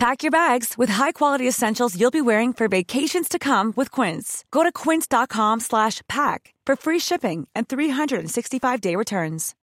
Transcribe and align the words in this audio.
Pack 0.00 0.22
your 0.22 0.30
bags 0.30 0.78
with 0.78 0.88
high-quality 0.88 1.46
essentials 1.46 1.94
you'll 1.94 2.10
be 2.10 2.22
wearing 2.22 2.54
for 2.54 2.68
vacations 2.68 3.28
to 3.28 3.38
come 3.38 3.74
with 3.76 3.90
Quince. 3.90 4.46
Go 4.50 4.62
to 4.62 4.72
quince.com 4.72 5.60
slash 5.60 6.00
pack 6.08 6.54
for 6.64 6.74
free 6.74 6.98
shipping 6.98 7.46
and 7.54 7.68
365-day 7.68 8.96
returns. 8.96 9.54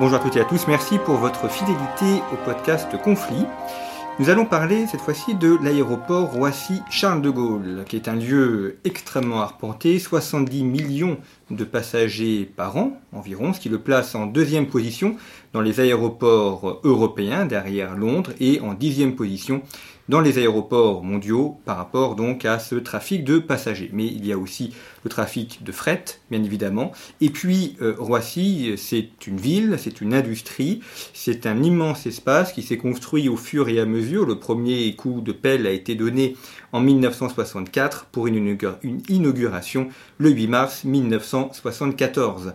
Bonjour 0.00 0.16
à 0.16 0.18
toutes 0.20 0.36
et 0.36 0.40
à 0.40 0.44
tous, 0.44 0.66
merci 0.66 0.98
pour 0.98 1.18
votre 1.18 1.48
fidélité 1.48 2.20
au 2.32 2.36
podcast 2.44 3.00
Conflit. 3.02 3.46
Nous 4.20 4.30
allons 4.30 4.46
parler 4.46 4.88
cette 4.88 5.00
fois-ci 5.00 5.36
de 5.36 5.56
l'aéroport 5.62 6.32
Roissy-Charles 6.32 7.22
de 7.22 7.30
Gaulle, 7.30 7.84
qui 7.86 7.94
est 7.94 8.08
un 8.08 8.16
lieu 8.16 8.78
extrêmement 8.84 9.40
arpenté, 9.40 10.00
70 10.00 10.64
millions 10.64 11.18
de 11.52 11.62
passagers 11.62 12.44
par 12.44 12.76
an 12.76 13.00
environ, 13.12 13.52
ce 13.52 13.60
qui 13.60 13.68
le 13.68 13.78
place 13.78 14.16
en 14.16 14.26
deuxième 14.26 14.66
position 14.66 15.14
dans 15.52 15.60
les 15.60 15.78
aéroports 15.78 16.80
européens 16.82 17.46
derrière 17.46 17.94
Londres 17.94 18.32
et 18.40 18.60
en 18.60 18.74
dixième 18.74 19.14
position 19.14 19.62
dans 20.08 20.20
les 20.20 20.38
aéroports 20.38 21.02
mondiaux 21.02 21.58
par 21.64 21.76
rapport 21.76 22.16
donc 22.16 22.44
à 22.44 22.58
ce 22.58 22.74
trafic 22.74 23.24
de 23.24 23.38
passagers. 23.38 23.90
Mais 23.92 24.06
il 24.06 24.26
y 24.26 24.32
a 24.32 24.38
aussi 24.38 24.72
le 25.04 25.10
trafic 25.10 25.62
de 25.62 25.72
fret, 25.72 26.04
bien 26.30 26.42
évidemment. 26.42 26.92
Et 27.20 27.30
puis 27.30 27.76
euh, 27.82 27.94
Roissy, 27.98 28.74
c'est 28.76 29.26
une 29.26 29.38
ville, 29.38 29.76
c'est 29.78 30.00
une 30.00 30.14
industrie, 30.14 30.80
c'est 31.12 31.46
un 31.46 31.62
immense 31.62 32.06
espace 32.06 32.52
qui 32.52 32.62
s'est 32.62 32.78
construit 32.78 33.28
au 33.28 33.36
fur 33.36 33.68
et 33.68 33.80
à 33.80 33.86
mesure. 33.86 34.26
Le 34.26 34.38
premier 34.38 34.94
coup 34.94 35.20
de 35.20 35.32
pelle 35.32 35.66
a 35.66 35.70
été 35.70 35.94
donné 35.94 36.36
en 36.72 36.80
1964 36.80 38.06
pour 38.06 38.26
une, 38.26 38.56
une 38.82 39.02
inauguration 39.08 39.88
le 40.18 40.30
8 40.30 40.46
mars 40.48 40.84
1974. 40.84 42.54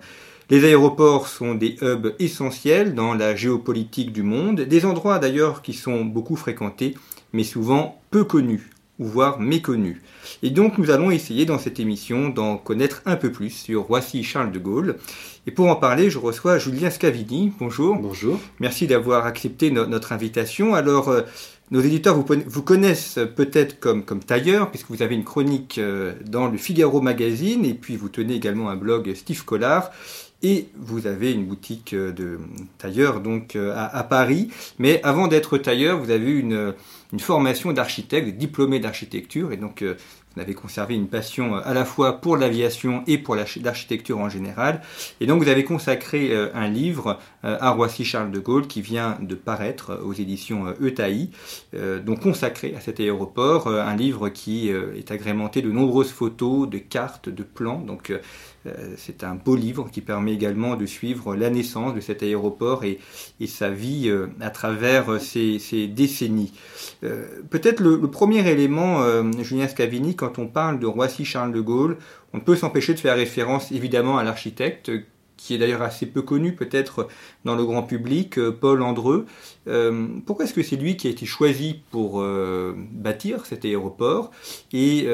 Les 0.50 0.66
aéroports 0.66 1.30
sont 1.30 1.56
des 1.56 1.78
hubs 1.82 2.14
essentiels 2.20 2.94
dans 2.94 3.14
la 3.14 3.34
géopolitique 3.36 4.12
du 4.12 4.24
monde, 4.24 4.62
des 4.62 4.86
endroits 4.86 5.18
d'ailleurs 5.18 5.62
qui 5.62 5.74
sont 5.74 6.04
beaucoup 6.04 6.36
fréquentés 6.36 6.96
mais 7.34 7.44
souvent 7.44 8.00
peu 8.12 8.24
connus, 8.24 8.70
ou 9.00 9.06
voire 9.06 9.40
méconnus. 9.40 9.98
Et 10.42 10.52
donc 10.52 10.78
nous 10.78 10.92
allons 10.92 11.12
essayer 11.12 11.46
dans 11.46 11.60
cette 11.60 11.80
émission 11.80 12.30
d'en 12.30 12.58
connaître 12.58 13.02
un 13.06 13.16
peu 13.16 13.32
plus 13.32 13.50
sur 13.50 13.84
Roissy 13.84 14.24
Charles 14.24 14.52
de 14.52 14.60
Gaulle. 14.60 14.98
Et 15.48 15.52
pour 15.52 15.68
en 15.68 15.76
parler, 15.76 16.10
je 16.10 16.20
reçois 16.20 16.58
Julien 16.58 16.90
Scavini. 16.90 17.52
Bonjour. 17.60 17.98
Bonjour. 17.98 18.40
Merci 18.60 18.88
d'avoir 18.88 19.26
accepté 19.26 19.72
notre 19.72 20.14
invitation. 20.14 20.74
Alors, 20.74 21.10
euh, 21.10 21.24
nos 21.72 21.82
éditeurs 21.82 22.16
vous, 22.16 22.26
vous 22.48 22.62
connaissent 22.62 23.20
peut-être 23.36 23.80
comme, 23.80 24.04
comme 24.04 24.24
tailleur, 24.24 24.70
puisque 24.70 24.90
vous 24.90 25.02
avez 25.02 25.16
une 25.16 25.26
chronique 25.26 25.80
euh, 25.80 26.14
dans 26.26 26.48
le 26.48 26.58
Figaro 26.58 27.02
Magazine, 27.02 27.66
et 27.66 27.74
puis 27.74 27.98
vous 27.98 28.10
tenez 28.10 28.36
également 28.36 28.70
un 28.70 28.76
blog 28.76 29.14
Steve 29.16 29.44
Collard. 29.44 29.92
Et 30.46 30.68
vous 30.78 31.08
avez 31.08 31.32
une 31.32 31.46
boutique 31.46 31.94
euh, 31.94 32.12
de 32.12 32.38
tailleur 32.78 33.20
donc 33.20 33.56
à, 33.56 33.86
à 33.86 34.04
Paris. 34.04 34.50
Mais 34.78 35.02
avant 35.04 35.28
d'être 35.28 35.58
tailleur, 35.58 36.00
vous 36.00 36.12
avez 36.12 36.32
une, 36.32 36.74
une 37.14 37.20
formation 37.20 37.72
d'architecte, 37.72 38.38
diplômé 38.38 38.80
d'architecture, 38.80 39.52
et 39.52 39.58
donc 39.58 39.84
euh, 39.84 39.96
vous 40.36 40.42
avez 40.42 40.56
conservé 40.56 40.96
une 40.96 41.08
passion 41.08 41.56
euh, 41.56 41.62
à 41.64 41.76
la 41.76 41.86
fois 41.86 42.20
pour 42.20 42.38
l'aviation 42.38 43.04
et 43.06 43.20
pour 43.20 43.36
l'architecture 43.36 44.18
en 44.18 44.30
général. 44.30 44.82
Et 45.22 45.28
donc 45.28 45.42
vous 45.42 45.48
avez 45.48 45.64
consacré 45.64 46.32
euh, 46.32 46.50
un 46.56 46.68
livre 46.68 47.20
à 47.44 47.70
Roissy 47.70 48.04
Charles 48.04 48.32
de 48.32 48.40
Gaulle 48.40 48.68
qui 48.68 48.82
vient 48.82 49.18
de 49.22 49.36
paraître 49.36 50.00
aux 50.04 50.14
éditions 50.14 50.74
ETAI, 50.82 51.30
donc 52.06 52.22
consacré 52.22 52.74
à 52.74 52.80
cet 52.80 53.02
aéroport, 53.02 53.68
un 53.68 53.96
livre 53.98 54.30
qui 54.30 54.70
est 54.70 55.12
agrémenté 55.12 55.62
de 55.62 55.70
nombreuses 55.70 56.12
photos, 56.12 56.70
de 56.70 56.78
cartes, 56.78 57.28
de 57.28 57.44
plans. 57.44 57.82
Donc 57.82 58.14
c'est 58.98 59.24
un 59.24 59.36
beau 59.36 59.56
livre 59.56 59.90
qui 59.92 60.02
permet 60.02 60.34
également 60.34 60.76
de 60.76 60.86
suivre 60.86 61.36
la 61.36 61.50
naissance 61.50 61.94
de 61.94 62.00
cet 62.00 62.24
aéroport 62.24 62.84
et, 62.84 63.00
sa 63.48 63.70
vie 63.70 64.12
à 64.40 64.50
travers 64.50 65.20
ces, 65.22 65.60
ces 65.60 65.88
décennies. 65.88 66.54
Euh, 67.04 67.26
peut-être 67.50 67.82
le, 67.82 68.00
premier 68.10 68.48
élément, 68.50 69.02
euh, 69.02 69.24
Julien 69.42 69.68
Scavini, 69.68 70.16
quand 70.16 70.40
on 70.40 70.48
parle 70.48 70.80
de 70.80 70.86
Roissy-Charles 70.86 71.52
de 71.52 71.62
Gaulle, 71.62 71.98
on 72.34 72.38
ne 72.38 72.42
peut 72.42 72.56
s'empêcher 72.56 72.94
de 72.94 73.00
faire 73.00 73.16
référence 73.16 73.72
évidemment 73.72 74.18
à 74.18 74.24
l'architecte, 74.24 74.92
qui 75.44 75.54
est 75.56 75.58
d'ailleurs 75.58 75.82
assez 75.82 76.06
peu 76.06 76.22
connu 76.22 76.56
peut-être 76.56 77.08
dans 77.44 77.56
le 77.56 77.66
grand 77.66 77.84
public, 77.84 78.40
euh, 78.40 78.52
Paul 78.52 78.82
Andreu. 78.82 79.26
pourquoi 80.26 80.46
est-ce 80.46 80.54
que 80.54 80.64
c'est 80.64 80.78
lui 80.78 80.96
qui 80.96 81.08
a 81.08 81.10
été 81.10 81.26
choisi 81.26 81.82
pour 81.92 82.24
bâtir 82.92 83.46
cet 83.46 83.66
aéroport 83.66 84.32
Et 84.72 85.08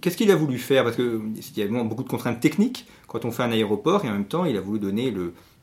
qu'est-ce 0.00 0.16
qu'il 0.16 0.30
a 0.30 0.36
voulu 0.36 0.58
faire? 0.58 0.84
Parce 0.84 0.96
qu'il 0.96 1.42
y 1.56 1.62
a 1.62 1.84
beaucoup 1.84 2.04
de 2.04 2.08
contraintes 2.08 2.40
techniques 2.40 2.86
quand 3.06 3.24
on 3.24 3.30
fait 3.30 3.42
un 3.42 3.52
aéroport, 3.52 4.04
et 4.04 4.08
en 4.08 4.12
même 4.12 4.26
temps, 4.26 4.44
il 4.44 4.56
a 4.56 4.60
voulu 4.60 4.78
donner 4.78 5.12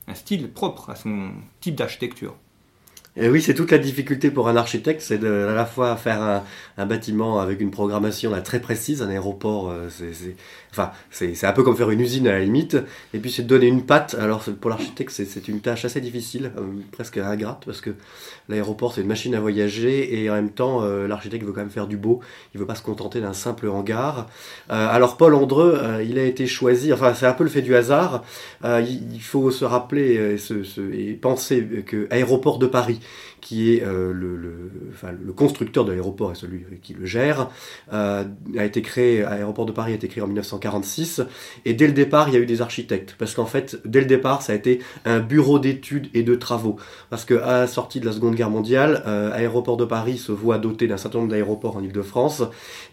un 0.08 0.16
style 0.16 0.50
propre 0.50 0.90
à 0.90 0.96
son 0.96 1.32
type 1.62 1.76
d'architecture. 1.76 2.36
Et 3.20 3.30
oui, 3.30 3.42
c'est 3.42 3.56
toute 3.56 3.72
la 3.72 3.80
difficulté 3.80 4.30
pour 4.30 4.48
un 4.48 4.56
architecte, 4.56 5.02
c'est 5.02 5.24
à 5.24 5.54
la 5.54 5.66
fois 5.66 5.96
faire 5.98 6.44
un, 6.78 6.86
bâtiment 6.86 7.40
avec 7.40 7.62
une 7.62 7.72
programmation 7.72 8.30
là, 8.30 8.42
très 8.42 8.62
précise, 8.62 9.02
un 9.02 9.10
aéroport, 9.10 9.72
euh, 9.72 9.90
c'est, 9.90 10.36
enfin, 10.78 10.92
c'est, 11.10 11.46
un 11.46 11.52
peu 11.52 11.64
comme 11.64 11.76
faire 11.76 11.90
une 11.90 12.02
usine 12.02 12.28
à 12.28 12.34
la 12.34 12.40
limite, 12.40 12.78
et 13.14 13.20
puis 13.20 13.32
c'est 13.32 13.44
de 13.44 13.48
donner 13.48 13.68
une 13.68 13.84
patte. 13.84 14.16
Alors 14.20 14.44
pour 14.62 14.70
l'architecte, 14.70 15.12
c'est, 15.12 15.48
une 15.48 15.62
tâche 15.62 15.86
assez 15.86 16.02
difficile, 16.02 16.52
euh, 16.58 16.62
presque 16.92 17.18
ingrate, 17.18 17.64
parce 17.66 17.82
que 17.82 17.92
l'aéroport 18.50 18.94
c'est 18.94 19.02
une 19.02 19.08
machine 19.08 19.36
à 19.36 19.40
voyager, 19.40 20.22
et 20.22 20.30
en 20.30 20.34
même 20.34 20.52
temps, 20.52 20.84
euh, 20.84 21.08
l'architecte 21.08 21.46
veut 21.46 21.52
quand 21.52 21.62
même 21.62 21.70
faire 21.70 21.88
du 21.88 21.98
beau, 21.98 22.22
il 22.54 22.60
veut 22.60 22.68
pas 22.68 22.76
se 22.76 22.84
contenter 22.84 23.22
d'un 23.22 23.34
simple 23.34 23.68
hangar. 23.68 24.28
alors 24.70 25.18
Paul 25.18 25.34
Andreu, 25.34 25.80
il 26.06 26.20
a 26.20 26.24
été 26.24 26.48
choisi, 26.48 26.94
enfin 26.94 27.14
c'est 27.14 27.26
un 27.26 27.34
peu 27.34 27.44
le 27.44 27.50
fait 27.50 27.62
du 27.62 27.76
hasard, 27.76 28.24
il, 28.64 29.22
faut 29.22 29.52
se 29.52 29.66
rappeler 29.66 30.38
et, 30.94 31.10
et 31.10 31.14
penser 31.14 31.84
que 31.86 32.08
Aéroport 32.12 32.60
de 32.60 32.68
Paris, 32.68 33.00
qui 33.42 33.74
est 33.74 33.84
euh, 33.84 34.14
le, 34.14 35.34
constructeur 35.34 35.86
de 35.86 35.92
l'aéroport 35.92 36.32
et 36.32 36.36
celui 36.36 36.66
qui 36.82 36.94
le 36.94 37.06
gère, 37.06 37.50
euh, 37.94 38.24
a 38.58 38.66
été 38.66 38.82
créé, 38.82 39.22
l'aéroport 39.22 39.66
de 39.66 39.72
Paris 39.72 39.92
a 39.92 39.96
été 39.96 40.08
créé 40.08 40.24
en 40.24 40.28
1946, 40.28 41.22
et 41.66 41.74
dès 41.74 41.88
le 41.88 41.94
départ, 41.94 42.30
il 42.30 42.34
y 42.34 42.38
a 42.38 42.40
eu 42.40 42.46
des 42.46 42.62
architectes, 42.62 43.16
parce 43.20 43.36
qu'en 43.36 43.46
fait, 43.46 43.80
dès 43.86 44.00
le 44.00 44.08
départ, 44.08 44.42
ça 44.42 44.54
a 44.54 44.56
été 44.56 44.80
un 45.06 45.20
bureau 45.20 45.60
d'études 45.60 46.10
et 46.14 46.24
de 46.24 46.36
travaux, 46.36 46.78
parce 47.10 47.26
qu'à 47.26 47.60
la 47.60 47.68
sortie 47.68 48.00
de 48.00 48.06
la 48.06 48.12
Seconde 48.12 48.36
Guerre 48.36 48.50
mondiale, 48.50 49.04
euh, 49.06 49.32
Aéroport 49.34 49.78
de 49.78 49.86
Paris 49.86 50.18
se 50.18 50.32
voit 50.32 50.58
doté 50.58 50.88
d'un 50.88 50.98
certain 50.98 51.20
nombre 51.20 51.32
d'aéroports 51.32 51.78
en 51.78 51.84
Ile-de-France, 51.84 52.44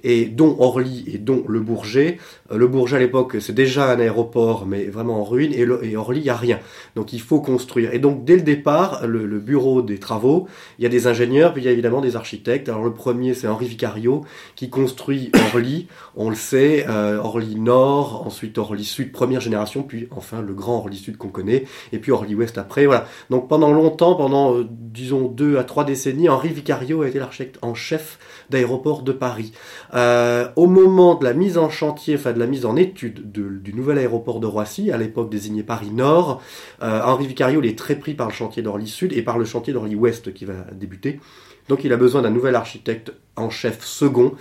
et 0.02 0.26
dont 0.26 0.56
Orly 0.58 1.04
et 1.06 1.18
dont 1.18 1.44
Le 1.48 1.60
Bourget. 1.60 2.18
Le 2.54 2.66
Bourget, 2.66 2.96
à 2.96 3.00
l'époque, 3.00 3.36
c'est 3.40 3.54
déjà 3.54 3.90
un 3.90 3.98
aéroport, 3.98 4.66
mais 4.66 4.84
vraiment 4.84 5.20
en 5.20 5.24
ruine, 5.24 5.52
et, 5.54 5.96
Orly, 5.96 6.20
il 6.20 6.24
n'y 6.24 6.30
a 6.30 6.36
rien. 6.36 6.58
Donc 6.96 7.12
il 7.12 7.20
faut 7.20 7.40
construire. 7.40 7.94
Et 7.94 7.98
donc, 7.98 8.24
dès 8.24 8.36
le 8.36 8.42
départ, 8.42 9.06
le 9.06 9.38
bureau 9.38 9.82
des 9.82 9.98
travaux, 9.98 10.33
il 10.78 10.82
y 10.82 10.86
a 10.86 10.88
des 10.88 11.06
ingénieurs, 11.06 11.52
puis 11.52 11.62
il 11.62 11.66
y 11.66 11.68
a 11.68 11.72
évidemment 11.72 12.00
des 12.00 12.16
architectes. 12.16 12.68
Alors 12.68 12.84
le 12.84 12.92
premier, 12.92 13.34
c'est 13.34 13.48
Henri 13.48 13.66
Vicario, 13.66 14.24
qui 14.56 14.70
construit 14.70 15.30
Orly, 15.34 15.88
on 16.16 16.30
le 16.30 16.36
sait, 16.36 16.86
euh, 16.88 17.18
Orly 17.18 17.56
Nord, 17.56 18.24
ensuite 18.26 18.58
Orly 18.58 18.84
Sud, 18.84 19.12
première 19.12 19.40
génération, 19.40 19.82
puis 19.82 20.08
enfin 20.10 20.40
le 20.42 20.54
grand 20.54 20.78
Orly 20.78 20.96
Sud 20.96 21.16
qu'on 21.16 21.28
connaît, 21.28 21.64
et 21.92 21.98
puis 21.98 22.12
Orly 22.12 22.34
Ouest 22.34 22.58
après. 22.58 22.86
Voilà. 22.86 23.06
Donc 23.30 23.48
pendant 23.48 23.72
longtemps, 23.72 24.14
pendant 24.14 24.54
euh, 24.54 24.66
disons 24.70 25.28
deux 25.28 25.58
à 25.58 25.64
trois 25.64 25.84
décennies, 25.84 26.28
Henri 26.28 26.48
Vicario 26.50 27.02
a 27.02 27.08
été 27.08 27.18
l'architecte 27.18 27.58
en 27.62 27.74
chef 27.74 28.18
d'aéroport 28.50 29.02
de 29.02 29.12
Paris. 29.12 29.52
Euh, 29.94 30.48
au 30.56 30.66
moment 30.66 31.14
de 31.14 31.24
la 31.24 31.32
mise 31.32 31.58
en 31.58 31.70
chantier, 31.70 32.16
enfin 32.16 32.32
de 32.32 32.38
la 32.38 32.46
mise 32.46 32.66
en 32.66 32.76
étude 32.76 33.30
du 33.32 33.74
nouvel 33.74 33.98
aéroport 33.98 34.40
de 34.40 34.46
Roissy, 34.46 34.90
à 34.90 34.98
l'époque 34.98 35.30
désigné 35.30 35.62
Paris 35.62 35.90
Nord, 35.90 36.40
Henri 36.80 37.26
Vicario 37.26 37.60
il 37.62 37.68
est 37.68 37.78
très 37.78 37.96
pris 37.96 38.14
par 38.14 38.28
le 38.28 38.32
chantier 38.32 38.62
d'Orly 38.62 38.86
Sud 38.86 39.12
et 39.12 39.22
par 39.22 39.38
le 39.38 39.44
chantier 39.44 39.72
d'Orly 39.72 39.94
Ouest 39.94 40.23
qui 40.30 40.44
va 40.44 40.54
débuter. 40.72 41.20
Donc 41.68 41.84
il 41.84 41.92
a 41.92 41.96
besoin 41.96 42.22
d'un 42.22 42.30
nouvel 42.30 42.54
architecte 42.54 43.12
en 43.36 43.50
chef 43.50 43.84
second 43.84 44.34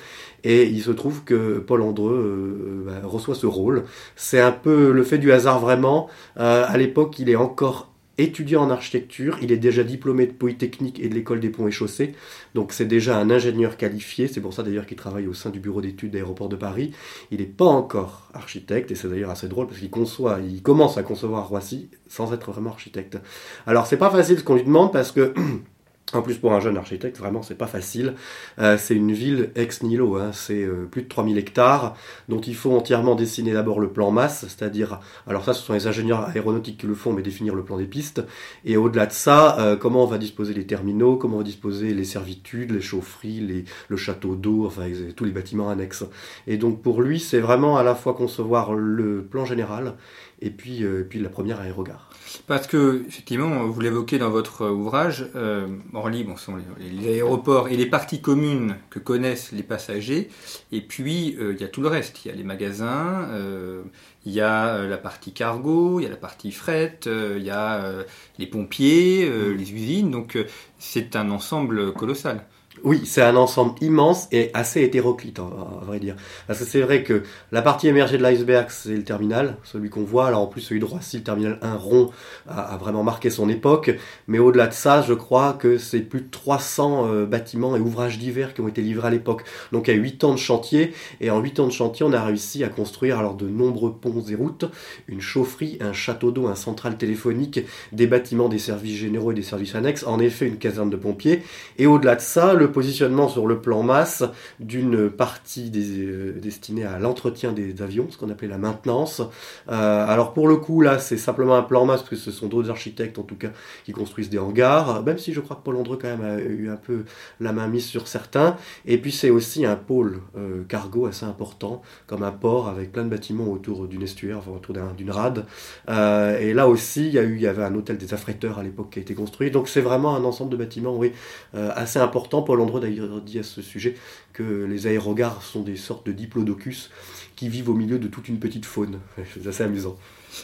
et 0.44 0.66
il 0.66 0.82
se 0.82 0.92
trouve 0.92 1.24
que 1.24 1.60
Paul 1.60 1.82
Andreu 1.82 2.14
euh, 2.14 2.84
bah, 2.86 3.02
reçoit 3.08 3.36
ce 3.36 3.46
rôle. 3.46 3.84
C'est 4.16 4.42
un 4.42 4.52
peu 4.52 4.92
le 4.92 5.04
fait 5.04 5.18
du 5.18 5.32
hasard 5.32 5.60
vraiment. 5.60 6.10
Euh, 6.38 6.66
à 6.68 6.78
l'époque, 6.78 7.18
il 7.20 7.30
est 7.30 7.36
encore 7.36 7.94
étudiant 8.18 8.62
en 8.62 8.70
architecture, 8.70 9.40
il 9.42 9.52
est 9.52 9.58
déjà 9.58 9.84
diplômé 9.84 10.28
de 10.28 10.34
Polytechnique 10.34 11.00
et 11.00 11.10
de 11.10 11.16
l'école 11.16 11.40
des 11.40 11.50
ponts 11.50 11.68
et 11.68 11.72
chaussées, 11.72 12.14
donc 12.54 12.72
c'est 12.72 12.86
déjà 12.86 13.18
un 13.18 13.32
ingénieur 13.32 13.76
qualifié, 13.76 14.28
c'est 14.28 14.40
pour 14.40 14.54
ça 14.54 14.62
d'ailleurs 14.62 14.86
qu'il 14.86 14.98
travaille 14.98 15.28
au 15.28 15.34
sein 15.34 15.50
du 15.50 15.60
bureau 15.60 15.82
d'études 15.82 16.12
d'aéroport 16.12 16.48
de 16.48 16.56
Paris. 16.56 16.92
Il 17.32 17.40
n'est 17.40 17.46
pas 17.46 17.66
encore 17.66 18.30
architecte, 18.36 18.92
et 18.92 18.96
c'est 18.96 19.08
d'ailleurs 19.08 19.32
assez 19.32 19.48
drôle 19.48 19.66
parce 19.66 19.80
qu'il 19.80 19.90
conçoit, 19.90 20.40
il 20.48 20.62
commence 20.62 20.98
à 20.98 21.04
concevoir 21.04 21.48
Roissy 21.50 21.90
sans 22.08 22.34
être 22.34 22.52
vraiment 22.52 22.70
architecte. 22.70 23.18
Alors 23.66 23.88
c'est 23.88 23.98
pas 23.98 24.12
facile 24.12 24.38
ce 24.38 24.44
qu'on 24.44 24.56
lui 24.56 24.64
demande 24.64 24.94
parce 24.94 25.12
que 25.12 25.34
En 26.14 26.22
plus, 26.22 26.38
pour 26.38 26.54
un 26.54 26.60
jeune 26.60 26.78
architecte, 26.78 27.18
vraiment, 27.18 27.42
c'est 27.42 27.58
pas 27.58 27.66
facile. 27.66 28.14
Euh, 28.60 28.78
c'est 28.78 28.96
une 28.96 29.12
ville 29.12 29.50
ex 29.56 29.82
nihilo, 29.82 30.18
hein. 30.18 30.32
c'est 30.32 30.64
euh, 30.64 30.88
plus 30.90 31.02
de 31.02 31.08
3000 31.08 31.40
hectares, 31.40 31.96
dont 32.30 32.40
il 32.40 32.56
faut 32.56 32.72
entièrement 32.76 33.16
dessiner 33.16 33.54
d'abord 33.54 33.80
le 33.80 33.90
plan 33.90 34.12
masse, 34.12 34.42
c'est-à-dire, 34.42 35.00
alors 35.26 35.44
ça, 35.44 35.54
ce 35.54 35.64
sont 35.64 35.74
les 35.74 35.88
ingénieurs 35.88 36.30
aéronautiques 36.30 36.78
qui 36.78 36.88
le 36.88 36.94
font, 36.94 37.14
mais 37.14 37.24
définir 37.24 37.56
le 37.56 37.64
plan 37.64 37.78
des 37.78 37.86
pistes. 37.86 38.22
Et 38.64 38.78
au-delà 38.78 39.08
de 39.08 39.12
ça, 39.12 39.60
euh, 39.60 39.76
comment 39.76 40.04
on 40.04 40.08
va 40.08 40.20
disposer 40.20 40.54
les 40.54 40.68
terminaux, 40.68 41.18
comment 41.18 41.36
on 41.36 41.40
va 41.40 41.44
disposer 41.44 41.96
les 41.96 42.06
servitudes, 42.06 42.72
les 42.72 42.82
chaufferies, 42.82 43.40
les, 43.40 43.66
le 43.88 43.98
château 43.98 44.36
d'eau, 44.36 44.68
enfin, 44.68 44.84
tous 45.16 45.26
les 45.26 45.32
bâtiments 45.32 45.70
annexes. 45.70 46.06
Et 46.46 46.58
donc, 46.58 46.84
pour 46.84 47.02
lui, 47.02 47.20
c'est 47.20 47.40
vraiment 47.40 47.78
à 47.78 47.84
la 47.84 47.96
fois 47.96 48.14
concevoir 48.14 48.76
le 48.76 49.24
plan 49.24 49.46
général 49.46 49.96
et 50.42 50.52
puis, 50.52 50.84
et 50.84 51.04
puis 51.04 51.20
la 51.20 51.30
première 51.30 51.60
aérogare. 51.60 52.10
Parce 52.48 52.68
que, 52.68 53.04
effectivement, 53.08 53.66
vous 53.66 53.80
l'évoquez 53.80 54.18
dans 54.18 54.30
votre 54.30 54.70
ouvrage, 54.70 55.30
euh, 55.36 55.68
Orly, 56.04 56.26
bon, 56.26 56.36
sont 56.36 56.58
les, 56.80 57.08
aéroports 57.08 57.70
et 57.70 57.78
les 57.78 57.86
parties 57.86 58.20
communes 58.20 58.76
que 58.90 59.00
connaissent 59.00 59.54
les 59.54 59.64
passagers, 59.64 60.30
et 60.74 60.82
puis 60.82 61.38
euh, 61.40 61.54
il 61.54 61.62
y 61.62 61.64
a 61.64 61.70
tout 61.70 61.82
le 61.82 61.88
reste. 61.88 62.26
Il 62.26 62.28
y 62.28 62.32
a 62.32 62.36
les 62.36 62.44
magasins, 62.44 63.30
euh, 63.32 63.84
il 64.26 64.34
y 64.34 64.42
a 64.42 64.80
la 64.84 64.98
partie 64.98 65.32
cargo, 65.32 66.02
il 66.02 66.04
y 66.04 66.06
a 66.06 66.10
la 66.10 66.18
partie 66.18 66.52
fret, 66.52 67.00
il 67.06 67.44
y 67.44 67.50
a 67.50 68.04
les 68.38 68.48
pompiers, 68.48 69.30
les 69.56 69.74
usines, 69.74 70.12
donc 70.12 70.38
c'est 70.78 71.16
un 71.16 71.30
ensemble 71.32 71.94
colossal. 71.94 72.46
Oui, 72.84 73.04
c'est 73.06 73.22
un 73.22 73.38
ensemble 73.38 73.76
immense 73.80 74.28
et 74.34 74.52
assez 74.54 74.82
hétéroclite, 74.82 75.40
à 75.40 75.86
vrai 75.86 76.00
dire. 76.00 76.18
Parce 76.48 76.60
que 76.60 76.66
c'est 76.66 76.82
vrai 76.82 77.02
que 77.02 77.24
la 77.54 77.62
partie 77.62 77.88
émergée 77.88 78.18
de 78.18 78.24
l'iceberg, 78.24 78.68
c'est 78.70 78.90
le 78.90 79.06
terminal, 79.06 79.56
celui 79.64 79.90
qu'on 79.90 80.04
voit. 80.04 80.28
Alors 80.28 80.42
en 80.42 80.48
plus, 80.48 80.60
celui 80.60 80.82
de 80.82 80.86
Roissy, 80.86 81.16
le 81.16 81.24
terminal 81.24 81.60
1 81.62 81.76
rond, 81.76 82.10
a, 82.46 82.76
vraiment 82.76 83.04
marqué 83.04 83.30
son 83.30 83.48
époque. 83.48 83.96
Mais 84.28 84.38
au-delà 84.38 84.68
de 84.68 84.74
ça, 84.74 85.02
je 85.02 85.14
crois 85.14 85.54
que 85.54 85.78
c'est 85.78 86.02
plus 86.02 86.22
de 86.22 86.30
300 86.30 87.08
euh, 87.08 87.26
bâtiments 87.26 87.78
et 87.78 87.80
ouvrages 87.80 88.20
divers 88.20 88.54
qui 88.54 88.60
ont 88.60 88.68
été 88.68 88.82
livrés 88.82 89.08
à 89.08 89.12
l'époque. 89.12 89.46
Donc 89.72 89.88
il 89.88 89.96
y 89.96 89.98
a 89.98 90.02
8 90.02 90.26
ans 90.26 90.34
de 90.34 90.40
chantier. 90.40 90.94
Et 91.22 91.30
en 91.30 91.40
8 91.40 91.62
ans 91.62 91.68
de 91.68 91.72
chantier, 91.72 92.06
on 92.06 92.12
a 92.12 92.22
réussi 92.22 92.66
à 92.66 92.68
construire 92.68 93.18
alors 93.18 93.36
de 93.36 93.48
nombreux 93.48 93.94
ponts 93.94 94.26
et 94.30 94.36
routes, 94.36 94.66
une 95.08 95.22
chaufferie, 95.22 95.78
un 95.80 95.94
château 95.94 96.32
d'eau, 96.32 96.48
un 96.48 96.56
central 96.56 96.98
téléphonique, 96.98 97.62
des 97.94 98.08
bâtiments 98.08 98.50
des 98.50 98.60
services 98.60 98.98
généraux 98.98 99.32
et 99.32 99.36
des 99.36 99.42
services 99.42 99.76
annexes. 99.76 100.04
En 100.06 100.20
effet, 100.20 100.48
une 100.48 100.58
caserne 100.58 100.90
de 100.90 100.98
pompiers. 100.98 101.44
Et 101.78 101.88
au-delà 101.88 102.18
de 102.18 102.22
ça, 102.22 102.54
le 102.54 102.73
positionnement 102.74 103.30
sur 103.30 103.48
le 103.48 103.62
plan 103.62 103.84
masse 103.84 104.24
d'une 104.60 105.10
partie 105.10 105.72
euh, 105.76 106.34
destinée 106.40 106.84
à 106.84 107.00
l'entretien 107.00 107.52
des 107.52 107.82
avions, 107.82 108.08
ce 108.10 108.18
qu'on 108.18 108.30
appelait 108.30 108.48
la 108.48 108.58
maintenance. 108.58 109.22
Euh, 109.70 110.08
alors 110.08 110.34
pour 110.34 110.48
le 110.48 110.58
coup, 110.58 110.82
là, 110.82 111.00
c'est 111.00 111.18
simplement 111.18 111.56
un 111.56 111.64
plan 111.64 111.86
masse, 111.86 112.02
parce 112.02 112.10
que 112.10 112.16
ce 112.16 112.32
sont 112.32 112.48
d'autres 112.48 112.70
architectes, 112.70 113.20
en 113.20 113.24
tout 113.24 113.36
cas, 113.36 113.52
qui 113.86 113.92
construisent 113.92 114.30
des 114.30 114.40
hangars, 114.40 115.04
même 115.04 115.18
si 115.18 115.34
je 115.34 115.40
crois 115.40 115.56
que 115.56 115.62
Paul 115.64 115.78
Andreu, 115.78 115.98
quand 116.02 116.10
même, 116.10 116.24
a 116.24 116.40
eu 116.40 116.70
un 116.70 116.76
peu 116.76 117.06
la 117.40 117.54
main 117.54 117.68
mise 117.68 117.86
sur 117.86 118.08
certains. 118.08 118.58
Et 118.86 118.98
puis 118.98 119.12
c'est 119.12 119.30
aussi 119.30 119.66
un 119.66 119.76
pôle 119.76 120.22
euh, 120.38 120.64
cargo 120.68 121.06
assez 121.06 121.26
important, 121.26 121.82
comme 122.08 122.24
un 122.24 122.32
port 122.32 122.68
avec 122.68 122.92
plein 122.92 123.04
de 123.04 123.10
bâtiments 123.10 123.48
autour 123.48 123.88
d'une 123.88 124.04
estuaire, 124.04 124.40
autour 124.50 124.76
d'une 124.98 125.12
rade. 125.12 125.46
et 125.88 126.54
là 126.54 126.68
aussi, 126.68 127.08
il 127.08 127.42
y 127.42 127.48
avait 127.48 127.64
un 127.64 127.76
hôtel 127.76 127.98
des 127.98 128.14
affréteurs 128.14 128.60
à 128.60 128.64
l'époque 128.64 128.90
qui 128.92 129.00
a 129.00 129.02
été 129.02 129.14
construit. 129.14 129.52
Donc 129.52 129.68
c'est 129.68 129.82
vraiment 129.82 130.16
un 130.16 130.24
ensemble 130.24 130.52
de 130.52 130.58
bâtiments, 130.58 130.96
oui, 130.96 131.12
assez 131.54 132.00
important. 132.00 132.42
Paul 132.42 132.62
D'ailleurs 132.80 133.22
dit 133.22 133.40
à 133.40 133.44
ce 133.44 133.62
sujet 133.62 133.96
que 134.34 134.66
les 134.66 134.88
aérogares 134.88 135.44
sont 135.44 135.62
des 135.62 135.76
sortes 135.76 136.06
de 136.06 136.12
diplodocus 136.12 136.90
qui 137.36 137.50
vivent 137.50 137.70
au 137.70 137.74
milieu 137.74 138.00
de 138.00 138.08
toute 138.08 138.30
une 138.30 138.40
petite 138.40 138.66
faune. 138.66 139.00
C'est 139.34 139.48
assez 139.48 139.64
amusant. 139.64 139.98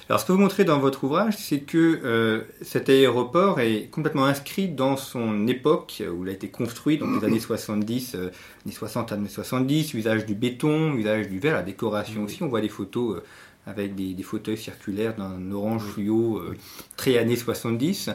Alors, 0.07 0.19
ce 0.19 0.25
que 0.25 0.31
vous 0.31 0.37
montrez 0.37 0.65
dans 0.65 0.79
votre 0.79 1.03
ouvrage, 1.03 1.35
c'est 1.37 1.61
que 1.61 1.99
euh, 2.03 2.41
cet 2.61 2.89
aéroport 2.89 3.59
est 3.59 3.89
complètement 3.89 4.25
inscrit 4.25 4.67
dans 4.67 4.97
son 4.97 5.47
époque 5.47 6.03
où 6.13 6.23
il 6.23 6.29
a 6.29 6.33
été 6.33 6.49
construit, 6.49 6.97
donc 6.97 7.21
les 7.21 7.27
années 7.27 7.39
70, 7.39 8.15
euh, 8.15 8.29
années 8.65 8.73
60 8.73 9.11
années 9.11 9.29
70, 9.29 9.93
usage 9.95 10.25
du 10.25 10.35
béton, 10.35 10.93
usage 10.93 11.27
du 11.27 11.39
verre, 11.39 11.55
la 11.55 11.63
décoration 11.63 12.23
aussi. 12.23 12.43
On 12.43 12.47
voit 12.47 12.61
des 12.61 12.69
photos 12.69 13.17
euh, 13.17 13.23
avec 13.69 13.95
des, 13.95 14.23
fauteuils 14.23 14.57
circulaires 14.57 15.15
d'un 15.15 15.51
orange 15.51 15.83
fluo 15.83 16.37
euh, 16.37 16.55
très 16.97 17.17
années 17.17 17.35
70. 17.35 18.09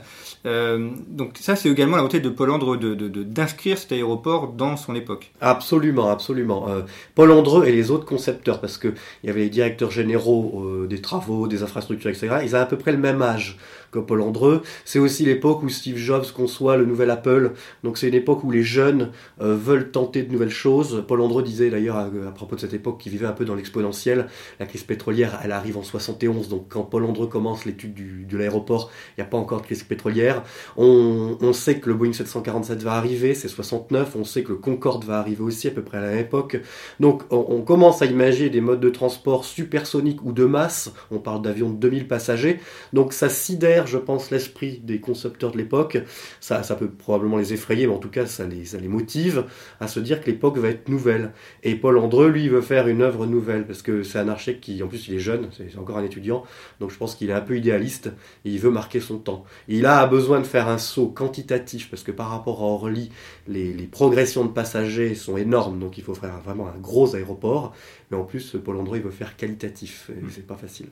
Euh, 0.47 0.91
donc 1.09 1.39
ça, 1.41 1.57
c'est 1.57 1.69
également 1.69 1.97
la 1.97 2.03
volonté 2.03 2.21
de 2.21 2.29
Paul 2.29 2.51
Andreu 2.51 2.77
d'inscrire 2.77 3.79
cet 3.79 3.93
aéroport 3.93 4.49
dans 4.49 4.77
son 4.77 4.95
époque. 4.95 5.33
Absolument, 5.41 6.11
absolument. 6.11 6.69
Euh, 6.69 6.83
Paul 7.15 7.31
Andreu 7.31 7.67
et 7.67 7.73
les 7.73 7.91
autres 7.91 8.05
concepteurs, 8.05 8.61
parce 8.61 8.79
qu'il 8.79 8.95
y 9.23 9.31
avait 9.31 9.41
les 9.41 9.51
directeurs 9.51 9.91
généraux 9.91 10.87
des 10.89 11.01
travaux, 11.01 11.47
des 11.47 11.63
infrastructures, 11.63 12.11
etc., 12.11 12.39
ils 12.43 12.55
avaient 12.55 12.65
à 12.65 12.67
peu 12.67 12.79
près 12.79 12.93
le 12.93 12.99
même 12.99 13.23
âge 13.23 13.59
Paul 13.99 14.21
Andreu. 14.21 14.63
C'est 14.85 14.99
aussi 14.99 15.25
l'époque 15.25 15.63
où 15.63 15.69
Steve 15.69 15.97
Jobs 15.97 16.27
conçoit 16.33 16.77
le 16.77 16.87
nouvel 16.87 17.11
Apple. 17.11 17.53
Donc 17.83 17.99
c'est 17.99 18.09
une 18.09 18.15
époque 18.15 18.45
où 18.45 18.51
les 18.51 18.63
jeunes 18.63 19.11
veulent 19.39 19.91
tenter 19.91 20.23
de 20.23 20.33
nouvelles 20.33 20.51
choses. 20.51 21.05
Paul 21.07 21.21
Andreu 21.21 21.43
disait 21.43 21.71
d'ailleurs 21.71 21.97
à, 21.97 22.05
à, 22.05 22.31
propos 22.33 22.57
de 22.57 22.61
cette 22.61 22.75
époque 22.75 23.01
qu'il 23.01 23.13
vivait 23.13 23.27
un 23.27 23.33
peu 23.33 23.45
dans 23.45 23.55
l'exponentiel. 23.55 24.27
La 24.61 24.67
crise 24.67 24.83
pétrolière 24.83 25.41
elle 25.43 25.53
arrive 25.53 25.77
en 25.77 25.83
71, 25.83 26.49
donc 26.49 26.67
quand 26.69 26.83
Paul 26.83 27.05
Andreu 27.05 27.27
commence 27.27 27.65
l'étude 27.65 28.27
de 28.27 28.39
l'aéroport, 28.39 28.91
il 29.11 29.21
n'y 29.21 29.27
a 29.27 29.31
pas 29.31 29.37
encore 29.37 29.61
de 29.61 29.67
crise 29.67 29.83
pétrolière. 29.83 30.43
On, 30.77 31.53
sait 31.53 31.79
que 31.79 31.89
le 31.89 31.95
Boeing 31.95 32.13
747 32.13 32.83
va 32.83 32.95
arriver, 32.95 33.35
c'est 33.35 33.49
69, 33.49 34.17
on 34.17 34.25
sait 34.25 34.43
que 34.43 34.51
le 34.51 34.59
Concorde 34.59 35.05
va 35.05 35.19
arriver 35.19 35.43
aussi 35.43 35.69
à 35.69 35.71
peu 35.71 35.83
près 35.83 35.99
à 35.99 36.01
la 36.01 36.09
même 36.09 36.19
époque. 36.19 36.61
Donc 37.01 37.23
on, 37.31 37.63
commence 37.63 38.03
à 38.03 38.07
imaginer 38.07 38.51
des 38.51 38.61
modes 38.61 38.81
de 38.81 38.91
transport 38.91 39.45
supersoniques 39.45 40.23
ou 40.25 40.33
de 40.33 40.45
masse, 40.45 40.93
on 41.11 41.19
parle 41.19 41.43
d'avions 41.43 41.71
de 41.71 41.77
2000 41.77 42.09
passagers, 42.09 42.61
donc 42.93 43.13
ça 43.13 43.29
sidère, 43.29 43.84
je 43.87 43.99
pense, 43.99 44.31
l'esprit 44.31 44.81
des 44.83 45.01
concepteurs 45.01 45.53
de 45.53 45.59
l'époque. 45.59 45.99
Ça, 46.41 46.63
ça 46.63 46.75
peut 46.75 46.89
probablement 46.89 47.37
les 47.37 47.53
effrayer, 47.53 47.87
mais 47.87 47.95
en 47.95 47.99
tout 47.99 48.11
cas 48.11 48.27
ça 48.27 48.47
les, 48.47 48.65
ça 48.65 48.79
les 48.79 48.89
motive 48.89 49.45
à 49.81 49.89
se 49.89 50.01
dire 50.01 50.21
que 50.21 50.27
l'époque 50.27 50.59
va 50.59 50.69
être 50.69 50.89
nouvelle. 50.89 51.33
Et 51.63 51.75
Paul 51.75 51.99
Andreu, 51.99 52.29
lui, 52.29 52.49
veut 52.49 52.61
faire 52.61 52.89
une 52.89 53.03
œuvre 53.03 53.27
nouvelle, 53.27 53.67
parce 53.67 53.83
que 53.83 54.03
c'est 54.03 54.19
un 54.19 54.29
architecte 54.29 54.63
qui, 54.63 54.83
en 54.83 54.89
plus, 54.89 55.09
il 55.09 55.15
est 55.15 55.21
jeune, 55.21 55.49
c'est 55.53 55.79
encore 55.79 55.99
un 55.99 56.05
étudiant, 56.05 56.45
donc 56.81 56.91
je 56.91 56.97
pense 56.97 57.15
qu'il 57.15 57.31
est 57.31 57.35
un 57.35 57.41
peu 57.41 57.57
idéaliste 57.57 58.11
et 58.45 58.51
il 58.51 58.59
veut 58.59 58.71
marquer 58.71 59.01
son 59.01 59.19
temps. 59.19 59.45
il 59.69 59.87
a 59.87 60.07
besoin 60.07 60.41
de 60.41 60.47
faire 60.47 60.69
un 60.69 60.79
saut 60.79 61.09
quantitatif 61.09 61.91
parce 61.91 62.03
que 62.03 62.13
par 62.13 62.31
rapport 62.31 62.61
à 62.61 62.65
Orly, 62.65 63.11
les, 63.49 63.73
progressions 63.91 64.45
de 64.45 64.51
passagers 64.51 65.15
sont 65.15 65.37
énormes, 65.37 65.79
donc 65.79 65.99
il 65.99 66.05
faut 66.05 66.15
faire 66.15 66.41
vraiment 66.41 66.69
un 66.69 66.79
gros 66.79 67.15
aéroport. 67.15 67.73
Mais 68.11 68.17
en 68.17 68.25
plus, 68.25 68.57
Paul 68.65 68.77
André 68.77 69.01
veut 69.01 69.11
faire 69.11 69.37
qualitatif 69.37 70.11
et 70.11 70.25
mm. 70.25 70.31
c'est 70.31 70.47
pas 70.47 70.57
facile. 70.57 70.89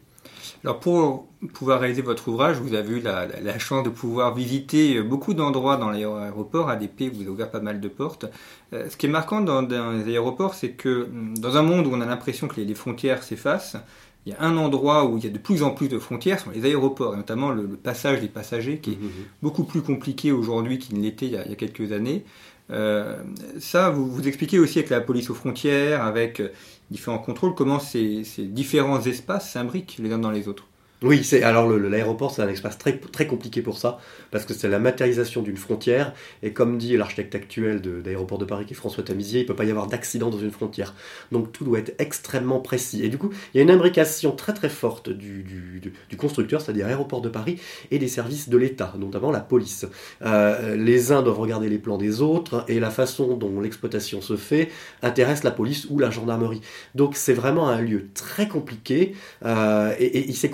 Alors 0.65 0.79
pour 0.79 1.27
pouvoir 1.55 1.81
réaliser 1.81 2.03
votre 2.03 2.29
ouvrage, 2.29 2.59
vous 2.59 2.75
avez 2.75 2.99
eu 2.99 3.01
la, 3.01 3.59
chance 3.59 3.83
de 3.83 3.89
pouvoir 3.89 4.33
visiter 4.33 5.03
beaucoup 5.03 5.35
d'endroits 5.35 5.77
dans 5.77 5.91
l'aéroport. 5.91 6.71
ADP 6.71 7.13
vous 7.13 7.27
a 7.27 7.31
ouvert 7.31 7.51
pas 7.51 7.61
mal 7.61 7.81
de 7.81 7.89
portes. 7.89 8.27
Euh, 8.73 8.89
ce 8.89 8.97
qui 8.97 9.07
est 9.07 9.09
marquant 9.09 9.41
dans, 9.41 9.63
les 9.63 10.13
aéroports, 10.13 10.55
c'est 10.55 10.71
que 10.71 11.09
mm, 11.11 11.39
dans 11.39 11.57
un 11.57 11.63
monde 11.63 11.87
où 11.89 11.91
on 11.93 12.01
a 12.01 12.07
l'impression 12.07 12.47
que 12.47 12.61
les 12.61 12.75
frontières 12.75 13.25
s'effacent, 13.25 13.77
il 14.25 14.33
y 14.33 14.37
a 14.37 14.41
un 14.41 14.57
endroit 14.57 15.05
où 15.07 15.19
il 15.19 15.25
y 15.25 15.27
a 15.27 15.31
de 15.31 15.39
plus 15.39 15.65
en 15.65 15.71
plus 15.71 15.89
de 15.89 15.99
frontières, 15.99 16.39
ce 16.39 16.45
sont 16.45 16.53
les 16.53 16.65
aéroports, 16.65 17.15
et 17.15 17.17
notamment 17.17 17.51
le, 17.51 17.67
passage 17.67 18.21
des 18.21 18.29
passagers, 18.29 18.79
qui 18.79 18.93
est 18.93 18.97
mmh, 18.97 19.03
mmh, 19.03 19.07
mmh. 19.07 19.43
beaucoup 19.43 19.65
plus 19.65 19.83
compliqué 19.83 20.31
aujourd'hui 20.31 20.79
qu'il 20.79 20.97
ne 20.97 21.03
l'était 21.03 21.27
il, 21.27 21.33
y 21.33 21.37
a 21.37 21.57
quelques 21.57 21.91
années. 21.91 22.25
Euh, 22.71 23.17
ça, 23.59 23.91
vous, 23.91 24.09
vous 24.11 24.29
expliquez 24.29 24.59
aussi 24.59 24.79
avec 24.79 24.91
la 24.91 25.01
police 25.01 25.29
aux 25.29 25.35
frontières, 25.35 26.05
avec 26.05 26.41
euh, 26.41 26.49
différents 26.93 27.19
contrôles, 27.19 27.55
comment 27.55 27.81
ces 27.81 28.23
différents 28.39 29.01
espaces 29.03 29.51
s'imbriquent 29.51 29.97
les 29.99 30.13
uns 30.13 30.19
dans 30.19 30.31
les 30.31 30.47
autres. 30.47 30.69
Oui, 31.03 31.25
c'est 31.25 31.43
alors 31.43 31.69
l'aéroport, 31.69 32.31
c'est 32.31 32.43
un 32.43 32.49
espace 32.49 32.79
très 32.79 32.97
très 32.97 33.27
compliqué 33.27 33.61
pour 33.61 33.77
ça 33.77 33.99
parce 34.31 34.45
que 34.45 34.55
c'est 34.55 34.69
la 34.69 34.79
matérialisation 34.79 35.43
d'une 35.43 35.57
frontière 35.57 36.13
et 36.45 36.53
comme 36.53 36.79
dit 36.79 36.97
l'architecte 36.97 37.35
actuel 37.35 37.81
d'aéroport 37.81 38.39
de, 38.39 38.45
Paris 38.45 38.67
qui 38.67 38.75
est 38.75 38.77
François 38.77 39.03
Tamizier, 39.03 39.41
il 39.41 39.47
peut 39.47 39.57
pas 39.57 39.65
y 39.65 39.71
avoir 39.71 39.89
d'accident 39.89 40.31
dans 40.31 40.39
une 40.39 40.53
frontière. 40.53 40.95
Donc 41.33 41.51
tout 41.51 41.65
doit 41.65 41.81
être 41.81 41.95
extrêmement 41.99 42.61
précis 42.61 43.05
et 43.05 43.09
du 43.09 43.19
coup, 43.19 43.31
il 43.53 43.57
y 43.57 43.61
a 43.61 43.63
une 43.65 43.71
imbrication 43.71 44.31
très 44.31 44.53
très 44.53 44.69
forte 44.69 45.11
du, 45.11 45.43
du, 45.43 46.17
constructeur, 46.17 46.61
c'est-à-dire 46.61 46.87
aéroport 46.87 47.21
de 47.21 47.29
Paris 47.29 47.59
et 47.91 47.99
des 47.99 48.07
services 48.07 48.49
de 48.49 48.57
l'État, 48.57 48.95
notamment 48.97 49.33
la 49.33 49.41
police. 49.41 49.87
Euh, 50.23 50.77
les 50.77 51.11
uns 51.11 51.23
doivent 51.23 51.41
regarder 51.41 51.69
les 51.69 51.79
plans 51.79 51.99
des 51.99 52.21
autres 52.21 52.65
et 52.69 52.79
la 52.79 52.91
façon 52.91 53.37
dont 53.37 53.61
l'exploitation 53.61 54.21
se 54.21 54.37
fait 54.37 54.71
intéresse 55.03 55.43
la 55.43 55.51
police 55.51 55.89
ou 55.91 55.99
la 55.99 56.11
gendarmerie. 56.11 56.61
Donc 56.95 57.17
c'est 57.17 57.35
vraiment 57.35 57.69
un 57.69 57.81
lieu 57.81 58.09
très 58.15 58.47
compliqué 58.47 59.15
euh, 59.45 59.93
et, 59.99 60.29
il 60.29 60.37
s'est 60.37 60.51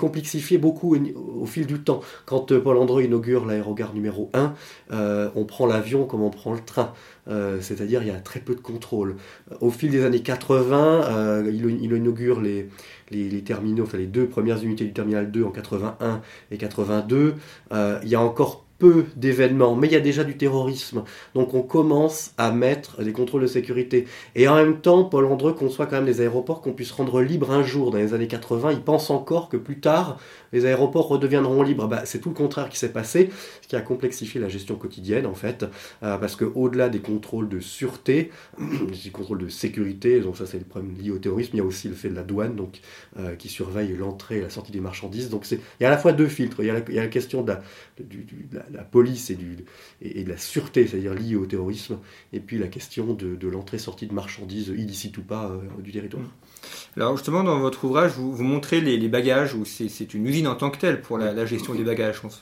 beaucoup 0.57 0.95
au, 0.95 1.45
fil 1.45 1.65
du 1.65 1.79
temps. 1.79 2.01
Quand 2.25 2.51
euh, 2.51 2.61
Paul 2.61 2.77
Andreu 2.77 3.03
inaugure 3.03 3.45
l'aérogare 3.45 3.93
numéro 3.93 4.29
1, 4.33 4.53
euh, 4.91 5.29
on 5.35 5.45
prend 5.45 5.65
l'avion 5.65 6.05
comme 6.05 6.21
on 6.21 6.29
prend 6.29 6.53
le 6.53 6.59
train. 6.59 6.93
Euh, 7.27 7.61
c'est-à-dire 7.61 8.01
il 8.01 8.07
y 8.07 8.11
a 8.11 8.19
très 8.19 8.39
peu 8.39 8.55
de 8.55 8.59
contrôle. 8.59 9.15
Au 9.61 9.69
fil 9.69 9.91
des 9.91 10.03
années 10.03 10.21
80, 10.21 11.43
il, 11.47 11.93
inaugure 11.93 12.41
les, 12.41 12.69
les, 13.11 13.41
terminaux, 13.43 13.83
enfin 13.83 13.97
les 13.97 14.07
deux 14.07 14.27
premières 14.27 14.63
unités 14.63 14.85
du 14.85 14.93
terminal 14.93 15.31
2 15.31 15.43
en 15.43 15.51
81 15.51 16.21
et 16.51 16.57
82. 16.57 17.35
il 17.71 18.09
y 18.09 18.15
a 18.15 18.21
encore 18.21 18.65
peu 18.79 19.05
d'événements, 19.15 19.75
mais 19.75 19.87
il 19.87 19.93
y 19.93 19.97
a 19.97 19.99
déjà 19.99 20.23
du 20.23 20.37
terrorisme. 20.37 21.03
Donc 21.35 21.53
on 21.53 21.61
commence 21.61 22.31
à 22.37 22.51
mettre 22.51 23.03
des 23.03 23.11
contrôles 23.11 23.41
de 23.43 23.47
sécurité. 23.47 24.07
Et 24.35 24.47
en 24.47 24.55
même 24.55 24.79
temps, 24.79 25.03
Paul 25.03 25.25
Andreu 25.25 25.53
conçoit 25.53 25.85
quand 25.85 25.97
même 25.97 26.05
des 26.05 26.21
aéroports 26.21 26.61
qu'on 26.61 26.73
puisse 26.73 26.91
rendre 26.91 27.21
libres 27.21 27.51
un 27.51 27.63
jour. 27.63 27.91
Dans 27.91 27.97
les 27.97 28.13
années 28.13 28.27
80, 28.27 28.71
il 28.71 28.81
pense 28.81 29.09
encore 29.09 29.49
que 29.49 29.57
plus 29.57 29.79
tard, 29.79 30.17
les 30.53 30.65
aéroports 30.65 31.07
redeviendront 31.07 31.63
libres. 31.63 31.87
Bah, 31.87 32.03
c'est 32.05 32.19
tout 32.19 32.29
le 32.29 32.35
contraire 32.35 32.69
qui 32.69 32.77
s'est 32.77 32.91
passé, 32.91 33.29
ce 33.61 33.67
qui 33.67 33.75
a 33.75 33.81
complexifié 33.81 34.39
la 34.39 34.49
gestion 34.49 34.75
quotidienne 34.75 35.25
en 35.25 35.33
fait, 35.33 35.65
euh, 36.03 36.17
parce 36.17 36.35
que 36.35 36.45
au-delà 36.45 36.89
des 36.89 36.99
contrôles 36.99 37.49
de 37.49 37.59
sûreté, 37.59 38.31
des 38.59 39.09
contrôles 39.11 39.39
de 39.39 39.49
sécurité, 39.49 40.19
donc 40.19 40.37
ça 40.37 40.45
c'est 40.45 40.59
le 40.59 40.65
problème 40.65 40.95
lié 40.97 41.11
au 41.11 41.19
terrorisme, 41.19 41.51
il 41.53 41.57
y 41.57 41.61
a 41.61 41.65
aussi 41.65 41.87
le 41.87 41.95
fait 41.95 42.09
de 42.09 42.15
la 42.15 42.23
douane, 42.23 42.55
donc 42.55 42.79
euh, 43.17 43.35
qui 43.35 43.49
surveille 43.49 43.95
l'entrée 43.95 44.37
et 44.37 44.41
la 44.41 44.49
sortie 44.49 44.71
des 44.71 44.79
marchandises. 44.79 45.29
Donc 45.29 45.49
il 45.51 45.59
y 45.81 45.85
a 45.85 45.87
à 45.87 45.91
la 45.91 45.97
fois 45.97 46.13
deux 46.13 46.27
filtres. 46.27 46.59
Il 46.59 46.67
y 46.67 46.69
a 46.69 46.73
la, 46.73 47.07
question 47.07 47.41
de 47.41 47.53
la, 48.51 48.83
police 48.83 49.29
et, 49.29 49.35
de 50.23 50.29
la 50.29 50.37
sûreté, 50.37 50.87
c'est-à-dire 50.87 51.13
liée 51.13 51.35
au 51.35 51.45
terrorisme, 51.45 51.97
et 52.33 52.39
puis 52.39 52.57
la 52.57 52.67
question 52.67 53.13
de, 53.13 53.47
l'entrée-sortie 53.47 54.07
de 54.07 54.13
marchandises 54.13 54.67
illicites 54.67 55.17
ou 55.17 55.23
pas 55.23 55.49
euh, 55.49 55.81
du 55.81 55.91
territoire. 55.91 56.21
Alors 56.97 57.15
justement, 57.15 57.43
dans 57.43 57.59
votre 57.59 57.85
ouvrage, 57.85 58.11
vous, 58.11 58.33
vous 58.35 58.43
montrez 58.43 58.81
les, 58.81 59.07
bagages, 59.07 59.53
où 59.53 59.63
c'est 59.65 60.13
une 60.13 60.27
usine 60.27 60.47
en 60.47 60.55
tant 60.55 60.69
que 60.69 60.77
telle 60.77 61.01
pour 61.01 61.17
la, 61.17 61.45
gestion 61.45 61.73
des 61.73 61.83
bagages. 61.83 62.21
On 62.23 62.29
se 62.29 62.39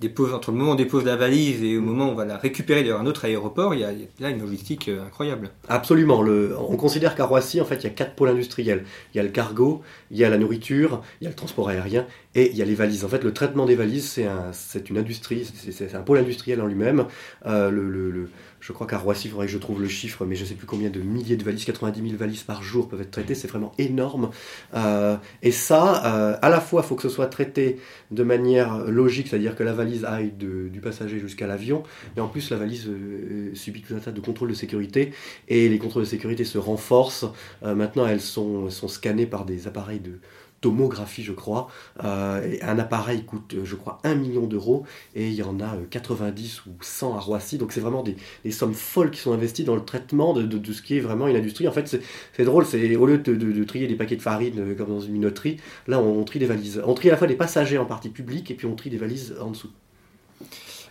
dépose, 0.00 0.34
entre 0.34 0.50
le 0.50 0.58
moment 0.58 0.70
où 0.70 0.74
on 0.74 0.76
dépose 0.76 1.04
la 1.04 1.16
valise 1.16 1.62
et 1.62 1.78
au 1.78 1.80
moment 1.80 2.08
où 2.08 2.12
on 2.12 2.14
va 2.14 2.24
la 2.24 2.36
récupérer 2.36 2.84
dans 2.84 2.98
un 2.98 3.06
autre 3.06 3.24
aéroport, 3.24 3.74
il 3.74 3.80
y 3.80 3.84
a, 3.84 3.92
là 4.20 4.30
une 4.30 4.40
logistique 4.40 4.88
euh, 4.88 5.06
incroyable. 5.06 5.50
Absolument. 5.68 6.20
Le, 6.20 6.54
on 6.58 6.76
considère 6.76 7.14
qu'à 7.14 7.24
Roissy, 7.24 7.60
en 7.60 7.64
fait, 7.64 7.76
il 7.76 7.84
y 7.84 7.86
a 7.86 7.90
quatre 7.90 8.14
pôles 8.14 8.28
industriels. 8.28 8.84
Il 9.14 9.16
y 9.16 9.20
a 9.20 9.22
le 9.22 9.30
cargo, 9.30 9.82
il 10.10 10.18
y 10.18 10.24
a 10.24 10.28
la 10.28 10.36
nourriture, 10.36 11.02
il 11.20 11.24
y 11.24 11.26
a 11.26 11.30
le 11.30 11.36
transport 11.36 11.68
aérien 11.68 12.06
et 12.34 12.50
il 12.50 12.56
y 12.56 12.62
a 12.62 12.66
les 12.66 12.74
valises. 12.74 13.04
En 13.04 13.08
fait, 13.08 13.24
le 13.24 13.32
traitement 13.32 13.64
des 13.64 13.76
valises, 13.76 14.08
c'est 14.08 14.26
un, 14.26 14.50
une 14.90 14.98
industrie, 14.98 15.50
c'est 15.70 15.94
un 15.94 16.02
pôle 16.02 16.18
industriel 16.18 16.60
en 16.60 16.66
lui-même. 16.66 17.06
Euh, 17.46 17.70
le, 17.70 17.88
le 17.88 18.28
je 18.66 18.72
crois 18.72 18.88
qu'à 18.88 18.98
Roissy, 18.98 19.28
il 19.28 19.30
faudrait 19.30 19.46
que 19.46 19.52
je 19.52 19.58
trouve 19.58 19.80
le 19.80 19.86
chiffre, 19.86 20.24
mais 20.24 20.34
je 20.34 20.42
ne 20.42 20.48
sais 20.48 20.54
plus 20.54 20.66
combien 20.66 20.90
de 20.90 20.98
milliers 20.98 21.36
de 21.36 21.44
valises, 21.44 21.64
90 21.64 22.02
000 22.02 22.16
valises 22.16 22.42
par 22.42 22.64
jour 22.64 22.88
peuvent 22.88 23.00
être 23.00 23.12
traitées, 23.12 23.36
c'est 23.36 23.46
vraiment 23.46 23.70
énorme. 23.78 24.30
Euh, 24.74 25.16
et 25.40 25.52
ça, 25.52 26.04
euh, 26.04 26.36
à 26.42 26.48
la 26.48 26.60
fois, 26.60 26.82
il 26.84 26.88
faut 26.88 26.96
que 26.96 27.02
ce 27.02 27.08
soit 27.08 27.28
traité 27.28 27.78
de 28.10 28.24
manière 28.24 28.78
logique, 28.78 29.28
c'est-à-dire 29.28 29.54
que 29.54 29.62
la 29.62 29.72
valise 29.72 30.04
aille 30.04 30.32
du 30.32 30.80
passager 30.82 31.20
jusqu'à 31.20 31.46
l'avion, 31.46 31.84
mais 32.16 32.22
en 32.22 32.26
plus, 32.26 32.50
la 32.50 32.56
valise 32.56 32.88
euh, 32.88 33.54
subit 33.54 33.82
tout 33.82 33.94
un 33.94 34.00
tas 34.00 34.10
de 34.10 34.20
contrôles 34.20 34.48
de 34.48 34.54
sécurité, 34.54 35.12
et 35.46 35.68
les 35.68 35.78
contrôles 35.78 36.02
de 36.02 36.08
sécurité 36.08 36.44
se 36.44 36.58
renforcent. 36.58 37.26
maintenant, 37.62 38.04
elles 38.04 38.20
sont, 38.20 38.68
sont 38.70 38.88
scannées 38.88 39.26
par 39.26 39.44
des 39.44 39.68
appareils 39.68 40.00
de 40.00 40.18
tomographie, 40.66 41.22
je 41.22 41.32
crois. 41.32 41.68
Euh, 42.02 42.56
un 42.60 42.78
appareil 42.80 43.24
coûte, 43.24 43.54
je 43.62 43.76
crois, 43.76 44.00
1 44.02 44.16
million 44.16 44.48
d'euros 44.48 44.84
et 45.14 45.28
il 45.28 45.34
y 45.34 45.44
en 45.44 45.60
a 45.60 45.76
90 45.90 46.58
euh, 46.66 46.70
ou 46.70 46.74
100 46.80 47.14
à 47.14 47.20
Roissy. 47.20 47.56
Donc 47.56 47.70
c'est 47.70 47.80
vraiment 47.80 48.02
des, 48.02 48.16
sommes 48.50 48.74
folles 48.74 49.12
qui 49.12 49.20
sont 49.20 49.32
investies 49.32 49.62
dans 49.62 49.76
le 49.76 49.84
traitement 49.84 50.32
de, 50.34 50.72
ce 50.72 50.82
qui 50.82 50.96
est 50.96 51.00
vraiment 51.00 51.28
une 51.28 51.36
industrie. 51.36 51.68
En 51.68 51.72
fait, 51.72 51.86
c'est 52.32 52.44
drôle, 52.44 52.66
c'est 52.66 52.96
au 52.96 53.06
lieu 53.06 53.18
de, 53.18 53.64
trier 53.64 53.86
des 53.86 53.94
paquets 53.94 54.16
de 54.16 54.22
farine 54.22 54.58
euh, 54.58 54.74
comme 54.74 54.88
dans 54.88 55.00
une 55.00 55.12
minoterie, 55.12 55.58
là 55.86 56.00
on, 56.00 56.24
trie 56.24 56.40
des 56.40 56.46
valises. 56.46 56.82
On 56.84 56.94
trie 56.94 57.08
à 57.10 57.12
la 57.12 57.16
fois 57.16 57.28
des 57.28 57.36
passagers 57.36 57.78
en 57.78 57.84
partie 57.84 58.08
publique 58.08 58.50
et 58.50 58.54
puis 58.54 58.66
on 58.66 58.74
trie 58.74 58.90
des 58.90 58.98
valises 58.98 59.36
en 59.40 59.50
dessous. 59.50 59.70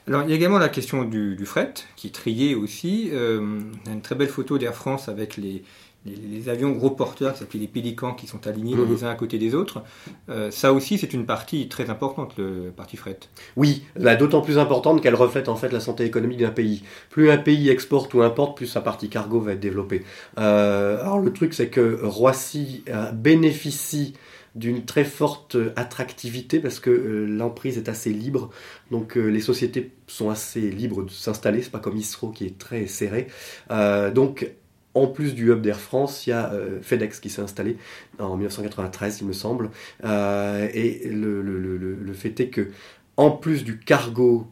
Alors, 0.07 0.21
il 0.21 0.29
y 0.29 0.33
a 0.33 0.35
également 0.35 0.59
la 0.59 0.69
question 0.69 1.03
du, 1.03 1.45
fret, 1.45 1.73
qui 1.95 2.07
est 2.07 2.11
trié 2.11 2.53
aussi. 2.53 3.09
on 3.11 3.89
a 3.89 3.91
une 3.91 4.01
très 4.03 4.13
belle 4.13 4.29
photo 4.29 4.59
d'Air 4.59 4.75
France 4.75 5.09
avec 5.09 5.35
les, 5.35 5.63
les, 6.05 6.49
avions 6.49 6.71
gros 6.71 6.91
porteurs 6.91 7.33
qui 7.33 7.39
s'appellent 7.39 7.61
les 7.61 7.67
pélicans 7.67 8.13
qui 8.13 8.27
sont 8.27 8.45
alignés 8.47 8.75
mhm. 8.75 8.91
les 8.91 9.03
uns 9.03 9.09
à 9.09 9.15
côté 9.15 9.37
des 9.37 9.55
autres. 9.55 9.83
Euh, 10.29 10.51
ça 10.51 10.73
aussi, 10.73 10.97
c'est 10.97 11.13
une 11.13 11.25
partie 11.25 11.67
très 11.67 11.89
importante, 11.89 12.37
le 12.37 12.71
parti 12.75 12.97
fret. 12.97 13.19
Oui, 13.55 13.83
d'autant 13.95 14.41
plus 14.41 14.57
importante 14.57 15.01
qu'elle 15.01 15.15
reflète 15.15 15.49
en 15.49 15.55
fait 15.55 15.71
la 15.71 15.79
santé 15.79 16.05
économique 16.05 16.39
d'un 16.39 16.51
pays. 16.51 16.83
Plus 17.09 17.31
un 17.31 17.37
pays 17.37 17.69
exporte 17.69 18.13
ou 18.13 18.21
importe, 18.21 18.57
plus 18.57 18.67
sa 18.67 18.81
partie 18.81 19.09
cargo 19.09 19.39
va 19.39 19.53
être 19.53 19.59
développée. 19.59 20.03
Euh, 20.37 21.01
alors 21.01 21.19
le 21.19 21.33
truc, 21.33 21.53
c'est 21.53 21.69
que 21.69 21.99
Roissy 22.03 22.83
euh, 22.89 23.11
bénéficie 23.11 24.13
d'une 24.53 24.85
très 24.85 25.03
forte 25.03 25.57
attractivité 25.75 26.59
parce 26.59 26.79
que 26.79 26.89
l'emprise 26.89 27.77
est 27.77 27.89
assez 27.89 28.11
libre, 28.11 28.51
donc 28.89 29.15
les 29.15 29.41
sociétés 29.41 29.91
sont 30.07 30.29
assez 30.29 30.61
libres 30.61 31.03
de 31.03 31.09
s'installer, 31.09 31.61
c'est 31.61 31.71
pas 31.71 31.79
comme 31.79 31.97
Isro 31.97 32.29
qui 32.29 32.45
est 32.45 32.57
très 32.57 32.87
serré. 32.87 33.27
donc 33.69 34.49
en 34.95 35.07
plus 35.07 35.35
du 35.35 35.51
hub 35.51 35.61
d'Air 35.61 35.79
France, 35.79 36.25
il 36.25 36.31
y 36.31 36.33
a 36.33 36.51
euh, 36.53 36.81
FedEx 36.81 37.19
qui 37.19 37.29
s'est 37.29 37.41
installé 37.41 37.77
en 38.17 38.37
1993, 38.37 39.19
il 39.21 39.27
me 39.27 39.33
semble. 39.33 39.69
Euh, 40.05 40.67
et 40.73 41.09
le, 41.09 42.13
fait 42.13 42.39
est 42.39 42.47
que, 42.47 42.69
en 43.17 43.29
plus 43.29 43.65
du 43.65 43.77
cargo 43.77 44.47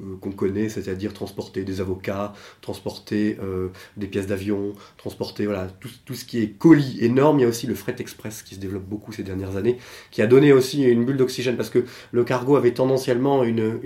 euh, 0.00 0.16
qu'on 0.20 0.30
connaît, 0.30 0.68
c'est-à-dire 0.68 1.12
transporter 1.12 1.64
des 1.64 1.80
avocats, 1.80 2.34
transporter 2.60 3.36
des 3.96 4.06
pièces 4.06 4.28
d'avion, 4.28 4.74
transporter 4.96 5.48
tout, 6.04 6.14
ce 6.14 6.24
qui 6.24 6.40
est 6.40 6.50
colis 6.50 6.98
énorme. 7.00 7.40
Il 7.40 7.42
y 7.42 7.44
a 7.44 7.48
aussi 7.48 7.66
le 7.66 7.74
fret 7.74 7.96
express 7.98 8.42
qui 8.42 8.54
se 8.54 8.60
développe 8.60 8.84
beaucoup 8.84 9.12
ces 9.12 9.24
dernières 9.24 9.56
années, 9.56 9.78
qui 10.12 10.22
a 10.22 10.28
donné 10.28 10.52
aussi 10.52 10.84
une 10.84 11.04
bulle 11.04 11.16
d'oxygène 11.16 11.56
parce 11.56 11.70
que 11.70 11.84
le 12.12 12.22
cargo 12.22 12.54
avait 12.54 12.74
tendanciellement 12.74 13.42
une 13.42 13.80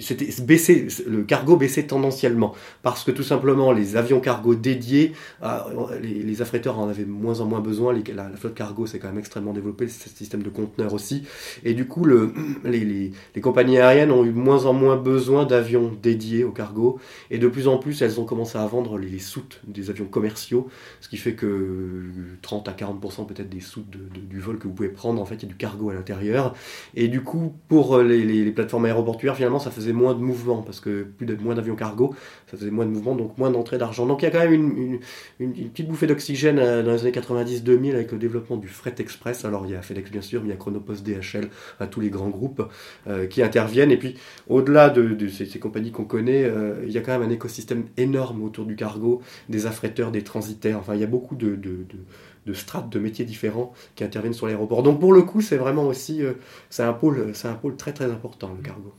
c'était 0.00 0.28
baissé, 0.42 0.86
le 1.06 1.22
cargo 1.22 1.56
baissait 1.56 1.84
tendanciellement 1.84 2.54
parce 2.82 3.04
que 3.04 3.10
tout 3.10 3.22
simplement 3.22 3.72
les 3.72 3.96
avions 3.96 4.20
cargo 4.20 4.54
dédiés, 4.54 5.12
euh, 5.42 5.58
les, 6.02 6.42
affréteurs 6.42 6.78
en 6.78 6.88
avaient 6.88 7.04
moins 7.04 7.40
en 7.40 7.46
moins 7.46 7.60
besoin. 7.60 7.94
la, 8.14 8.30
flotte 8.36 8.54
cargo 8.54 8.86
s'est 8.86 8.98
quand 8.98 9.08
même 9.08 9.18
extrêmement 9.18 9.52
développée, 9.52 9.88
ce 9.88 10.08
système 10.08 10.42
de 10.42 10.50
conteneurs 10.50 10.92
aussi, 10.92 11.24
et 11.64 11.74
du 11.74 11.86
coup 11.86 12.04
le, 12.04 12.32
les, 12.64 13.12
compagnies 13.40 13.78
aériennes 13.78 14.10
ont 14.10 14.24
eu 14.24 14.32
moins 14.32 14.66
en 14.66 14.72
moins 14.72 14.96
besoin 14.96 15.44
d'avions 15.46 15.92
dédiés 16.02 16.44
au 16.44 16.50
cargo, 16.50 16.98
et 17.30 17.38
de 17.38 17.48
plus 17.48 17.68
en 17.68 17.78
plus 17.78 18.02
elles 18.02 18.20
ont 18.20 18.24
commencé 18.24 18.58
à 18.58 18.66
vendre 18.66 18.98
les, 18.98 19.18
soutes 19.18 19.60
des 19.66 19.90
avions 19.90 20.06
commerciaux, 20.06 20.68
ce 21.00 21.08
qui 21.08 21.16
fait 21.16 21.34
que 21.34 22.04
30 22.42 22.68
à 22.68 22.72
40% 22.72 23.26
peut-être 23.26 23.48
des 23.48 23.60
soutes 23.60 23.88
du 23.88 24.40
vol 24.40 24.58
que 24.58 24.68
vous 24.68 24.74
pouvez 24.74 24.88
prendre, 24.88 25.20
en 25.20 25.24
fait 25.24 25.36
il 25.36 25.42
y 25.42 25.46
a 25.46 25.48
du 25.48 25.56
cargo 25.56 25.90
à 25.90 25.94
l'intérieur, 25.94 26.54
et 26.94 27.08
du 27.08 27.22
coup 27.22 27.54
pour 27.68 27.98
les 27.98 28.50
plateformes 28.50 28.84
aéroportuaires 28.84 29.23
finalement, 29.32 29.58
ça 29.58 29.70
faisait 29.70 29.92
moins 29.92 30.14
de 30.14 30.20
mouvement, 30.20 30.62
parce 30.62 30.80
que 30.80 31.04
plus 31.04 31.26
de, 31.26 31.36
moins 31.36 31.54
d'avions 31.54 31.76
cargo, 31.76 32.14
ça 32.50 32.56
faisait 32.56 32.70
moins 32.70 32.84
de 32.84 32.90
mouvement, 32.90 33.14
donc 33.14 33.38
moins 33.38 33.50
d'entrée 33.50 33.78
d'argent. 33.78 34.06
Donc 34.06 34.22
il 34.22 34.26
y 34.26 34.28
a 34.28 34.30
quand 34.30 34.40
même 34.40 35.00
une, 35.38 35.52
petite 35.70 35.88
bouffée 35.88 36.06
d'oxygène 36.06 36.58
euh, 36.58 36.82
dans 36.82 36.92
les 36.92 37.00
années 37.02 37.12
90-2000 37.12 37.94
avec 37.94 38.12
le 38.12 38.18
développement 38.18 38.56
du 38.56 38.68
fret 38.68 38.94
express. 38.98 39.44
Alors 39.44 39.64
il 39.66 39.72
y 39.72 39.74
a 39.74 39.82
FedEx 39.82 40.10
bien 40.10 40.20
sûr, 40.20 40.42
mais 40.42 40.48
il 40.48 40.50
y 40.50 40.54
a 40.54 40.56
Chronopost, 40.56 41.04
DHL, 41.04 41.48
à 41.80 41.86
tous 41.86 42.00
les 42.00 42.10
grands 42.10 42.28
groupes 42.28 42.62
euh, 43.06 43.26
qui 43.26 43.42
interviennent. 43.42 43.90
Et 43.90 43.96
puis 43.96 44.16
au-delà 44.48 44.90
de, 44.90 45.28
ces, 45.28 45.46
compagnies 45.58 45.92
qu'on 45.92 46.04
connaît, 46.04 46.44
euh, 46.44 46.82
il 46.86 46.92
y 46.92 46.98
a 46.98 47.00
quand 47.00 47.18
même 47.18 47.28
un 47.28 47.32
écosystème 47.32 47.84
énorme 47.96 48.42
autour 48.42 48.66
du 48.66 48.76
cargo, 48.76 49.22
des 49.48 49.66
affréteurs, 49.66 50.10
des 50.10 50.22
transitaires. 50.22 50.78
Enfin, 50.78 50.94
il 50.94 51.00
y 51.00 51.04
a 51.04 51.08
beaucoup 51.08 51.36
de, 51.36 51.56
de 51.56 52.52
strates 52.52 52.90
de 52.90 52.98
métiers 52.98 53.24
différents 53.24 53.72
qui 53.94 54.04
interviennent 54.04 54.34
sur 54.34 54.46
l'aéroport. 54.46 54.82
Donc 54.82 55.00
pour 55.00 55.12
le 55.12 55.22
coup, 55.22 55.40
c'est 55.40 55.56
vraiment 55.56 55.86
aussi, 55.86 56.22
c'est 56.70 56.82
un 56.82 56.92
pôle, 56.92 57.30
c'est 57.34 57.48
un 57.48 57.54
pôle 57.54 57.76
très 57.76 57.92
très 57.92 58.06
important 58.06 58.52
le 58.56 58.62
cargo. 58.62 58.92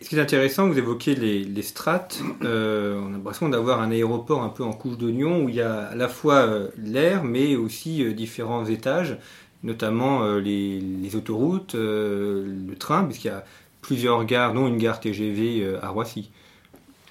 Ce 0.00 0.08
qui 0.08 0.16
est 0.16 0.20
intéressant, 0.20 0.68
vous 0.68 0.78
évoquez 0.78 1.16
les, 1.16 1.62
strates. 1.62 2.20
Euh, 2.42 3.00
on 3.02 3.08
a 3.08 3.10
l'impression 3.16 3.48
d'avoir 3.48 3.80
un 3.80 3.90
aéroport 3.90 4.42
un 4.42 4.48
peu 4.48 4.62
en 4.62 4.72
couche 4.72 4.96
d'oignon 4.96 5.42
où 5.42 5.48
il 5.48 5.56
y 5.56 5.60
a 5.60 5.86
à 5.86 5.96
la 5.96 6.08
fois 6.08 6.36
euh, 6.36 6.68
l'air, 6.76 7.24
mais 7.24 7.56
aussi 7.56 8.04
euh, 8.04 8.12
différents 8.12 8.64
étages, 8.66 9.18
notamment 9.64 10.24
les, 10.36 10.78
les, 10.78 11.16
autoroutes, 11.16 11.74
le 11.74 12.74
train, 12.78 13.02
puisqu'il 13.04 13.26
y 13.26 13.30
a 13.30 13.44
plusieurs 13.82 14.24
gares, 14.24 14.54
dont 14.54 14.68
une 14.68 14.78
gare 14.78 15.00
TGV 15.00 15.78
à 15.82 15.88
Roissy. 15.88 16.30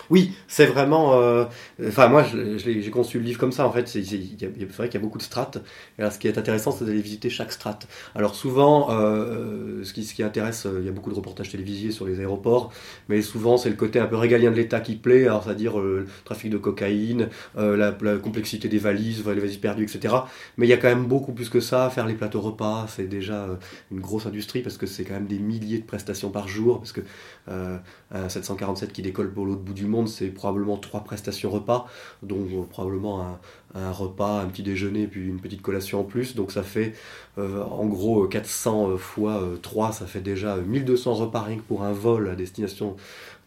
Oui, 0.09 0.33
c'est 0.47 0.65
vraiment. 0.65 1.19
Euh, 1.19 1.45
enfin, 1.85 2.07
moi, 2.07 2.23
j'ai 2.23 2.89
conçu 2.89 3.19
le 3.19 3.25
livre 3.25 3.39
comme 3.39 3.51
ça. 3.51 3.67
En 3.67 3.71
fait, 3.71 3.87
c'est 3.87 3.99
vrai 3.99 4.87
qu'il 4.87 4.93
y 4.93 4.97
a 4.97 4.99
beaucoup 4.99 5.17
de 5.17 5.23
strates. 5.23 5.57
Et 5.97 6.01
alors, 6.01 6.13
ce 6.13 6.19
qui 6.19 6.27
est 6.27 6.37
intéressant, 6.37 6.71
c'est 6.71 6.85
d'aller 6.85 7.01
visiter 7.01 7.29
chaque 7.29 7.51
strate. 7.51 7.87
Alors, 8.15 8.35
souvent, 8.35 8.87
euh, 8.91 9.83
ce, 9.83 9.93
qui, 9.93 10.03
ce 10.03 10.13
qui 10.13 10.23
intéresse, 10.23 10.65
euh, 10.65 10.79
il 10.79 10.85
y 10.85 10.89
a 10.89 10.91
beaucoup 10.91 11.09
de 11.09 11.15
reportages 11.15 11.49
télévisés 11.49 11.91
sur 11.91 12.05
les 12.05 12.19
aéroports, 12.19 12.71
mais 13.09 13.21
souvent, 13.21 13.57
c'est 13.57 13.69
le 13.69 13.75
côté 13.75 13.99
un 13.99 14.07
peu 14.07 14.15
régalien 14.15 14.51
de 14.51 14.55
l'État 14.55 14.79
qui 14.79 14.95
plaît. 14.95 15.25
Alors, 15.25 15.43
c'est-à-dire 15.43 15.79
le 15.79 16.07
trafic 16.23 16.51
de 16.51 16.57
cocaïne, 16.57 17.29
la, 17.55 17.91
complexité 18.21 18.67
des 18.69 18.79
valises, 18.79 19.25
les 19.25 19.39
valises 19.39 19.57
perdues, 19.57 19.83
etc. 19.83 20.15
Mais 20.57 20.67
il 20.67 20.69
y 20.69 20.73
a 20.73 20.77
quand 20.77 20.87
même 20.87 21.05
beaucoup 21.05 21.33
plus 21.33 21.49
que 21.49 21.59
ça. 21.59 21.89
Faire 21.89 22.07
les 22.07 22.13
plateaux 22.13 22.41
repas, 22.41 22.87
c'est 22.87 23.07
déjà 23.07 23.47
une 23.91 23.99
grosse 23.99 24.25
industrie 24.25 24.61
parce 24.61 24.77
que 24.77 24.85
c'est 24.85 25.03
quand 25.03 25.13
même 25.13 25.27
des 25.27 25.39
milliers 25.39 25.79
de 25.79 25.85
prestations 25.85 26.29
par 26.29 26.47
jour. 26.47 26.79
Parce 26.79 26.91
que 26.91 27.01
un 27.47 28.29
747 28.29 28.91
qui 28.91 29.01
décolle 29.01 29.31
pour 29.31 29.45
l'autre 29.45 29.61
bout 29.61 29.73
du 29.73 29.85
monde 29.85 30.07
c'est 30.07 30.27
probablement 30.27 30.77
trois 30.77 31.03
prestations 31.03 31.49
repas, 31.49 31.87
donc 32.23 32.47
euh, 32.51 32.63
probablement 32.69 33.39
un, 33.75 33.91
repas, 33.91 34.41
un 34.41 34.47
petit 34.47 34.63
déjeuner, 34.63 35.07
puis 35.07 35.27
une 35.27 35.39
petite 35.39 35.61
collation 35.61 35.99
en 36.01 36.03
plus. 36.03 36.35
Donc 36.35 36.51
ça 36.51 36.63
fait 36.63 36.93
euh, 37.37 37.63
en 37.63 37.85
gros 37.85 38.25
400 38.25 38.89
euh, 38.89 38.97
fois 38.97 39.43
3, 39.61 39.91
ça 39.91 40.05
fait 40.05 40.21
déjà 40.21 40.55
1200 40.57 41.13
repas 41.13 41.41
rien 41.41 41.57
que 41.57 41.61
pour 41.61 41.83
un 41.83 41.91
vol 41.91 42.29
à 42.29 42.35
destination 42.35 42.95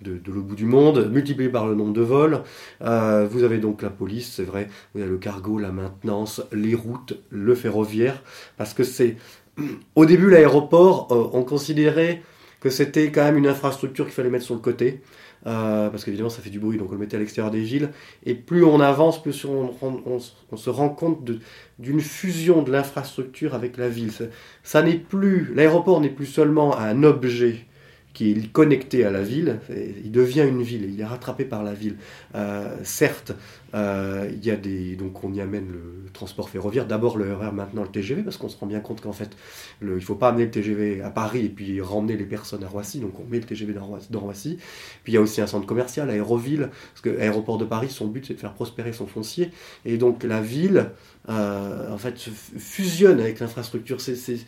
de, 0.02 0.20
l'autre 0.26 0.46
bout 0.46 0.54
du 0.54 0.64
monde, 0.64 1.10
multiplié 1.10 1.50
par 1.50 1.66
le 1.66 1.74
nombre 1.74 1.92
de 1.92 2.00
vols. 2.00 2.42
vous 2.80 3.42
avez 3.42 3.58
donc 3.58 3.82
la 3.82 3.90
police, 3.90 4.32
c'est 4.32 4.44
vrai, 4.44 4.68
vous 4.94 5.02
avez 5.02 5.10
le 5.10 5.18
cargo, 5.18 5.58
la 5.58 5.72
maintenance, 5.72 6.42
les 6.52 6.74
routes, 6.74 7.18
le 7.30 7.54
ferroviaire, 7.54 8.22
parce 8.56 8.72
que 8.72 8.84
c'est... 8.84 9.16
Au 9.94 10.06
début, 10.06 10.30
l'aéroport, 10.30 11.08
on 11.10 11.42
considérait 11.42 12.22
que 12.60 12.70
c'était 12.70 13.10
quand 13.10 13.24
même 13.24 13.38
une 13.38 13.46
infrastructure 13.46 14.04
qu'il 14.04 14.14
fallait 14.14 14.30
mettre 14.30 14.44
sur 14.44 14.54
le 14.54 14.60
côté. 14.60 15.00
Euh, 15.46 15.88
parce 15.88 16.04
qu'évidemment 16.04 16.28
ça 16.28 16.42
fait 16.42 16.50
du 16.50 16.60
bruit, 16.60 16.76
donc 16.76 16.90
on 16.90 16.92
le 16.92 16.98
mettait 16.98 17.16
à 17.16 17.18
l'extérieur 17.18 17.50
des 17.50 17.62
villes. 17.62 17.90
Et 18.24 18.34
plus 18.34 18.62
on 18.62 18.78
avance, 18.80 19.22
plus 19.22 19.44
on, 19.46 19.74
on, 19.80 20.56
se 20.56 20.70
rend 20.70 20.90
compte 20.90 21.30
d'une 21.78 22.00
fusion 22.00 22.62
de 22.62 22.70
l'infrastructure 22.70 23.54
avec 23.54 23.78
la 23.78 23.88
ville. 23.88 24.12
ça 24.62 24.82
n'est 24.82 24.98
plus, 24.98 25.52
l'aéroport 25.54 26.00
n'est 26.00 26.10
plus 26.10 26.26
seulement 26.26 26.76
un 26.78 27.02
objet 27.02 27.64
qui 28.12 28.32
est 28.32 28.52
connecté 28.52 29.04
à 29.04 29.10
la 29.10 29.22
ville, 29.22 29.60
il 30.04 30.10
devient 30.10 30.44
une 30.48 30.62
ville, 30.62 30.90
il 30.92 31.00
est 31.00 31.04
rattrapé 31.04 31.44
par 31.44 31.62
la 31.62 31.74
ville. 31.74 31.96
Euh, 32.34 32.76
certes, 32.82 33.32
euh, 33.74 34.28
il 34.32 34.44
y 34.44 34.50
a 34.50 34.56
des, 34.56 34.96
donc 34.96 35.22
on 35.22 35.32
y 35.32 35.40
amène 35.40 35.68
le 35.70 36.10
transport 36.12 36.50
ferroviaire, 36.50 36.86
d'abord 36.86 37.16
le 37.16 37.32
RER, 37.32 37.52
maintenant 37.52 37.82
le 37.82 37.88
TGV, 37.88 38.22
parce 38.22 38.36
qu'on 38.36 38.48
se 38.48 38.58
rend 38.58 38.66
bien 38.66 38.80
compte 38.80 39.00
qu'en 39.00 39.12
fait, 39.12 39.30
le, 39.80 39.92
il 39.92 39.96
ne 39.96 40.00
faut 40.00 40.16
pas 40.16 40.30
amener 40.30 40.46
le 40.46 40.50
TGV 40.50 41.02
à 41.02 41.10
Paris 41.10 41.46
et 41.46 41.48
puis 41.48 41.80
ramener 41.80 42.16
les 42.16 42.24
personnes 42.24 42.64
à 42.64 42.68
Roissy, 42.68 42.98
donc 42.98 43.18
on 43.20 43.24
met 43.24 43.38
le 43.38 43.44
TGV 43.44 43.72
dans 43.72 43.84
Roissy. 43.84 44.08
Roissy. 44.12 44.58
Puis 45.04 45.12
il 45.12 45.14
y 45.14 45.18
a 45.18 45.20
aussi 45.20 45.40
un 45.40 45.46
centre 45.46 45.66
commercial, 45.66 46.10
Aéroville, 46.10 46.68
parce 46.92 47.00
que 47.02 47.10
l'aéroport 47.10 47.58
de 47.58 47.64
Paris, 47.64 47.90
son 47.90 48.08
but 48.08 48.26
c'est 48.26 48.34
de 48.34 48.40
faire 48.40 48.54
prospérer 48.54 48.92
son 48.92 49.06
foncier, 49.06 49.50
et 49.84 49.98
donc 49.98 50.24
la 50.24 50.40
ville, 50.40 50.90
euh, 51.28 51.92
en 51.92 51.98
fait, 51.98 52.18
se 52.18 52.30
fusionne 52.30 53.20
avec 53.20 53.38
l'infrastructure. 53.38 54.00
C'est 54.00 54.16
c'est 54.16 54.38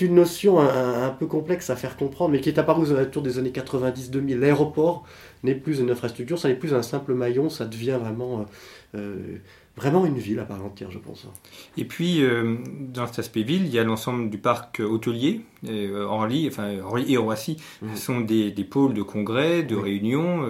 une 0.00 0.14
notion 0.14 0.58
un, 0.58 1.10
peu 1.10 1.26
complexe 1.26 1.70
à 1.70 1.76
faire 1.76 1.96
comprendre, 1.96 2.32
mais 2.32 2.40
qui 2.40 2.48
est 2.48 2.58
apparue 2.58 2.92
autour 2.92 3.22
des 3.22 3.38
années 3.38 3.50
90-2000. 3.50 4.38
L'aéroport 4.38 5.04
n'est 5.42 5.54
plus 5.54 5.80
une 5.80 5.90
infrastructure, 5.90 6.38
ça 6.38 6.48
n'est 6.48 6.54
plus 6.54 6.74
un 6.74 6.82
simple 6.82 7.14
maillon, 7.14 7.50
ça 7.50 7.66
devient 7.66 7.98
vraiment, 8.00 8.40
euh, 8.40 8.98
euh, 8.98 9.36
vraiment 9.76 10.06
une 10.06 10.18
ville 10.18 10.38
à 10.38 10.44
part 10.44 10.64
entière, 10.64 10.90
je 10.90 10.98
pense. 10.98 11.26
Et 11.76 11.84
puis, 11.84 12.22
euh, 12.22 12.56
dans 12.80 13.06
cet 13.06 13.18
aspect 13.18 13.42
ville, 13.42 13.66
il 13.66 13.72
y 13.72 13.78
a 13.78 13.84
l'ensemble 13.84 14.30
du 14.30 14.38
parc 14.38 14.80
hôtelier. 14.80 15.42
Orly, 15.64 16.48
enfin, 16.48 16.78
Orly 16.78 17.12
et 17.12 17.16
Roissy 17.16 17.58
mmh. 17.82 17.96
sont 17.96 18.20
des, 18.20 18.52
pôles 18.68 18.94
de 18.94 19.02
congrès, 19.02 19.62
de 19.62 19.76
réunions 19.76 20.44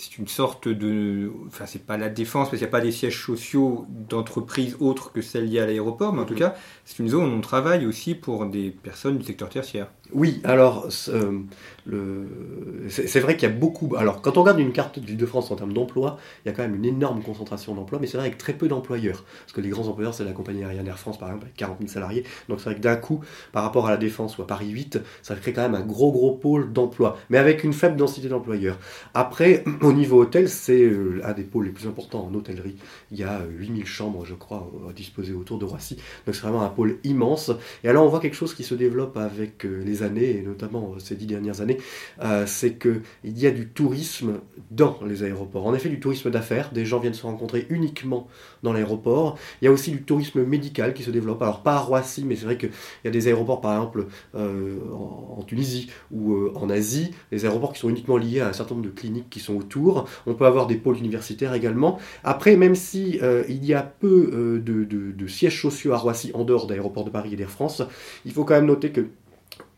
c'est 0.00 0.18
une 0.18 0.28
sorte 0.28 0.66
de. 0.66 1.30
Enfin, 1.46 1.66
c'est 1.66 1.84
pas 1.84 1.98
la 1.98 2.08
défense, 2.08 2.48
parce 2.48 2.58
qu'il 2.58 2.66
n'y 2.66 2.70
a 2.70 2.78
pas 2.78 2.80
des 2.80 2.90
sièges 2.90 3.22
sociaux 3.22 3.86
d'entreprises 3.88 4.76
autres 4.80 5.12
que 5.12 5.20
celles 5.20 5.48
liées 5.48 5.60
à 5.60 5.66
l'aéroport, 5.66 6.12
mais 6.14 6.22
en 6.22 6.24
tout 6.24 6.34
cas, 6.34 6.54
c'est 6.84 6.98
une 7.00 7.08
zone 7.08 7.30
où 7.30 7.36
on 7.36 7.40
travaille 7.40 7.84
aussi 7.86 8.14
pour 8.14 8.46
des 8.46 8.70
personnes 8.70 9.18
du 9.18 9.24
secteur 9.24 9.50
tertiaire. 9.50 9.88
Oui, 10.12 10.40
alors, 10.44 10.86
c'est 10.90 11.10
vrai 13.20 13.36
qu'il 13.36 13.48
y 13.48 13.52
a 13.52 13.54
beaucoup. 13.54 13.94
Alors, 13.96 14.22
quand 14.22 14.36
on 14.36 14.42
regarde 14.42 14.58
une 14.58 14.72
carte 14.72 14.98
de 14.98 15.06
l'Île-de-France 15.06 15.50
en 15.50 15.56
termes 15.56 15.72
d'emploi, 15.72 16.18
il 16.44 16.48
y 16.48 16.50
a 16.50 16.54
quand 16.54 16.62
même 16.62 16.74
une 16.74 16.84
énorme 16.84 17.22
concentration 17.22 17.74
d'emplois, 17.74 17.98
mais 18.00 18.06
c'est 18.06 18.16
vrai 18.16 18.26
avec 18.26 18.38
très 18.38 18.52
peu 18.52 18.68
d'employeurs. 18.68 19.24
Parce 19.40 19.52
que 19.52 19.60
les 19.60 19.68
grands 19.68 19.88
employeurs, 19.88 20.14
c'est 20.14 20.24
la 20.24 20.32
compagnie 20.32 20.64
aérienne 20.64 20.86
Air 20.86 20.98
France, 20.98 21.18
par 21.18 21.28
exemple, 21.28 21.44
avec 21.44 21.56
40 21.56 21.78
000 21.78 21.90
salariés. 21.90 22.24
Donc, 22.48 22.60
c'est 22.60 22.66
vrai 22.66 22.74
que 22.76 22.80
d'un 22.80 22.96
coup, 22.96 23.20
par 23.52 23.62
rapport 23.62 23.86
à 23.86 23.90
la 23.90 23.96
Défense 23.96 24.38
ou 24.38 24.42
à 24.42 24.46
Paris 24.46 24.68
8, 24.68 25.00
ça 25.22 25.34
crée 25.36 25.52
quand 25.52 25.62
même 25.62 25.74
un 25.74 25.84
gros, 25.84 26.12
gros 26.12 26.32
pôle 26.32 26.72
d'emploi, 26.72 27.18
mais 27.30 27.38
avec 27.38 27.64
une 27.64 27.72
faible 27.72 27.96
densité 27.96 28.28
d'employeurs. 28.28 28.78
Après, 29.14 29.64
au 29.82 29.92
niveau 29.92 30.22
hôtel, 30.22 30.48
c'est 30.48 30.82
euh, 30.82 31.20
un 31.24 31.32
des 31.32 31.44
pôles 31.44 31.66
les 31.66 31.72
plus 31.72 31.86
importants 31.86 32.28
en 32.30 32.34
hôtellerie. 32.34 32.76
Il 33.10 33.18
y 33.18 33.24
a 33.24 33.40
8000 33.48 33.86
chambres, 33.86 34.24
je 34.24 34.34
crois, 34.34 34.70
disposées 34.94 35.32
autour 35.32 35.58
de 35.58 35.64
Roissy. 35.64 35.96
Donc, 36.26 36.34
c'est 36.34 36.42
vraiment 36.42 36.62
un 36.62 36.68
pôle 36.68 36.98
immense. 37.04 37.50
Et 37.84 37.88
alors, 37.88 38.04
on 38.04 38.08
voit 38.08 38.20
quelque 38.20 38.36
chose 38.36 38.54
qui 38.54 38.64
se 38.64 38.74
développe 38.74 39.16
avec 39.16 39.64
euh, 39.64 39.82
années, 40.02 40.38
et 40.38 40.42
notamment 40.42 40.94
ces 40.98 41.14
dix 41.14 41.26
dernières 41.26 41.60
années, 41.60 41.78
euh, 42.22 42.44
c'est 42.46 42.74
qu'il 42.74 43.02
y 43.24 43.46
a 43.46 43.50
du 43.50 43.68
tourisme 43.68 44.40
dans 44.70 44.98
les 45.06 45.22
aéroports. 45.22 45.66
En 45.66 45.74
effet, 45.74 45.88
du 45.88 46.00
tourisme 46.00 46.30
d'affaires, 46.30 46.72
des 46.72 46.84
gens 46.84 46.98
viennent 46.98 47.14
se 47.14 47.22
rencontrer 47.22 47.66
uniquement 47.70 48.28
dans 48.62 48.72
l'aéroport. 48.72 49.38
Il 49.60 49.64
y 49.64 49.68
a 49.68 49.72
aussi 49.72 49.90
du 49.90 50.02
tourisme 50.02 50.44
médical 50.44 50.94
qui 50.94 51.02
se 51.02 51.10
développe. 51.10 51.42
Alors 51.42 51.62
pas 51.62 51.74
à 51.74 51.78
Roissy, 51.78 52.24
mais 52.24 52.36
c'est 52.36 52.44
vrai 52.44 52.56
qu'il 52.56 52.70
y 53.04 53.08
a 53.08 53.10
des 53.10 53.28
aéroports, 53.28 53.60
par 53.60 53.74
exemple, 53.74 54.06
euh, 54.34 54.78
en, 54.92 55.42
Tunisie 55.42 55.90
ou 56.12 56.34
euh, 56.34 56.52
en 56.54 56.68
Asie, 56.68 57.10
des 57.32 57.44
aéroports 57.44 57.72
qui 57.72 57.80
sont 57.80 57.88
uniquement 57.88 58.16
liés 58.16 58.40
à 58.40 58.48
un 58.48 58.52
certain 58.52 58.74
nombre 58.74 58.86
de 58.86 58.92
cliniques 58.92 59.30
qui 59.30 59.40
sont 59.40 59.56
autour. 59.56 60.06
On 60.26 60.34
peut 60.34 60.46
avoir 60.46 60.66
des 60.66 60.76
pôles 60.76 60.98
universitaires 60.98 61.54
également. 61.54 61.98
Après, 62.24 62.56
même 62.56 62.74
si 62.74 63.18
il 63.48 63.64
y 63.64 63.74
a 63.74 63.82
peu 63.82 64.60
de, 64.64 64.84
de 64.84 65.26
sièges 65.26 65.60
sociaux 65.60 65.92
à 65.92 65.96
Roissy 65.96 66.30
en 66.34 66.44
dehors 66.44 66.66
d'aéroports 66.66 67.04
de 67.04 67.10
Paris 67.10 67.30
et 67.32 67.36
d'Air 67.36 67.50
France, 67.50 67.82
il 68.24 68.32
faut 68.32 68.44
quand 68.44 68.54
même 68.54 68.66
noter 68.66 68.90
que 68.90 69.06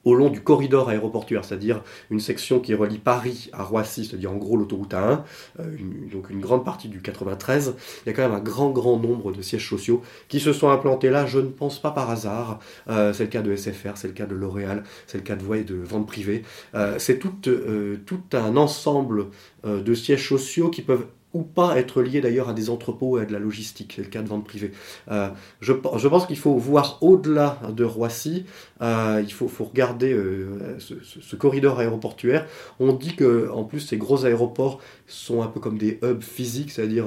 au 0.05 0.15
long 0.15 0.31
du 0.31 0.41
corridor 0.41 0.89
aéroportuaire, 0.89 1.45
c'est-à-dire 1.45 1.83
une 2.11 2.21
section 2.21 2.61
qui 2.61 2.75
relie 2.75 2.99
Paris 2.99 3.51
à 3.53 3.63
Roissy, 3.63 4.05
c'est-à-dire 4.05 4.33
en 4.33 4.37
gros 4.37 4.57
l'autoroute 4.57 4.93
A1, 4.93 5.21
euh, 5.61 5.77
donc 6.13 6.31
une 6.31 6.41
grande 6.41 6.65
partie 6.65 6.89
du 6.89 7.01
93, 7.01 7.75
il 8.05 8.09
y 8.09 8.11
a 8.11 8.13
quand 8.13 8.23
même 8.23 8.37
un 8.37 8.43
grand 8.43 8.71
grand 8.71 8.99
nombre 8.99 9.33
de 9.33 9.43
sièges 9.43 9.69
sociaux 9.69 10.03
qui 10.29 10.41
se 10.41 10.53
sont 10.53 10.71
implantés 10.71 11.11
là, 11.11 11.27
je 11.27 11.39
ne 11.39 11.49
pense 11.49 11.81
pas 11.81 11.91
par 11.91 12.11
hasard, 12.11 12.59
euh, 12.89 13.13
c'est 13.13 13.25
le 13.25 13.31
cas 13.31 13.43
de 13.43 13.55
SFR, 13.55 13.97
c'est 13.97 14.09
le 14.09 14.15
cas 14.15 14.27
de 14.27 14.35
L'Oréal, 14.35 14.83
c'est 15.07 15.19
le 15.19 15.25
cas 15.25 15.37
de 15.37 15.43
Voie 15.43 15.59
et 15.59 15.65
de 15.65 15.77
vente 15.77 16.07
privée, 16.07 16.43
euh, 16.75 16.99
c'est 16.99 17.19
tout, 17.19 17.33
tout 18.07 18.23
un 18.33 18.57
ensemble 18.57 19.27
de 19.65 19.95
sièges 19.95 20.29
sociaux 20.29 20.71
qui 20.71 20.83
peuvent 20.83 21.07
ou 21.35 21.43
pas 21.43 21.79
être 21.79 22.03
lié 22.03 22.21
d'ailleurs 22.21 22.49
à 22.49 22.55
des 22.55 22.71
entrepôts 22.71 23.19
et 23.19 23.23
à 23.23 23.25
de 23.25 23.33
la 23.33 23.39
logistique, 23.39 23.95
c'est 23.97 24.03
le 24.03 24.09
cas 24.09 24.23
de 24.23 24.29
vente 24.29 24.45
privée. 24.45 24.73
Euh, 25.11 25.29
je, 25.61 25.73
pense 25.73 26.27
qu'il 26.27 26.39
faut 26.39 26.55
voir 26.55 26.99
au-delà 27.01 27.59
de 27.71 27.85
Roissy, 27.85 28.45
euh, 28.83 29.23
il 29.25 29.33
faut, 29.33 29.49
regarder 29.65 30.13
euh, 30.13 30.79
ce, 30.79 31.37
corridor 31.37 31.79
aéroportuaire. 31.79 32.47
On 32.81 32.93
dit 32.93 33.17
que 33.17 33.51
en 33.51 33.65
plus 33.65 33.81
ces 33.81 33.97
gros 33.97 34.25
aéroports 34.25 34.81
sont 35.13 35.43
un 35.43 35.47
peu 35.47 35.61
comme 35.61 35.79
des 35.79 35.99
hubs 36.03 36.23
physiques, 36.23 36.71
c'est-à-dire 36.71 37.07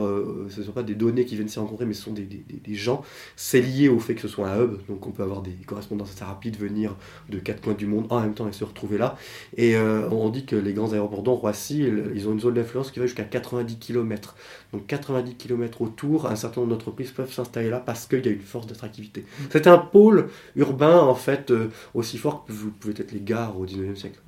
ce 0.49 0.59
ne 0.59 0.65
sont 0.65 0.71
pas 0.71 0.83
des 0.83 0.95
données 0.95 1.25
qui 1.25 1.35
viennent 1.35 1.47
s'y 1.47 1.59
rencontrer, 1.59 1.85
mais 1.85 1.93
ce 1.93 2.03
sont 2.03 2.13
des, 2.13 2.23
des, 2.23 2.43
des, 2.63 2.75
gens. 2.75 3.03
C'est 3.35 3.61
lié 3.61 3.89
au 3.89 3.99
fait 3.99 4.15
que 4.15 4.21
ce 4.21 4.27
soit 4.27 4.49
un 4.49 4.63
hub, 4.63 4.77
donc 4.87 5.05
on 5.05 5.11
peut 5.11 5.23
avoir 5.23 5.41
des 5.41 5.51
correspondances 5.65 6.11
assez 6.11 6.23
rapides, 6.23 6.57
venir 6.57 6.95
de 7.29 7.39
quatre 7.39 7.61
coins 7.61 7.73
du 7.73 7.85
monde 7.85 8.07
en 8.09 8.21
même 8.21 8.33
temps 8.33 8.47
et 8.47 8.53
se 8.53 8.63
retrouver 8.63 8.97
là. 8.97 9.17
Et 9.57 9.77
on 9.77 10.29
dit 10.29 10.45
que 10.45 10.55
les 10.55 10.73
grands 10.73 10.93
aéroports, 10.93 11.23
dont 11.23 11.35
Roissy, 11.35 11.85
ils 12.13 12.27
ont 12.27 12.33
une 12.33 12.39
zone 12.39 12.53
d'influence 12.53 12.91
qui 12.91 12.99
va 12.99 13.05
jusqu'à 13.05 13.23
90 13.23 13.77
km 13.77 14.35
donc 14.75 14.87
90 14.87 15.35
km 15.35 15.81
autour, 15.81 16.27
un 16.27 16.35
certain 16.35 16.61
nombre 16.61 16.73
d'entreprises 16.73 17.11
peuvent 17.11 17.31
s'installer 17.31 17.69
là 17.69 17.79
parce 17.79 18.05
qu'il 18.07 18.25
y 18.25 18.29
a 18.29 18.31
une 18.31 18.41
force 18.41 18.67
d'attractivité. 18.67 19.21
Mm. 19.21 19.43
C'est 19.51 19.67
un 19.67 19.77
pôle 19.77 20.29
urbain 20.55 20.99
en 20.99 21.15
fait 21.15 21.51
euh, 21.51 21.69
aussi 21.93 22.17
fort 22.17 22.45
que 22.45 22.51
vous 22.51 22.71
pouvez 22.71 22.93
être 22.97 23.11
les 23.11 23.21
gares 23.21 23.57
au 23.57 23.65
19e 23.65 23.95
siècle. 23.95 24.19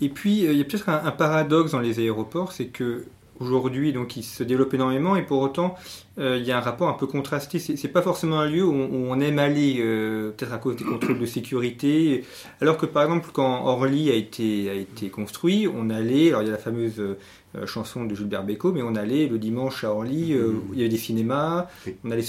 Et 0.00 0.08
puis 0.08 0.46
euh, 0.46 0.52
il 0.52 0.58
y 0.58 0.60
a 0.60 0.64
peut-être 0.64 0.88
un, 0.88 1.10
paradoxe 1.10 1.72
dans 1.72 1.80
les 1.80 1.98
aéroports, 1.98 2.52
c'est 2.52 2.66
que 2.66 3.04
aujourd'hui, 3.38 3.92
donc, 3.92 4.16
il 4.16 4.22
se 4.22 4.42
développe 4.42 4.72
énormément 4.72 5.14
et 5.14 5.22
pour 5.22 5.40
autant, 5.42 5.74
euh, 6.18 6.38
il 6.38 6.46
y 6.46 6.52
a 6.52 6.56
un 6.56 6.60
rapport 6.62 6.88
un 6.88 6.94
peu 6.94 7.06
contrasté. 7.06 7.58
C'est 7.58 7.88
pas 7.88 8.00
forcément 8.00 8.40
un 8.40 8.48
lieu 8.48 8.64
où 8.64 8.72
on, 8.72 9.20
aime 9.20 9.38
aller, 9.38 9.74
peut-être 10.36 10.54
à 10.54 10.58
cause 10.58 10.76
des 10.76 10.84
contrôles 10.84 11.18
de 11.18 11.26
sécurité. 11.26 12.24
Alors 12.62 12.78
que 12.78 12.86
par 12.86 13.02
exemple, 13.02 13.28
quand 13.34 13.66
Orly 13.66 14.10
a 14.10 14.14
été, 14.14 14.70
a 14.70 14.74
été 14.74 15.10
construit, 15.10 15.68
on 15.68 15.90
allait, 15.90 16.28
alors 16.28 16.42
il 16.42 16.46
y 16.46 16.48
a 16.48 16.52
la 16.52 16.58
fameuse 16.58 17.02
euh, 17.56 17.66
chanson 17.66 18.04
de 18.04 18.14
Gilbert 18.14 18.44
Bécaud, 18.44 18.72
mais 18.72 18.82
on 18.82 18.94
allait 18.94 19.26
le 19.26 19.38
dimanche 19.38 19.84
à 19.84 19.92
Orly, 19.92 20.32
euh, 20.32 20.48
mmh. 20.48 20.62
il 20.72 20.78
y 20.78 20.80
avait 20.82 20.88
des 20.88 20.96
cinémas, 20.96 21.66
on 22.04 22.10
allait 22.10 22.24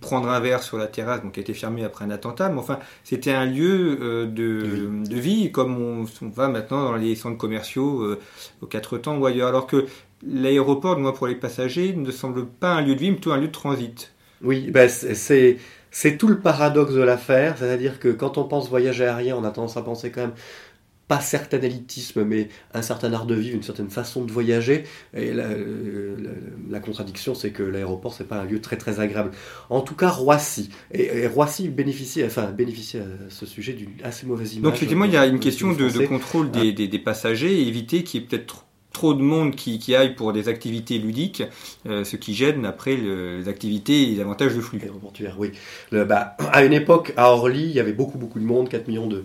prendre 0.00 0.28
un 0.28 0.40
verre 0.40 0.62
sur 0.62 0.78
la 0.78 0.86
terrasse, 0.86 1.22
donc 1.22 1.32
qui 1.32 1.40
a 1.40 1.42
été 1.42 1.54
fermée 1.54 1.84
après 1.84 2.04
un 2.04 2.10
attentat, 2.10 2.48
mais 2.48 2.58
enfin, 2.58 2.78
c'était 3.04 3.32
un 3.32 3.46
lieu 3.46 3.98
euh, 4.00 4.26
de, 4.26 5.04
de, 5.08 5.16
vie, 5.16 5.52
comme 5.52 5.78
on, 5.78 6.06
va 6.30 6.48
maintenant 6.48 6.84
dans 6.84 6.96
les 6.96 7.14
centres 7.14 7.38
commerciaux 7.38 8.16
aux 8.60 8.66
quatre 8.66 8.98
temps 8.98 9.18
ou 9.18 9.26
ailleurs, 9.26 9.48
alors 9.48 9.66
que 9.66 9.86
l'aéroport, 10.26 10.98
moi 10.98 11.14
pour 11.14 11.26
les 11.26 11.34
passagers, 11.34 11.94
ne 11.94 12.10
semble 12.10 12.46
pas 12.46 12.74
un 12.74 12.82
lieu 12.82 12.94
de 12.94 13.00
vie, 13.00 13.10
mais 13.10 13.16
plutôt 13.16 13.32
un 13.32 13.38
lieu 13.38 13.48
de 13.48 13.52
transit. 13.52 14.12
Oui, 14.42 14.70
ben 14.70 14.88
c'est 14.88 15.58
c'est 15.94 16.16
tout 16.16 16.26
le 16.26 16.38
paradoxe 16.38 16.94
de 16.94 17.02
l'affaire, 17.02 17.56
c'est-à-dire 17.58 18.00
que 18.00 18.08
quand 18.08 18.38
on 18.38 18.44
pense 18.44 18.70
voyage 18.70 19.02
aérien, 19.02 19.36
on 19.36 19.44
a 19.44 19.50
tendance 19.50 19.76
à 19.76 19.82
penser 19.82 20.10
quand 20.10 20.22
même 20.22 20.32
pas 21.08 21.20
certain 21.20 21.60
élitisme, 21.60 22.24
mais 22.24 22.48
un 22.74 22.82
certain 22.82 23.12
art 23.12 23.26
de 23.26 23.34
vivre, 23.34 23.56
une 23.56 23.62
certaine 23.62 23.90
façon 23.90 24.24
de 24.24 24.32
voyager. 24.32 24.84
Et 25.14 25.32
la, 25.32 26.80
contradiction, 26.80 27.34
c'est 27.34 27.50
que 27.50 27.62
l'aéroport, 27.62 28.14
c'est 28.14 28.26
pas 28.26 28.40
un 28.40 28.44
lieu 28.44 28.60
très 28.60 28.76
très 28.76 29.00
agréable. 29.00 29.30
En 29.70 29.80
tout 29.80 29.94
cas, 29.94 30.08
Roissy. 30.08 30.70
Et, 30.92 31.26
Roissy 31.26 31.68
bénéficie, 31.68 32.24
enfin, 32.24 32.50
bénéficie 32.50 32.98
à 32.98 33.04
ce 33.28 33.46
sujet 33.46 33.72
d'une 33.72 33.90
assez 34.02 34.26
mauvaise 34.26 34.54
image. 34.54 34.64
Donc, 34.64 34.74
effectivement, 34.76 35.04
il 35.04 35.12
y 35.12 35.16
a 35.16 35.26
une 35.26 35.40
question 35.40 35.72
de, 35.72 36.06
contrôle 36.06 36.50
des, 36.50 36.72
des, 36.72 36.98
passagers 36.98 37.60
et 37.60 37.68
éviter 37.68 38.04
qu'il 38.04 38.20
y 38.20 38.24
ait 38.24 38.26
peut-être 38.26 38.64
trop 38.92 39.14
de 39.14 39.22
monde 39.22 39.54
qui, 39.54 39.78
qui 39.78 39.96
aille 39.96 40.14
pour 40.14 40.32
des 40.32 40.48
activités 40.48 40.98
ludiques, 40.98 41.42
euh, 41.86 42.04
ce 42.04 42.16
qui 42.16 42.34
gêne 42.34 42.64
après 42.64 42.96
les 42.96 43.48
activités 43.48 44.02
et 44.02 44.06
les 44.06 44.20
avantages 44.20 44.54
de 44.54 44.60
flux. 44.60 44.80
Aéroportuaire, 44.82 45.36
oui. 45.38 45.52
Le, 45.90 46.04
bah, 46.04 46.36
à 46.52 46.64
une 46.64 46.72
époque, 46.72 47.12
à 47.16 47.30
Orly, 47.32 47.64
il 47.64 47.72
y 47.72 47.80
avait 47.80 47.92
beaucoup 47.92 48.18
beaucoup 48.18 48.38
de 48.38 48.44
monde, 48.44 48.68
4 48.68 48.88
millions 48.88 49.06
de, 49.06 49.24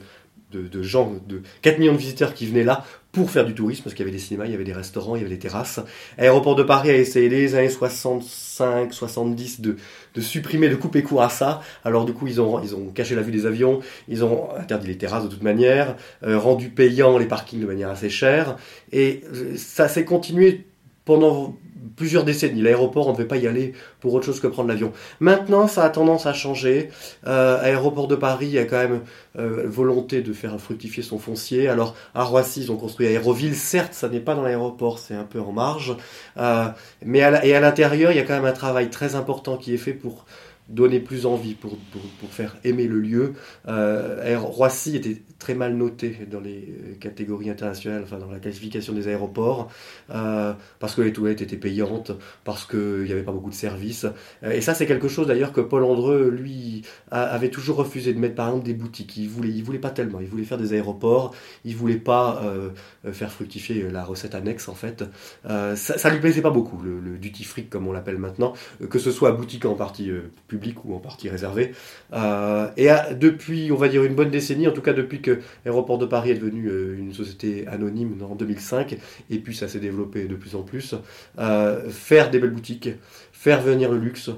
de, 0.51 0.81
gens, 0.81 1.13
de 1.27 1.41
4 1.61 1.79
millions 1.79 1.93
de 1.93 1.97
visiteurs 1.97 2.33
qui 2.33 2.45
venaient 2.45 2.63
là 2.63 2.85
pour 3.11 3.31
faire 3.31 3.45
du 3.45 3.53
tourisme, 3.53 3.83
parce 3.83 3.95
qu'il 3.95 4.05
y 4.05 4.09
avait 4.09 4.15
des 4.15 4.23
cinémas, 4.23 4.45
il 4.45 4.51
y 4.51 4.53
avait 4.53 4.63
des 4.63 4.73
restaurants, 4.73 5.15
il 5.15 5.21
y 5.21 5.25
avait 5.25 5.33
des 5.33 5.39
terrasses. 5.39 5.79
Aéroport 6.17 6.55
de 6.55 6.63
Paris 6.63 6.89
a 6.89 6.95
essayé 6.95 7.29
les 7.29 7.55
années 7.55 7.69
65, 7.69 8.93
70 8.93 9.61
de, 9.61 9.75
de 10.13 10.21
supprimer, 10.21 10.69
de 10.69 10.75
couper 10.75 11.03
court 11.03 11.23
à 11.23 11.29
ça. 11.29 11.61
Alors 11.83 12.05
du 12.05 12.13
coup, 12.13 12.27
ils 12.27 12.39
ont, 12.39 12.61
ils 12.61 12.75
ont 12.75 12.87
caché 12.91 13.15
la 13.15 13.23
vue 13.23 13.31
des 13.31 13.45
avions, 13.45 13.79
ils 14.07 14.23
ont 14.23 14.49
interdit 14.55 14.87
les 14.87 14.97
terrasses 14.97 15.23
de 15.23 15.29
toute 15.29 15.43
manière, 15.43 15.95
euh, 16.23 16.37
rendu 16.37 16.69
payant 16.69 17.17
les 17.17 17.25
parkings 17.25 17.59
de 17.59 17.65
manière 17.65 17.89
assez 17.89 18.09
chère, 18.09 18.57
et 18.91 19.23
euh, 19.33 19.55
ça 19.57 19.87
s'est 19.87 20.05
continué 20.05 20.67
pendant 21.03 21.55
plusieurs 21.97 22.23
décennies. 22.23 22.61
L'aéroport, 22.61 23.07
on 23.07 23.11
ne 23.11 23.17
devait 23.17 23.27
pas 23.27 23.35
y 23.35 23.47
aller 23.47 23.73
pour 23.99 24.13
autre 24.13 24.25
chose 24.25 24.39
que 24.39 24.47
prendre 24.47 24.69
l'avion. 24.69 24.93
Maintenant, 25.19 25.67
ça 25.67 25.83
a 25.83 25.89
tendance 25.89 26.25
à 26.25 26.33
changer. 26.33 26.89
Euh, 27.25 27.59
aéroport 27.61 28.07
de 28.07 28.15
Paris, 28.15 28.45
il 28.45 28.53
y 28.53 28.59
a 28.59 28.65
quand 28.65 28.77
même 28.77 29.01
euh, 29.37 29.63
volonté 29.65 30.21
de 30.21 30.31
faire 30.31 30.57
fructifier 30.61 31.03
son 31.03 31.19
foncier. 31.19 31.67
Alors, 31.67 31.95
à 32.15 32.23
Roissy, 32.23 32.61
ils 32.61 32.71
ont 32.71 32.77
construit 32.77 33.07
Aéroville. 33.07 33.55
Certes, 33.55 33.93
ça 33.93 34.07
n'est 34.07 34.21
pas 34.21 34.35
dans 34.35 34.43
l'aéroport, 34.43 34.99
c'est 34.99 35.15
un 35.15 35.25
peu 35.25 35.41
en 35.41 35.51
marge. 35.51 35.97
Euh, 36.37 36.67
mais 37.03 37.19
et 37.19 37.55
à 37.55 37.59
l'intérieur, 37.59 38.11
il 38.11 38.17
y 38.17 38.21
a 38.21 38.23
quand 38.23 38.35
même 38.35 38.45
un 38.45 38.53
travail 38.53 38.89
très 38.89 39.15
important 39.15 39.57
qui 39.57 39.73
est 39.73 39.77
fait 39.77 39.93
pour 39.93 40.25
donner 40.69 40.99
plus 40.99 41.25
envie, 41.25 41.53
pour, 41.53 41.77
pour, 41.77 42.29
faire 42.29 42.57
aimer 42.63 42.87
le 42.87 42.99
lieu. 42.99 43.33
Euh, 43.67 44.37
Roissy 44.37 44.95
était 44.95 45.21
très 45.39 45.55
mal 45.55 45.75
noté 45.75 46.27
dans 46.29 46.41
les 46.41 46.97
catégories 46.99 47.49
internationales, 47.49 48.01
enfin 48.03 48.17
dans 48.17 48.29
la 48.29 48.39
classification 48.39 48.93
des 48.93 49.07
aéroports, 49.07 49.71
euh, 50.09 50.53
parce 50.79 50.95
que 50.95 51.01
les 51.01 51.13
toilettes 51.13 51.41
étaient 51.41 51.57
payantes, 51.57 52.11
parce 52.43 52.65
qu'il 52.65 53.03
n'y 53.03 53.11
avait 53.11 53.23
pas 53.23 53.31
beaucoup 53.31 53.49
de 53.49 53.55
services. 53.55 54.05
Et 54.43 54.61
ça, 54.61 54.73
c'est 54.73 54.85
quelque 54.85 55.07
chose 55.07 55.27
d'ailleurs 55.27 55.53
que 55.53 55.61
Paul 55.61 55.83
Andreu, 55.83 56.29
lui, 56.29 56.81
avait 57.11 57.49
toujours 57.49 57.77
refusé 57.77 58.13
de 58.13 58.19
mettre 58.19 58.35
par 58.35 58.47
exemple 58.47 58.65
des 58.65 58.73
boutiques. 58.73 59.15
Il 59.17 59.29
voulait, 59.29 59.49
il 59.49 59.63
voulait 59.63 59.79
pas 59.79 59.89
tellement. 59.91 60.19
Il 60.19 60.27
voulait 60.27 60.43
faire 60.43 60.57
des 60.57 60.73
aéroports. 60.73 61.33
Il 61.63 61.75
voulait 61.75 61.95
pas 61.95 62.41
euh, 62.43 62.71
faire 63.11 63.31
fructifier 63.31 63.89
la 63.89 64.03
recette 64.03 64.35
annexe 64.35 64.67
en 64.67 64.75
fait. 64.75 65.03
Euh, 65.45 65.75
ça, 65.75 65.97
ça 65.97 66.09
lui 66.09 66.19
plaisait 66.19 66.41
pas 66.41 66.49
beaucoup 66.49 66.81
le, 66.81 66.99
le 66.99 67.17
duty 67.17 67.43
free 67.43 67.65
comme 67.65 67.87
on 67.87 67.93
l'appelle 67.93 68.17
maintenant, 68.17 68.53
que 68.89 68.99
ce 68.99 69.11
soit 69.11 69.31
boutique 69.31 69.65
en 69.65 69.75
partie 69.75 70.11
publique 70.47 70.56
ou 70.85 70.95
en 70.95 70.99
partie 70.99 71.29
réservée. 71.29 71.73
et 72.13 72.87
depuis, 73.19 73.71
on 73.71 73.75
va 73.75 73.87
dire 73.87 74.03
une 74.03 74.15
bonne 74.15 74.29
décennie, 74.29 74.67
en 74.67 74.71
tout 74.71 74.81
cas 74.81 74.93
depuis 74.93 75.21
que 75.21 75.39
Aéroport 75.65 75.97
de 75.97 76.05
Paris 76.05 76.31
est 76.31 76.35
devenu 76.35 76.67
euh, 76.67 76.97
une 76.97 77.13
société 77.13 77.67
anonyme 77.67 78.21
en 78.21 78.35
2005, 78.35 78.97
et 79.29 79.39
puis 79.39 79.55
ça 79.55 79.67
s'est 79.67 79.79
développé 79.79 80.25
de 80.25 80.35
plus 80.35 80.55
en 80.55 80.63
plus. 80.63 80.95
Euh, 81.39 81.89
faire 81.89 82.29
des 82.29 82.39
belles 82.39 82.51
boutiques, 82.51 82.89
faire 83.31 83.61
venir 83.61 83.91
le 83.91 83.97
luxe, 83.97 84.29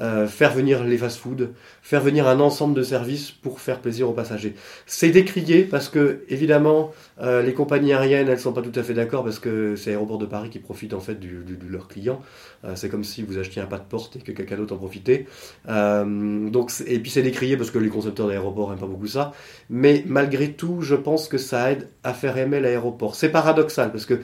euh, 0.00 0.26
faire 0.26 0.52
venir 0.52 0.84
les 0.84 0.98
fast-foods, 0.98 1.48
faire 1.82 2.00
venir 2.00 2.28
un 2.28 2.40
ensemble 2.40 2.74
de 2.74 2.82
services 2.82 3.30
pour 3.30 3.60
faire 3.60 3.80
plaisir 3.80 4.08
aux 4.08 4.12
passagers. 4.12 4.54
C'est 4.86 5.10
décrié 5.10 5.62
parce 5.62 5.88
que, 5.88 6.24
évidemment, 6.28 6.92
euh, 7.20 7.42
les 7.42 7.54
compagnies 7.54 7.92
aériennes, 7.92 8.28
elles 8.28 8.38
sont 8.38 8.52
pas 8.52 8.62
tout 8.62 8.78
à 8.78 8.82
fait 8.82 8.94
d'accord 8.94 9.24
parce 9.24 9.38
que 9.38 9.76
c'est 9.76 9.90
Aéroport 9.90 10.18
de 10.18 10.26
Paris 10.26 10.50
qui 10.50 10.58
profite 10.58 10.94
en 10.94 11.00
fait 11.00 11.18
du, 11.18 11.42
du, 11.44 11.56
de 11.56 11.70
leurs 11.70 11.88
clients. 11.88 12.20
Euh, 12.64 12.72
c'est 12.76 12.88
comme 12.88 13.04
si 13.04 13.22
vous 13.22 13.38
achetiez 13.38 13.62
un 13.62 13.66
pas 13.66 13.78
de 13.78 13.84
porte 13.84 14.16
et 14.16 14.20
que 14.20 14.32
quelqu'un 14.32 14.56
d'autre 14.56 14.74
en 14.74 14.78
profitait. 14.78 15.26
Euh, 15.68 16.48
donc, 16.48 16.72
et 16.86 16.98
puis 16.98 17.10
c'est 17.10 17.22
décrié 17.22 17.56
parce 17.56 17.70
que 17.70 17.78
les 17.78 17.88
concepteurs 17.88 18.28
d'aéroports 18.28 18.70
n'aiment 18.70 18.78
pas 18.78 18.86
beaucoup 18.86 19.06
ça. 19.06 19.32
Mais 19.70 20.04
malgré 20.06 20.52
tout, 20.52 20.80
je 20.82 20.94
pense 20.94 21.28
que 21.28 21.38
ça 21.38 21.72
aide 21.72 21.88
à 22.04 22.14
faire 22.14 22.36
aimer 22.38 22.60
l'aéroport. 22.60 23.14
C'est 23.14 23.30
paradoxal 23.30 23.92
parce 23.92 24.06
que 24.06 24.20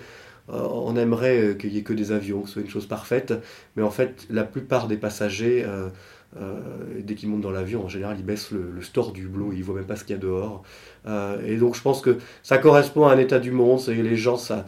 on 0.49 0.97
aimerait 0.97 1.41
euh, 1.41 1.55
qu'il 1.55 1.73
n'y 1.73 1.79
ait 1.79 1.83
que 1.83 1.93
des 1.93 2.13
avions, 2.13 2.43
que 2.43 2.49
ce 2.49 2.55
soit 2.55 2.63
une 2.63 2.69
chose 2.69 2.87
parfaite, 2.87 3.35
mais 3.77 3.83
en 3.83 3.91
fait, 3.91 4.27
la 4.31 4.45
plupart 4.45 4.89
des 4.89 4.97
passagers, 4.97 5.65
euh, 5.67 5.89
dès 7.01 7.15
qu'ils 7.15 7.29
montent 7.29 7.43
dans 7.43 7.51
l'avion, 7.51 7.85
en 7.85 7.89
général, 7.89 8.17
ils 8.19 8.25
baissent 8.25 8.51
le, 8.51 8.83
store 8.83 9.13
du 9.13 9.25
hublot, 9.25 9.53
ils 9.53 9.61
ne 9.61 9.65
voient 9.65 9.77
même 9.77 9.87
pas 9.87 9.97
ce 9.97 10.05
qu'il 10.05 10.17
y 10.17 10.19
a 10.19 10.23
dehors. 10.23 10.63
et 11.47 11.57
donc, 11.57 11.77
je 11.77 11.83
pense 11.83 12.01
que 12.01 12.19
ça 12.43 12.59
correspond 12.59 13.07
à 13.07 13.13
un 13.15 13.19
état 13.19 13.39
du 13.39 13.53
monde, 13.53 13.81
et 13.89 14.03
les 14.03 14.17
gens, 14.17 14.37
ça 14.37 14.67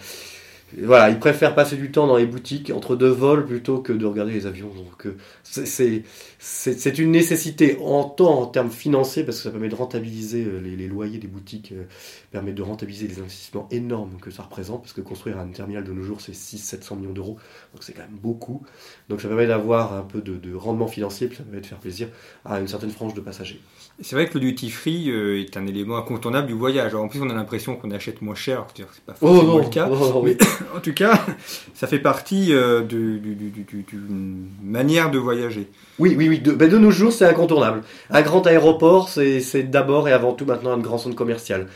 voilà, 0.83 1.11
ils 1.11 1.19
préfèrent 1.19 1.55
passer 1.55 1.77
du 1.77 1.91
temps 1.91 2.07
dans 2.07 2.17
les 2.17 2.27
boutiques 2.27 2.71
entre 2.71 2.97
deux 2.97 3.11
vols 3.11 3.47
plutôt 3.47 3.79
que 3.79 3.93
de 3.93 4.05
regarder 4.05 4.33
les 4.33 4.47
avions. 4.47 4.69
Donc 4.69 5.07
euh, 5.07 5.17
c'est 5.43 6.99
une 6.99 7.13
nécessité 7.13 7.79
en 7.81 8.05
temps, 8.05 8.41
en 8.41 8.47
termes 8.47 8.71
financiers, 8.71 9.25
parce 9.25 9.39
que 9.39 9.45
ça 9.45 9.51
permet 9.51 9.69
de 9.69 9.75
rentabiliser 9.75 10.45
euh, 10.45 10.61
les, 10.61 10.77
les 10.77 10.87
loyers 10.87 11.19
des 11.19 11.29
boutiques, 11.29 11.73
euh, 11.73 11.85
permet 12.31 12.53
de 12.53 12.63
rentabiliser 12.63 13.09
les 13.09 13.19
investissements 13.21 13.69
énormes 13.71 14.19
que 14.21 14.31
ça 14.31 14.43
représente, 14.43 14.83
parce 14.83 14.93
que 14.93 15.01
construire 15.01 15.39
un 15.39 15.47
terminal 15.49 15.85
de 15.85 15.93
nos 15.93 16.03
jours, 16.03 16.21
c'est 16.21 16.33
600-700 16.33 16.99
millions 16.99 17.13
d'euros, 17.13 17.39
donc 17.73 17.83
c'est 17.83 17.93
quand 17.93 18.03
même 18.03 18.19
beaucoup. 18.21 18.63
Donc 19.09 19.23
ça 19.23 19.29
permet 19.29 19.47
d'avoir 19.47 19.95
un 19.95 20.03
peu 20.03 20.21
de, 20.21 20.37
de, 20.37 20.55
rendement 20.55 20.89
financier, 20.89 21.29
puis 21.29 21.39
ça 21.39 21.43
permet 21.45 21.61
de 21.61 21.67
faire 21.67 21.79
plaisir 21.79 22.09
à 22.45 22.61
une 22.61 22.69
certaine 22.69 22.91
frange 22.91 23.15
de 23.15 23.21
passagers. 23.21 23.61
C'est 24.03 24.15
vrai 24.15 24.29
que 24.29 24.35
le 24.35 24.41
duty 24.41 24.69
free 24.69 25.09
est 25.09 25.57
un 25.57 25.67
élément 25.67 25.97
incontournable 25.97 26.47
du 26.47 26.53
voyage. 26.53 26.91
Alors, 26.93 27.05
en 27.05 27.09
plus, 27.09 27.21
on 27.23 27.31
a 27.31 27.35
l'impression 27.35 27.77
qu'on 27.77 27.91
achète 27.91 28.21
moins 28.21 28.35
cher, 28.35 28.67
c'est 28.75 28.85
pas 29.05 29.15
oh, 29.23 29.27
forcément 29.27 29.55
oh 29.55 29.61
le 29.61 29.69
cas. 29.69 29.89
Oh, 29.91 30.23
mais 30.23 30.37
en 30.77 30.81
tout 30.81 30.93
cas, 30.93 31.25
ça 31.75 31.87
fait 31.87 31.99
partie 31.99 32.53
euh, 32.53 32.83
d'une 32.83 34.49
manière 34.63 35.11
de 35.11 35.19
voyager. 35.19 35.69
Oui, 35.99 36.15
oui, 36.17 36.29
oui. 36.29 36.41
De, 36.41 36.53
ben 36.53 36.69
de 36.69 36.77
nos 36.77 36.91
jours, 36.91 37.11
c'est 37.13 37.25
incontournable. 37.25 37.83
Un 38.11 38.21
grand 38.21 38.47
aéroport, 38.47 39.09
c'est 39.09 39.63
d'abord 39.63 40.09
et 40.09 40.13
avant 40.13 40.35
tout 40.35 40.45
maintenant 40.45 40.73
un 40.73 40.79
grand 40.79 40.99
centre 40.99 41.17
commercial. 41.17 41.67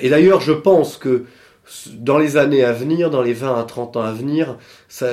Et 0.00 0.08
d'ailleurs, 0.08 0.40
je 0.40 0.52
pense 0.52 0.96
que 0.96 1.24
dans 1.92 2.18
les 2.18 2.36
années 2.36 2.64
à 2.64 2.72
venir, 2.72 3.10
dans 3.10 3.22
les 3.22 3.34
20 3.34 3.60
à 3.60 3.64
30 3.64 3.96
ans 3.96 4.02
à 4.02 4.12
venir, 4.12 4.56
ça, 4.88 5.08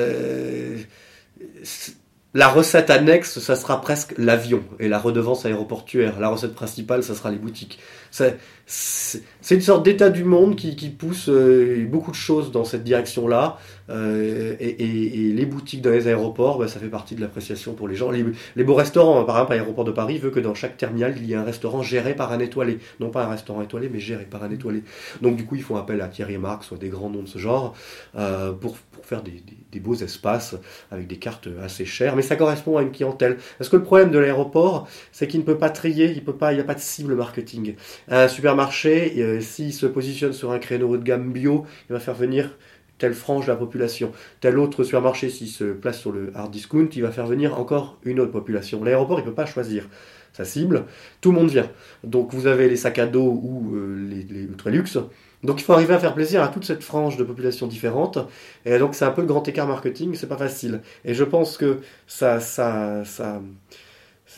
la 2.36 2.48
recette 2.48 2.90
annexe, 2.90 3.40
ça 3.40 3.56
sera 3.56 3.80
presque 3.80 4.16
l'avion 4.18 4.64
et 4.80 4.90
la 4.90 4.98
redevance 4.98 5.46
aéroportuaire. 5.46 6.20
La 6.20 6.30
recette 6.30 6.56
principale, 6.56 7.04
ça 7.04 7.14
sera 7.14 7.30
les 7.30 7.38
boutiques. 7.38 7.80
C'est 8.14 9.56
une 9.56 9.62
sorte 9.62 9.84
d'état 9.84 10.10
du 10.10 10.24
monde 10.24 10.56
qui, 10.56 10.76
qui 10.76 10.90
pousse 10.90 11.30
euh, 11.30 11.86
beaucoup 11.90 12.12
de 12.12 12.16
choses 12.16 12.52
dans 12.52 12.64
cette 12.64 12.84
direction-là. 12.84 13.58
Euh, 13.90 14.56
et, 14.60 14.70
et, 14.70 15.30
et, 15.30 15.34
les 15.34 15.46
boutiques 15.46 15.82
dans 15.82 15.90
les 15.90 16.08
aéroports, 16.08 16.58
bah, 16.58 16.68
ça 16.68 16.80
fait 16.80 16.88
partie 16.88 17.16
de 17.16 17.22
l'appréciation 17.22 17.74
pour 17.74 17.88
les 17.88 17.96
gens. 17.96 18.12
Les, 18.12 18.24
les, 18.56 18.64
beaux 18.64 18.76
restaurants, 18.76 19.24
par 19.26 19.38
exemple, 19.38 19.54
l'aéroport 19.54 19.84
de 19.84 19.92
Paris 19.92 20.20
veut 20.20 20.30
que 20.30 20.40
dans 20.40 20.54
chaque 20.54 20.78
terminal, 20.78 21.16
il 21.18 21.26
y 21.26 21.34
ait 21.34 21.36
un 21.36 21.44
restaurant 21.44 21.82
géré 21.82 22.16
par 22.16 22.32
un 22.32 22.40
étoilé. 22.40 22.80
Non 23.00 23.10
pas 23.10 23.26
un 23.26 23.30
restaurant 23.30 23.62
étoilé, 23.62 23.90
mais 23.92 24.00
géré 24.00 24.26
par 24.26 24.44
un 24.44 24.52
étoilé. 24.52 24.84
Donc 25.22 25.36
du 25.36 25.46
coup, 25.46 25.56
ils 25.56 25.64
font 25.64 25.76
appel 25.76 26.00
à 26.02 26.08
Thierry 26.08 26.38
Marx, 26.38 26.68
soit 26.68 26.78
des 26.78 26.90
grands 26.90 27.10
noms 27.10 27.24
de 27.24 27.28
ce 27.28 27.40
genre, 27.40 27.76
euh, 28.16 28.54
pour, 28.54 28.78
pour, 28.78 29.06
faire 29.06 29.24
des, 29.24 29.32
des, 29.32 29.58
des, 29.72 29.80
beaux 29.80 29.96
espaces 29.96 30.56
avec 30.92 31.08
des 31.08 31.18
cartes 31.18 31.50
assez 31.62 31.84
chères. 31.84 32.16
Mais 32.16 32.22
ça 32.22 32.38
correspond 32.38 32.78
à 32.78 32.84
une 32.84 32.92
clientèle. 32.92 33.38
Parce 33.58 33.70
que 33.70 33.76
le 33.76 33.84
problème 33.84 34.12
de 34.12 34.20
l'aéroport, 34.20 34.88
c'est 35.12 35.28
qu'il 35.28 35.42
ne 35.42 35.46
peut 35.46 35.58
pas 35.58 35.70
trier, 35.70 36.12
il 36.12 36.24
peut 36.24 36.38
pas, 36.38 36.54
il 36.54 36.56
n'y 36.56 36.62
a 36.62 36.66
pas 36.66 36.76
de 36.76 36.80
cible 36.80 37.16
marketing. 37.16 37.76
Un 38.08 38.28
supermarché, 38.28 39.14
euh, 39.18 39.42
s'il 39.42 39.74
se 39.74 39.86
positionne 39.86 40.34
sur 40.34 40.52
un 40.52 40.60
créneau 40.60 40.98
de 40.98 41.04
gamme 41.04 41.32
bio, 41.32 41.66
il 41.90 41.94
va 41.94 42.00
faire 42.00 42.14
venir 42.14 42.58
telle 42.98 43.14
frange 43.14 43.48
de 43.48 43.52
la 43.52 43.58
population. 43.58 44.12
Tel 44.40 44.58
autre 44.58 44.84
supermarché, 44.84 45.30
s'il 45.30 45.48
se 45.48 45.66
place 45.66 46.00
sur 46.00 46.12
le 46.12 46.32
hard 46.36 46.52
discount, 46.52 46.88
il 46.96 47.02
va 47.02 47.12
faire 47.12 47.28
venir 47.28 47.60
encore 47.60 47.98
une 48.04 48.20
autre 48.20 48.32
population. 48.32 48.84
L'aéroport, 48.84 49.20
il 49.20 49.24
ne 49.24 49.28
peut 49.28 49.36
pas 49.36 49.46
choisir 49.46 49.88
sa 50.34 50.46
cible. 50.46 50.86
Tout 51.22 51.32
le 51.32 51.40
monde 51.40 51.50
vient. 51.50 51.70
Donc 52.04 52.34
vous 52.34 52.48
avez 52.48 52.68
les 52.68 52.76
sacs 52.76 53.00
à 53.00 53.06
dos 53.06 53.40
ou 53.44 53.76
euh, 53.76 54.08
les, 54.10 54.44
ultra 54.44 54.70
luxe. 54.70 54.98
Donc 55.44 55.62
il 55.62 55.64
faut 55.64 55.74
arriver 55.74 55.94
à 55.94 56.00
faire 56.00 56.14
plaisir 56.14 56.42
à 56.42 56.48
toute 56.48 56.66
cette 56.66 56.84
frange 56.84 57.18
de 57.18 57.24
population 57.24 57.68
différente. 57.68 58.18
Et 58.66 58.78
donc 58.80 58.96
c'est 58.96 59.06
un 59.06 59.12
peu 59.12 59.22
le 59.22 59.28
grand 59.28 59.48
écart 59.48 59.68
marketing, 59.68 60.16
c'est 60.16 60.28
pas 60.28 60.38
facile. 60.38 60.82
Et 61.06 61.14
je 61.14 61.24
pense 61.24 61.58
que 61.58 61.80
ça, 62.08 62.40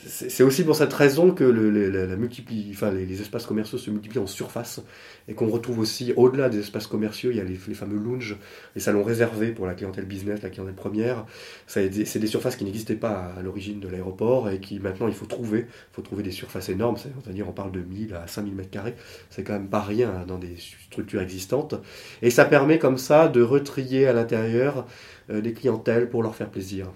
c'est 0.08 0.44
aussi 0.44 0.64
pour 0.64 0.76
cette 0.76 0.94
raison 0.94 1.32
que 1.32 1.44
la, 1.44 2.06
la 2.06 2.16
multiplie, 2.16 2.70
enfin, 2.72 2.92
les, 2.92 3.22
espaces 3.22 3.46
commerciaux 3.46 3.78
se 3.78 3.90
multiplient 3.90 4.20
en 4.20 4.28
surface 4.28 4.82
et 5.28 5.34
qu'on 5.34 5.48
retrouve 5.48 5.80
aussi 5.80 6.14
au-delà 6.16 6.50
des 6.50 6.60
espaces 6.60 6.88
commerciaux, 6.88 7.32
il 7.32 7.38
y 7.38 7.40
a 7.40 7.44
les, 7.44 7.58
les, 7.68 7.74
fameux 7.74 7.98
lounges, 7.98 8.36
les 8.76 8.82
salons 8.82 9.04
réservés 9.04 9.52
pour 9.52 9.66
la 9.66 9.74
clientèle 9.74 10.06
business, 10.06 10.42
la 10.42 10.50
clientèle 10.50 10.76
première. 10.76 11.26
C'est 11.68 11.90
des 11.90 12.28
surfaces 12.28 12.56
qui 12.56 12.66
n'existaient 12.66 12.96
pas 12.96 13.34
à 13.38 13.42
l'origine 13.42 13.80
de 13.80 13.88
l'aéroport 13.88 14.50
et 14.50 14.60
qui 14.60 14.80
maintenant 14.80 15.08
il 15.08 15.14
faut 15.14 15.26
trouver. 15.26 15.60
Il 15.70 15.96
faut 15.96 16.02
trouver 16.02 16.24
des 16.24 16.32
surfaces 16.32 16.70
énormes, 16.70 16.98
c'est-à-dire 16.98 17.48
on 17.48 17.54
parle 17.54 17.72
de 17.72 17.80
1000 17.80 18.16
à 18.16 18.28
5000 18.28 18.54
mètres 18.54 18.70
carrés. 18.70 18.96
C'est 19.30 19.44
quand 19.44 19.54
même 19.54 19.70
pas 19.70 19.82
rien 19.82 20.26
dans 20.28 20.38
des 20.38 20.56
structures 20.58 21.22
existantes. 21.22 21.76
Et 22.22 22.30
ça 22.30 22.46
permet 22.46 22.80
comme 22.80 22.98
ça 22.98 23.28
de 23.28 23.42
retrier 23.42 24.08
à 24.08 24.14
l'intérieur 24.14 24.86
euh, 25.30 25.42
des 25.42 25.54
clientèles 25.54 26.10
pour 26.10 26.22
leur 26.22 26.36
faire 26.36 26.50
plaisir. 26.50 26.92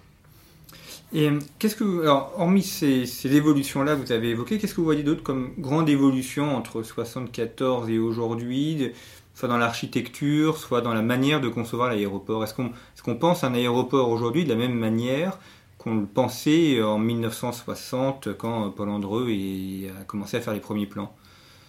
Et 1.12 1.30
qu'est-ce 1.58 1.76
que, 1.76 2.02
alors, 2.04 2.34
hormis 2.38 2.62
ces, 2.62 3.06
ces 3.08 3.36
évolutions-là 3.36 3.96
que 3.96 4.02
vous 4.02 4.12
avez 4.12 4.30
évoquées, 4.30 4.60
qu'est-ce 4.60 4.74
que 4.74 4.78
vous 4.78 4.86
voyez 4.86 5.04
d'autre 5.04 5.24
comme 5.24 5.54
grande 5.58 5.90
évolution 5.90 6.56
entre 6.56 6.84
74 6.84 7.90
et 7.90 7.98
aujourd'hui, 7.98 8.92
soit 9.34 9.48
dans 9.50 9.58
l'architecture, 9.58 10.58
soit 10.58 10.82
dans 10.82 10.94
la 10.94 11.02
manière 11.02 11.42
de 11.42 11.50
concevoir 11.50 11.90
l'aéroport? 11.90 12.44
Est-ce 12.44 12.54
qu'on 12.54 12.68
est 12.68 13.02
qu'on 13.04 13.16
pense 13.16 13.44
un 13.44 13.56
aéroport 13.56 14.10
aujourd'hui 14.10 14.44
de 14.44 14.50
la 14.50 14.56
même 14.56 14.74
manière 14.78 15.40
qu'on 15.80 15.96
le 15.96 16.06
pensait 16.06 16.82
en 16.84 17.00
1960 17.00 18.38
quand 18.38 18.70
Paul 18.72 18.90
Andreu 18.90 19.28
a 20.00 20.04
commencé 20.04 20.38
à 20.38 20.42
faire 20.42 20.54
les 20.54 20.60
premiers 20.60 20.86
plans? 20.86 21.16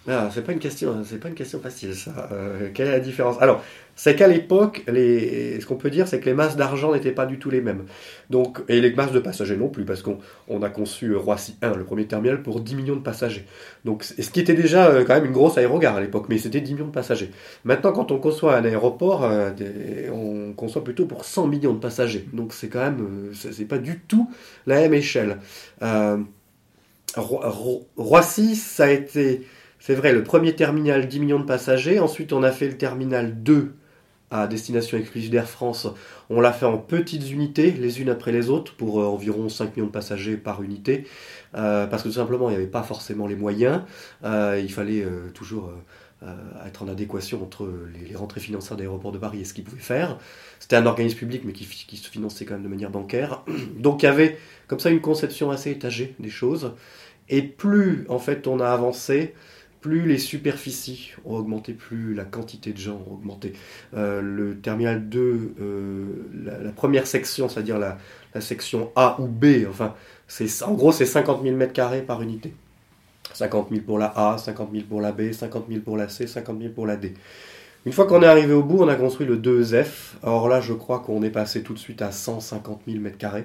Ah, 0.07 0.29
c'est 0.33 0.43
pas 0.43 0.51
une 0.51 0.59
question, 0.59 1.03
c'est 1.05 1.19
pas 1.19 1.29
une 1.29 1.35
question 1.35 1.59
facile 1.59 1.93
ça. 1.93 2.27
Euh, 2.31 2.69
quelle 2.73 2.87
est 2.87 2.91
la 2.91 2.99
différence? 2.99 3.39
Alors, 3.39 3.63
c'est 3.95 4.15
qu'à 4.15 4.27
l'époque, 4.27 4.83
ce 4.87 5.63
qu'on 5.67 5.75
peut 5.75 5.91
dire, 5.91 6.07
c'est 6.07 6.19
que 6.19 6.25
les 6.25 6.33
masses 6.33 6.55
d'argent 6.55 6.91
n'étaient 6.91 7.11
pas 7.11 7.27
du 7.27 7.37
tout 7.37 7.51
les 7.51 7.61
mêmes. 7.61 7.83
Donc, 8.31 8.63
et 8.67 8.81
les 8.81 8.91
masses 8.95 9.11
de 9.11 9.19
passagers 9.19 9.57
non 9.57 9.67
plus, 9.67 9.85
parce 9.85 10.01
qu'on 10.01 10.17
on 10.47 10.63
a 10.63 10.69
conçu 10.69 11.15
Roissy 11.15 11.55
1, 11.61 11.75
le 11.75 11.83
premier 11.83 12.05
terminal, 12.05 12.41
pour 12.41 12.61
10 12.61 12.73
millions 12.73 12.95
de 12.95 13.01
passagers. 13.01 13.45
Donc, 13.85 14.03
ce 14.03 14.27
qui 14.31 14.39
était 14.39 14.55
déjà 14.55 14.87
euh, 14.87 15.05
quand 15.05 15.13
même 15.13 15.25
une 15.25 15.33
grosse 15.33 15.59
aérogare 15.59 15.97
à 15.97 16.01
l'époque, 16.01 16.25
mais 16.29 16.39
c'était 16.39 16.61
10 16.61 16.73
millions 16.73 16.87
de 16.87 16.91
passagers. 16.91 17.29
Maintenant, 17.63 17.91
quand 17.91 18.11
on 18.11 18.17
conçoit 18.17 18.55
un 18.55 18.65
aéroport, 18.65 19.23
euh, 19.23 19.51
on 20.11 20.53
conçoit 20.53 20.83
plutôt 20.83 21.05
pour 21.05 21.25
100 21.25 21.45
millions 21.45 21.73
de 21.73 21.79
passagers. 21.79 22.25
Donc, 22.33 22.53
c'est 22.53 22.69
quand 22.69 22.81
même, 22.81 23.33
c'est 23.33 23.65
pas 23.65 23.77
du 23.77 23.99
tout 23.99 24.31
la 24.65 24.77
même 24.77 24.95
échelle. 24.95 25.37
Roissy, 27.97 28.55
ça 28.55 28.85
a 28.85 28.89
été 28.89 29.45
c'est 29.81 29.95
vrai, 29.95 30.13
le 30.13 30.23
premier 30.23 30.55
terminal, 30.55 31.07
10 31.07 31.19
millions 31.19 31.39
de 31.39 31.45
passagers. 31.45 31.99
Ensuite, 31.99 32.31
on 32.31 32.43
a 32.43 32.51
fait 32.51 32.67
le 32.67 32.77
terminal 32.77 33.41
2 33.43 33.73
à 34.29 34.47
destination 34.47 34.97
exclusive 34.97 35.29
d'Air 35.29 35.49
France, 35.49 35.89
on 36.29 36.39
l'a 36.39 36.53
fait 36.53 36.65
en 36.65 36.77
petites 36.77 37.29
unités, 37.31 37.71
les 37.71 37.99
unes 37.99 38.07
après 38.07 38.31
les 38.31 38.49
autres, 38.49 38.75
pour 38.75 38.99
environ 38.99 39.49
5 39.49 39.75
millions 39.75 39.87
de 39.87 39.91
passagers 39.91 40.37
par 40.37 40.63
unité, 40.63 41.05
parce 41.51 42.01
que 42.01 42.07
tout 42.07 42.13
simplement, 42.13 42.49
il 42.49 42.53
n'y 42.53 42.57
avait 42.57 42.67
pas 42.67 42.83
forcément 42.83 43.27
les 43.27 43.35
moyens, 43.35 43.81
il 44.23 44.71
fallait 44.71 45.05
toujours 45.33 45.73
être 46.65 46.83
en 46.83 46.87
adéquation 46.87 47.41
entre 47.43 47.69
les, 48.09 48.15
rentrées 48.15 48.39
financières 48.39 48.77
d'aéroports 48.77 49.11
de 49.11 49.17
Paris 49.17 49.41
et 49.41 49.45
ce 49.45 49.53
qu'ils 49.53 49.63
pouvaient 49.63 49.81
faire. 49.81 50.17
C'était 50.59 50.75
un 50.75 50.85
organisme 50.85 51.17
public, 51.17 51.41
mais 51.43 51.53
qui, 51.53 51.65
qui, 51.65 51.97
se 51.97 52.09
finançait 52.09 52.45
quand 52.45 52.53
même 52.53 52.63
de 52.63 52.69
manière 52.69 52.91
bancaire. 52.91 53.43
Donc 53.77 54.03
il 54.03 54.05
y 54.05 54.09
avait 54.09 54.37
comme 54.67 54.79
ça 54.79 54.91
une 54.91 55.01
conception 55.01 55.51
assez 55.51 55.71
étagée 55.71 56.15
des 56.19 56.29
choses. 56.29 56.73
Et 57.27 57.41
plus 57.41 58.05
en 58.07 58.19
fait 58.19 58.47
on 58.47 58.59
a 58.59 58.67
avancé, 58.67 59.33
plus 59.81 60.07
les 60.07 60.19
superficies 60.19 61.11
ont 61.25 61.35
augmenté, 61.35 61.73
plus 61.73 62.13
la 62.13 62.23
quantité 62.23 62.71
de 62.71 62.77
gens 62.77 63.01
ont 63.07 63.13
augmenté. 63.13 63.53
Euh, 63.95 64.21
le 64.21 64.59
terminal 64.59 65.09
2, 65.09 65.55
euh, 65.59 66.05
la, 66.43 66.71
première 66.71 67.07
section, 67.07 67.49
c'est-à-dire 67.49 67.79
la, 67.79 67.97
section 68.39 68.91
A 68.95 69.17
ou 69.19 69.27
B, 69.27 69.65
enfin, 69.67 69.95
en 70.61 70.73
gros 70.73 70.91
c'est 70.91 71.05
50 71.05 71.43
000 71.43 71.57
m2 71.57 72.05
par 72.05 72.21
unité. 72.21 72.53
50 73.33 73.69
000 73.69 73.81
pour 73.85 73.97
la 73.97 74.13
A, 74.15 74.37
50 74.37 74.69
000 74.71 74.85
pour 74.87 75.01
la 75.01 75.11
B, 75.11 75.31
50 75.31 75.65
000 75.67 75.81
pour 75.81 75.97
la 75.97 76.07
C, 76.09 76.27
50 76.27 76.59
000 76.59 76.73
pour 76.73 76.85
la 76.85 76.95
D. 76.95 77.13
Une 77.85 77.93
fois 77.93 78.05
qu'on 78.05 78.21
est 78.21 78.27
arrivé 78.27 78.53
au 78.53 78.61
bout, 78.61 78.83
on 78.83 78.87
a 78.87 78.95
construit 78.95 79.25
le 79.25 79.37
2F. 79.37 80.13
Alors 80.21 80.47
là, 80.47 80.61
je 80.61 80.73
crois 80.73 80.99
qu'on 80.99 81.23
est 81.23 81.31
passé 81.31 81.63
tout 81.63 81.73
de 81.73 81.79
suite 81.79 82.03
à 82.03 82.11
150 82.11 82.81
000 82.87 83.03
m2. 83.03 83.43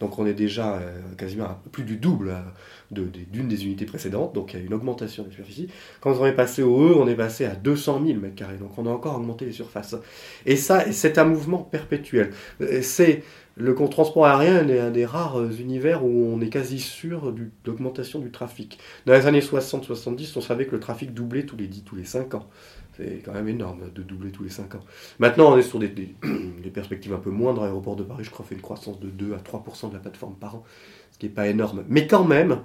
Donc 0.00 0.18
on 0.18 0.26
est 0.26 0.34
déjà 0.34 0.74
euh, 0.74 1.00
quasiment 1.16 1.44
à 1.44 1.60
plus 1.72 1.84
du 1.84 1.96
double 1.96 2.30
euh, 2.30 3.06
d'une 3.32 3.48
des 3.48 3.64
unités 3.64 3.86
précédentes, 3.86 4.34
donc 4.34 4.52
il 4.52 4.60
y 4.60 4.62
a 4.62 4.64
une 4.64 4.74
augmentation 4.74 5.24
de 5.24 5.30
superficie. 5.30 5.68
Quand 6.00 6.14
on 6.20 6.26
est 6.26 6.32
passé 6.32 6.62
au 6.62 6.90
E, 6.90 6.94
on 6.96 7.08
est 7.08 7.14
passé 7.14 7.44
à 7.46 7.54
200 7.54 8.02
000 8.06 8.18
m2, 8.20 8.58
donc 8.58 8.76
on 8.76 8.86
a 8.86 8.90
encore 8.90 9.16
augmenté 9.16 9.46
les 9.46 9.52
surfaces. 9.52 9.96
Et 10.44 10.56
ça, 10.56 10.92
c'est 10.92 11.18
un 11.18 11.24
mouvement 11.24 11.58
perpétuel. 11.58 12.30
Euh, 12.60 12.80
c'est 12.82 13.22
le 13.58 13.74
transport 13.74 14.26
aérien 14.26 14.68
est 14.68 14.78
un 14.78 14.90
des 14.90 15.06
rares 15.06 15.42
univers 15.58 16.04
où 16.04 16.26
on 16.26 16.42
est 16.42 16.50
quasi 16.50 16.78
sûr 16.78 17.32
d'augmentation 17.64 18.18
du 18.18 18.30
trafic. 18.30 18.78
Dans 19.06 19.14
les 19.14 19.26
années 19.26 19.40
60-70, 19.40 20.32
on 20.36 20.42
savait 20.42 20.66
que 20.66 20.72
le 20.72 20.80
trafic 20.80 21.14
doublait 21.14 21.44
tous 21.44 21.56
les 21.56 21.66
10, 21.66 21.84
tous 21.84 21.96
les 21.96 22.04
5 22.04 22.34
ans. 22.34 22.50
C'est 22.96 23.22
quand 23.24 23.32
même 23.32 23.48
énorme 23.48 23.90
de 23.94 24.02
doubler 24.02 24.30
tous 24.30 24.42
les 24.42 24.50
5 24.50 24.74
ans. 24.76 24.84
Maintenant, 25.18 25.52
on 25.52 25.58
est 25.58 25.62
sur 25.62 25.78
des, 25.78 25.88
perspectives 26.74 27.12
un 27.12 27.18
peu 27.18 27.30
moindres. 27.30 27.62
L'aéroport 27.62 27.96
de 27.96 28.02
Paris, 28.02 28.24
je 28.24 28.30
crois, 28.30 28.44
fait 28.44 28.54
une 28.54 28.62
croissance 28.62 28.98
de 29.00 29.08
2 29.08 29.34
à 29.34 29.38
3% 29.38 29.90
de 29.90 29.94
la 29.94 30.00
plateforme 30.00 30.34
par 30.34 30.56
an, 30.56 30.64
ce 31.12 31.18
qui 31.18 31.26
n'est 31.26 31.32
pas 31.32 31.46
énorme. 31.48 31.84
Mais 31.88 32.06
quand 32.06 32.24
même, 32.24 32.60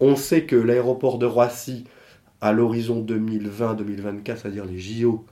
on 0.00 0.16
sait 0.16 0.44
que 0.44 0.56
l'aéroport 0.56 1.18
de 1.18 1.26
Roissy, 1.26 1.84
à 2.40 2.52
l'horizon 2.52 3.04
2020-2024, 3.04 4.24
c'est-à-dire 4.24 4.64
les 4.64 4.78
JO 4.78 5.24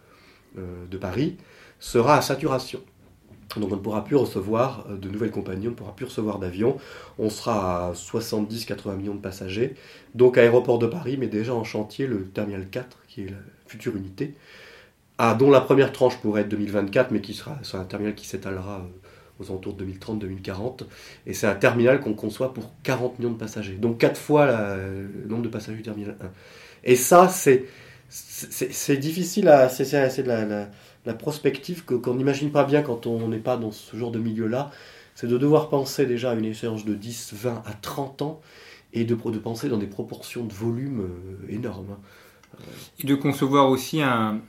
euh, 0.59 0.87
de 0.91 0.97
Paris, 0.97 1.37
sera 1.81 2.17
à 2.17 2.23
saturation. 2.23 2.81
Donc 3.57 3.73
on 3.73 3.77
ne 3.77 3.81
pourra 3.81 4.05
plus 4.05 4.17
recevoir 4.17 4.87
euh, 4.91 4.97
de 4.97 5.09
nouvelles 5.09 5.31
compagnies, 5.31 5.69
on 5.69 5.71
ne 5.71 5.77
pourra 5.77 5.95
plus 5.95 6.07
recevoir 6.07 6.39
d'avions. 6.39 6.77
On 7.19 7.31
sera 7.31 7.89
à 7.89 7.93
70-80 7.93 8.97
millions 8.97 9.15
de 9.15 9.21
passagers. 9.21 9.75
Donc 10.15 10.39
aéroport 10.39 10.79
de 10.79 10.87
Paris, 10.87 11.17
mais 11.19 11.29
déjà 11.29 11.55
en 11.55 11.65
chantier 11.65 12.07
le 12.07 12.27
terminal 12.27 12.69
4, 12.69 12.99
qui 13.09 13.23
est 13.23 13.35
future 13.67 13.97
unité, 13.97 14.35
à, 15.19 15.35
dont 15.35 15.51
la 15.51 15.61
première 15.61 15.93
tranche 15.93 16.19
pourrait 16.19 16.43
être 16.43 16.49
2024, 16.49 17.11
mais 17.11 17.21
qui 17.21 17.35
sera, 17.35 17.59
un 17.75 17.85
terminal 17.85 18.15
qui 18.15 18.27
s'étalera 18.27 18.81
euh, 18.81 19.43
aux 19.43 19.51
alentours 19.51 19.75
de 19.75 19.85
2030-2040. 19.85 20.83
Et 21.27 21.35
c'est 21.35 21.47
un 21.47 21.55
terminal 21.55 22.01
qu'on 22.01 22.15
conçoit 22.15 22.53
pour 22.53 22.73
40 22.83 23.19
millions 23.19 23.33
de 23.33 23.39
passagers, 23.39 23.75
donc 23.75 23.99
4 23.99 24.19
fois 24.19 24.47
le 24.47 25.29
nombre 25.29 25.43
de 25.43 25.49
passagers 25.49 25.79
du 25.79 25.83
terminal 25.83 26.17
1. 26.21 26.27
Et 26.85 26.97
ça, 26.97 27.29
c'est, 27.29 27.67
difficile 28.99 29.49
à. 29.49 29.69
C'est, 29.69 30.23
de 30.23 30.29
la, 30.29 30.69
la, 31.05 31.15
prospective 31.15 31.85
qu'on 31.85 32.15
n'imagine 32.15 32.51
pas 32.51 32.65
bien 32.65 32.83
quand 32.83 33.07
on 33.07 33.29
n'est 33.29 33.39
pas 33.39 33.57
dans 33.57 33.73
ce 33.73 33.97
genre 33.97 34.13
de 34.13 34.21
milieu-là. 34.21 34.71
C'est 35.17 35.27
de 35.27 35.39
devoir 35.39 35.71
penser 35.71 36.07
déjà 36.07 36.31
à 36.33 36.35
une 36.35 36.45
échéance 36.45 36.85
de 36.85 36.95
10, 36.95 37.33
20 37.35 37.63
à 37.67 37.73
30 37.73 38.23
ans 38.23 38.41
et 38.93 39.05
de, 39.05 39.15
de 39.15 39.39
penser 39.39 39.69
dans 39.69 39.79
des 39.79 39.87
proportions 39.87 40.45
de 40.45 40.53
volume 40.53 41.01
euh, 41.01 41.53
énormes. 41.53 41.97
Et 42.99 43.07
de 43.07 43.15
concevoir 43.15 43.69
aussi 43.69 44.03
un, 44.03 44.41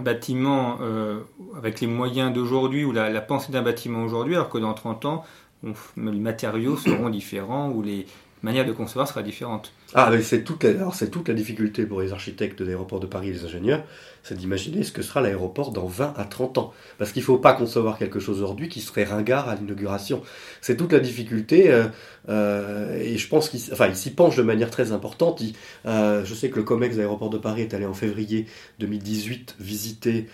bâtiment 0.00 0.78
euh, 0.80 1.20
avec 1.56 1.80
les 1.80 1.86
moyens 1.86 2.32
d'aujourd'hui 2.32 2.84
ou 2.84 2.92
la, 2.92 3.20
pensée 3.20 3.52
d'un 3.52 3.62
bâtiment 3.62 4.02
aujourd'hui, 4.02 4.34
alors 4.34 4.48
que 4.48 4.58
dans 4.58 4.74
30 4.74 5.04
ans, 5.04 5.24
les 5.62 6.12
matériaux 6.12 6.76
seront 6.76 7.10
différents 7.10 7.70
ou 7.70 7.82
les 7.82 8.06
manières 8.42 8.66
de 8.66 8.72
concevoir 8.72 9.06
sera 9.08 9.22
différentes. 9.22 9.72
Ah, 9.94 10.12
c'est 10.22 10.44
toute, 10.44 10.64
toute 11.10 11.28
la 11.28 11.34
difficulté 11.34 11.84
pour 11.84 12.00
les 12.00 12.12
architectes 12.12 12.60
de 12.60 12.64
l'aéroport 12.64 13.00
de 13.00 13.06
Paris 13.06 13.32
les 13.32 13.44
ingénieurs, 13.44 13.82
c'est 14.22 14.36
d'imaginer 14.36 14.84
ce 14.84 14.92
que 14.92 15.02
sera 15.02 15.20
l'aéroport 15.20 15.72
dans 15.72 15.86
20 15.86 16.14
à 16.16 16.24
30 16.24 16.58
ans. 16.58 16.72
Parce 16.98 17.10
qu'il 17.12 17.22
ne 17.22 17.26
faut 17.26 17.38
pas 17.38 17.54
concevoir 17.54 17.98
quelque 17.98 18.20
chose 18.20 18.38
aujourd'hui 18.38 18.68
qui 18.68 18.80
serait 18.80 19.04
ringard 19.04 19.48
à 19.48 19.54
l'inauguration. 19.54 20.22
C'est 20.60 20.76
toute 20.76 20.92
la 20.92 21.00
difficulté, 21.00 21.70
euh, 21.70 21.86
euh, 22.28 23.00
et 23.00 23.18
je 23.18 23.28
pense 23.28 23.48
qu'il 23.48 23.60
enfin, 23.72 23.92
s'y 23.94 24.10
penche 24.10 24.36
de 24.36 24.42
manière 24.42 24.70
très 24.70 24.92
importante. 24.92 25.42
Euh, 25.86 26.24
je 26.24 26.34
sais 26.34 26.50
que 26.50 26.56
le 26.56 26.62
COMEX 26.62 26.96
d'aéroport 26.96 27.30
de 27.30 27.38
Paris 27.38 27.62
est 27.62 27.74
allé 27.74 27.86
en 27.86 27.94
février 27.94 28.46
2018 28.78 29.56
visiter 29.58 30.26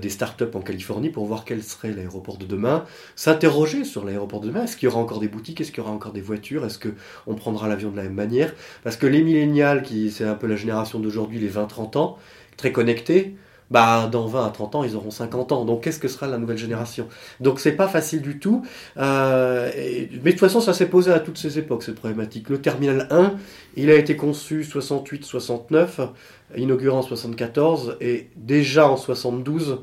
des 0.00 0.10
startups 0.10 0.44
en 0.54 0.60
Californie 0.60 1.10
pour 1.10 1.26
voir 1.26 1.44
quel 1.44 1.60
serait 1.60 1.90
l'aéroport 1.90 2.38
de 2.38 2.46
demain, 2.46 2.84
s'interroger 3.16 3.84
sur 3.84 4.04
l'aéroport 4.04 4.40
de 4.40 4.46
demain. 4.46 4.62
Est-ce 4.62 4.76
qu'il 4.76 4.88
y 4.88 4.92
aura 4.92 5.00
encore 5.00 5.18
des 5.18 5.26
boutiques? 5.26 5.60
Est-ce 5.60 5.72
qu'il 5.72 5.82
y 5.82 5.84
aura 5.84 5.90
encore 5.90 6.12
des 6.12 6.20
voitures? 6.20 6.64
Est-ce 6.64 6.78
qu'on 6.78 7.34
prendra 7.34 7.66
l'avion 7.66 7.90
de 7.90 7.96
la 7.96 8.04
même 8.04 8.14
manière? 8.14 8.54
Parce 8.86 8.96
que 8.96 9.08
les 9.08 9.20
millénials, 9.20 9.82
qui 9.82 10.12
c'est 10.12 10.22
un 10.22 10.36
peu 10.36 10.46
la 10.46 10.54
génération 10.54 11.00
d'aujourd'hui, 11.00 11.40
les 11.40 11.50
20-30 11.50 11.98
ans, 11.98 12.18
très 12.56 12.70
connectés, 12.70 13.34
bah, 13.68 14.08
dans 14.12 14.28
20 14.28 14.46
à 14.46 14.50
30 14.50 14.76
ans, 14.76 14.84
ils 14.84 14.94
auront 14.94 15.10
50 15.10 15.50
ans. 15.50 15.64
Donc, 15.64 15.82
qu'est-ce 15.82 15.98
que 15.98 16.06
sera 16.06 16.28
la 16.28 16.38
nouvelle 16.38 16.56
génération? 16.56 17.08
Donc, 17.40 17.58
c'est 17.58 17.72
pas 17.72 17.88
facile 17.88 18.22
du 18.22 18.38
tout. 18.38 18.64
Euh, 18.96 19.72
mais 19.74 20.06
de 20.06 20.30
toute 20.30 20.38
façon, 20.38 20.60
ça 20.60 20.72
s'est 20.72 20.86
posé 20.86 21.10
à 21.10 21.18
toutes 21.18 21.36
ces 21.36 21.58
époques, 21.58 21.82
cette 21.82 21.96
problématique. 21.96 22.48
Le 22.48 22.60
Terminal 22.60 23.08
1, 23.10 23.34
il 23.74 23.90
a 23.90 23.96
été 23.96 24.14
conçu 24.14 24.62
68-69, 24.62 26.10
inauguré 26.56 26.96
en 26.96 27.02
74, 27.02 27.96
et 28.00 28.28
déjà 28.36 28.88
en 28.88 28.96
72, 28.96 29.80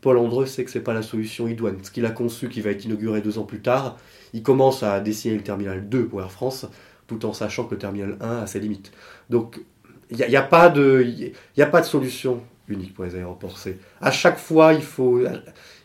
Paul 0.00 0.18
Andreu 0.18 0.46
sait 0.46 0.64
que 0.64 0.72
c'est 0.72 0.80
pas 0.80 0.94
la 0.94 1.02
solution 1.02 1.46
idoine. 1.46 1.76
Ce 1.84 1.92
qu'il 1.92 2.04
a 2.04 2.10
conçu, 2.10 2.48
qui 2.48 2.60
va 2.60 2.70
être 2.70 2.84
inauguré 2.84 3.20
deux 3.20 3.38
ans 3.38 3.44
plus 3.44 3.60
tard, 3.60 3.96
il 4.32 4.42
commence 4.42 4.82
à 4.82 4.98
dessiner 4.98 5.36
le 5.36 5.42
Terminal 5.42 5.88
2 5.88 6.06
pour 6.06 6.20
Air 6.20 6.32
France, 6.32 6.66
tout 7.06 7.24
en 7.24 7.32
sachant 7.32 7.64
que 7.64 7.74
le 7.74 7.78
Terminal 7.78 8.16
1 8.20 8.38
a 8.38 8.46
ses 8.46 8.60
limites. 8.60 8.92
Donc, 9.30 9.60
il 10.10 10.16
n'y 10.16 10.36
a, 10.36 10.42
pas 10.42 10.68
de, 10.68 11.04
a 11.58 11.66
pas 11.66 11.80
de 11.80 11.86
solution 11.86 12.42
unique 12.68 12.94
pour 12.94 13.04
les 13.04 13.16
aéroports. 13.16 13.56
À 14.00 14.10
chaque 14.10 14.38
fois 14.38 14.72
il 14.72 14.82
faut, 14.82 15.20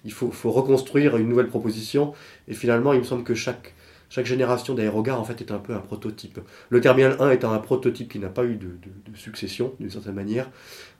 il 0.05 0.11
faut, 0.11 0.31
faut, 0.31 0.51
reconstruire 0.51 1.17
une 1.17 1.27
nouvelle 1.27 1.47
proposition. 1.47 2.13
Et 2.47 2.53
finalement, 2.53 2.93
il 2.93 2.99
me 2.99 3.03
semble 3.03 3.23
que 3.23 3.35
chaque, 3.35 3.73
chaque 4.09 4.25
génération 4.25 4.73
d'aérogares 4.73 5.19
en 5.19 5.23
fait 5.23 5.41
est 5.41 5.51
un 5.51 5.59
peu 5.59 5.73
un 5.73 5.79
prototype. 5.79 6.39
Le 6.69 6.81
terminal 6.81 7.17
1 7.19 7.31
étant 7.31 7.53
un 7.53 7.59
prototype 7.59 8.11
qui 8.11 8.19
n'a 8.19 8.29
pas 8.29 8.45
eu 8.45 8.55
de, 8.55 8.67
de, 8.67 9.17
succession 9.17 9.73
d'une 9.79 9.89
certaine 9.89 10.15
manière. 10.15 10.49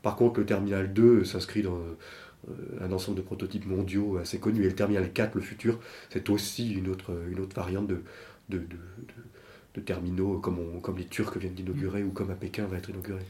Par 0.01 0.15
contre, 0.15 0.39
le 0.39 0.45
terminal 0.45 0.91
2 0.93 1.23
s'inscrit 1.23 1.61
dans 1.61 1.77
euh, 1.77 2.53
un 2.81 2.91
ensemble 2.91 3.17
de 3.17 3.23
prototypes 3.23 3.65
mondiaux 3.65 4.17
assez 4.17 4.39
connus. 4.39 4.63
Et 4.63 4.69
le 4.69 4.75
terminal 4.75 5.11
4, 5.11 5.35
le 5.35 5.41
futur, 5.41 5.79
c'est 6.09 6.29
aussi 6.29 6.73
une 6.73 6.89
autre, 6.89 7.11
une 7.31 7.39
autre 7.39 7.55
variante 7.55 7.87
de, 7.87 8.03
de, 8.49 8.57
de 8.57 8.77
terminaux 9.79 10.37
comme, 10.39 10.81
comme 10.81 10.97
les 10.97 11.05
Turcs 11.05 11.37
viennent 11.37 11.53
d'inaugurer 11.53 12.03
ou 12.03 12.09
comme 12.09 12.29
à 12.29 12.35
Pékin 12.35 12.65
va 12.65 12.77
être 12.77 12.89
inauguré. 12.89 13.21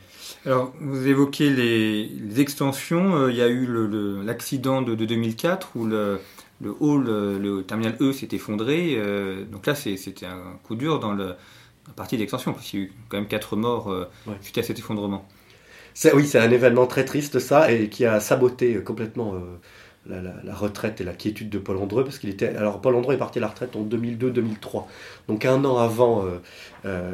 Alors, 0.45 0.73
vous 0.79 1.07
évoquez 1.07 1.49
les, 1.51 2.41
extensions. 2.41 3.15
Euh, 3.15 3.31
il 3.31 3.37
y 3.37 3.41
a 3.41 3.47
eu 3.47 3.67
l'accident 4.23 4.81
de, 4.81 4.95
2004 4.95 5.75
où 5.75 5.85
le, 5.85 6.19
le 6.61 6.75
hall, 6.79 7.05
le 7.05 7.61
terminal 7.61 7.95
E 8.01 8.11
s'est 8.11 8.29
effondré. 8.31 8.95
Euh, 8.97 9.45
donc 9.45 9.67
là, 9.67 9.75
c'était 9.75 10.25
un 10.25 10.57
coup 10.63 10.75
dur 10.75 10.99
dans 10.99 11.13
le, 11.13 11.35
la 11.87 11.93
partie 11.95 12.17
d'extension, 12.17 12.53
parce 12.53 12.65
qu'il 12.65 12.79
y 12.79 12.83
a 12.83 12.85
eu 12.87 12.93
quand 13.09 13.17
même 13.17 13.27
quatre 13.27 13.55
morts 13.55 13.91
euh, 13.91 14.09
suite 14.41 14.57
à 14.57 14.63
cet 14.63 14.79
effondrement. 14.79 15.27
Oui, 16.13 16.25
c'est 16.25 16.39
un 16.39 16.49
événement 16.49 16.87
très 16.87 17.05
triste, 17.05 17.39
ça, 17.39 17.71
et 17.71 17.89
qui 17.89 18.05
a 18.05 18.19
saboté 18.19 18.81
complètement 18.81 19.35
la, 20.07 20.55
retraite 20.55 21.01
et 21.01 21.03
la 21.03 21.13
quiétude 21.13 21.49
de 21.49 21.59
Paul 21.59 21.77
Andreu, 21.77 22.03
parce 22.03 22.17
qu'il 22.17 22.29
était. 22.29 22.55
Alors, 22.55 22.81
Paul 22.81 22.95
Andreu 22.95 23.13
est 23.13 23.19
parti 23.19 23.39
à 23.39 23.41
la 23.41 23.47
retraite 23.47 23.75
en 23.75 23.83
2002-2003, 23.83 24.85
donc 25.27 25.45
un 25.45 25.63
an 25.63 25.77
avant 25.77 26.25
euh, 26.25 26.39
euh, 26.85 27.11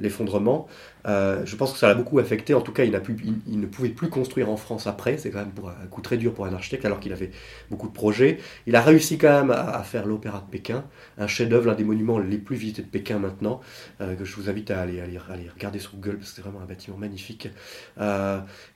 l'effondrement. 0.00 0.68
Euh, 1.06 1.42
je 1.44 1.56
pense 1.56 1.72
que 1.72 1.78
ça 1.78 1.88
l'a 1.88 1.94
beaucoup 1.94 2.18
affecté. 2.18 2.54
En 2.54 2.60
tout 2.60 2.72
cas, 2.72 2.84
il, 2.84 3.00
il, 3.46 3.60
ne 3.60 3.66
pouvait 3.66 3.88
plus 3.88 4.08
construire 4.08 4.50
en 4.50 4.56
France 4.56 4.86
après. 4.86 5.18
C'est 5.18 5.30
quand 5.30 5.38
même 5.38 5.52
un 5.66 5.86
coup 5.86 6.00
très 6.00 6.16
dur 6.16 6.34
pour 6.34 6.46
un 6.46 6.52
architecte, 6.52 6.84
alors 6.84 7.00
qu'il 7.00 7.12
avait 7.12 7.30
beaucoup 7.70 7.88
de 7.88 7.92
projets. 7.92 8.38
Il 8.66 8.76
a 8.76 8.82
réussi 8.82 9.18
quand 9.18 9.30
même 9.30 9.50
à, 9.50 9.82
faire 9.82 10.06
l'Opéra 10.06 10.44
de 10.44 10.50
Pékin, 10.50 10.84
un 11.18 11.26
chef-d'œuvre, 11.26 11.66
l'un 11.66 11.74
des 11.74 11.84
monuments 11.84 12.18
les 12.18 12.38
plus 12.38 12.56
visités 12.56 12.82
de 12.82 12.88
Pékin 12.88 13.18
maintenant, 13.18 13.60
que 13.98 14.24
je 14.24 14.34
vous 14.36 14.50
invite 14.50 14.70
à 14.70 14.80
aller, 14.80 15.00
aller, 15.00 15.18
regarder 15.54 15.78
sur 15.78 15.92
Google, 15.94 16.18
parce 16.18 16.30
que 16.30 16.36
c'est 16.36 16.42
vraiment 16.42 16.60
un 16.60 16.66
bâtiment 16.66 16.96
magnifique. 16.96 17.48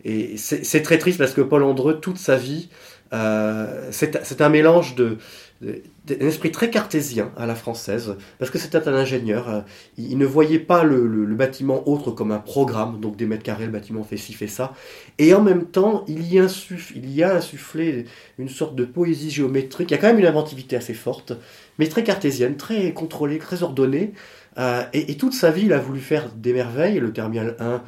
et 0.04 0.36
c'est 0.36 0.82
très 0.82 0.98
triste 0.98 1.18
parce 1.18 1.34
que 1.34 1.40
Paul 1.40 1.62
Andreu, 1.64 2.00
toute 2.00 2.18
sa 2.18 2.36
vie, 2.36 2.70
c'est 3.10 4.40
un 4.40 4.48
mélange 4.48 4.94
de 4.94 5.18
un 5.62 6.26
esprit 6.26 6.50
très 6.50 6.70
cartésien 6.70 7.30
à 7.36 7.46
la 7.46 7.54
française, 7.54 8.16
parce 8.38 8.50
que 8.50 8.58
c'était 8.58 8.88
un 8.88 8.94
ingénieur. 8.94 9.48
euh, 9.48 9.60
Il, 9.96 10.18
ne 10.18 10.26
voyait 10.26 10.58
pas 10.58 10.82
le, 10.82 11.26
bâtiment 11.34 11.88
autre 11.88 12.10
comme 12.10 12.32
un 12.32 12.38
programme, 12.38 13.00
donc 13.00 13.16
des 13.16 13.26
mètres 13.26 13.42
carrés, 13.42 13.66
le 13.66 13.72
bâtiment 13.72 14.02
fait 14.02 14.16
ci, 14.16 14.32
fait 14.32 14.48
ça. 14.48 14.74
Et 15.18 15.34
en 15.34 15.42
même 15.42 15.66
temps, 15.66 16.04
il 16.08 16.32
y, 16.32 16.38
a 16.38 17.34
insufflé 17.34 18.06
une 18.38 18.48
sorte 18.48 18.74
de 18.74 18.84
poésie 18.84 19.30
géométrique. 19.30 19.90
Il 19.90 19.94
y 19.94 19.96
a 19.96 20.00
quand 20.00 20.08
même 20.08 20.18
une 20.18 20.26
inventivité 20.26 20.76
assez 20.76 20.94
forte, 20.94 21.32
mais 21.78 21.86
très 21.88 22.02
cartésienne, 22.02 22.56
très 22.56 22.92
contrôlée, 22.92 23.38
très 23.38 23.62
ordonnée. 23.62 24.12
Euh, 24.58 24.82
et, 24.92 25.12
et 25.12 25.16
toute 25.16 25.32
sa 25.32 25.50
vie, 25.50 25.64
il 25.66 25.72
a 25.72 25.78
voulu 25.78 26.00
faire 26.00 26.28
des 26.34 26.52
merveilles. 26.52 27.00
Le 27.00 27.12
terminal 27.12 27.56
1, 27.58 27.66
enfin, 27.66 27.82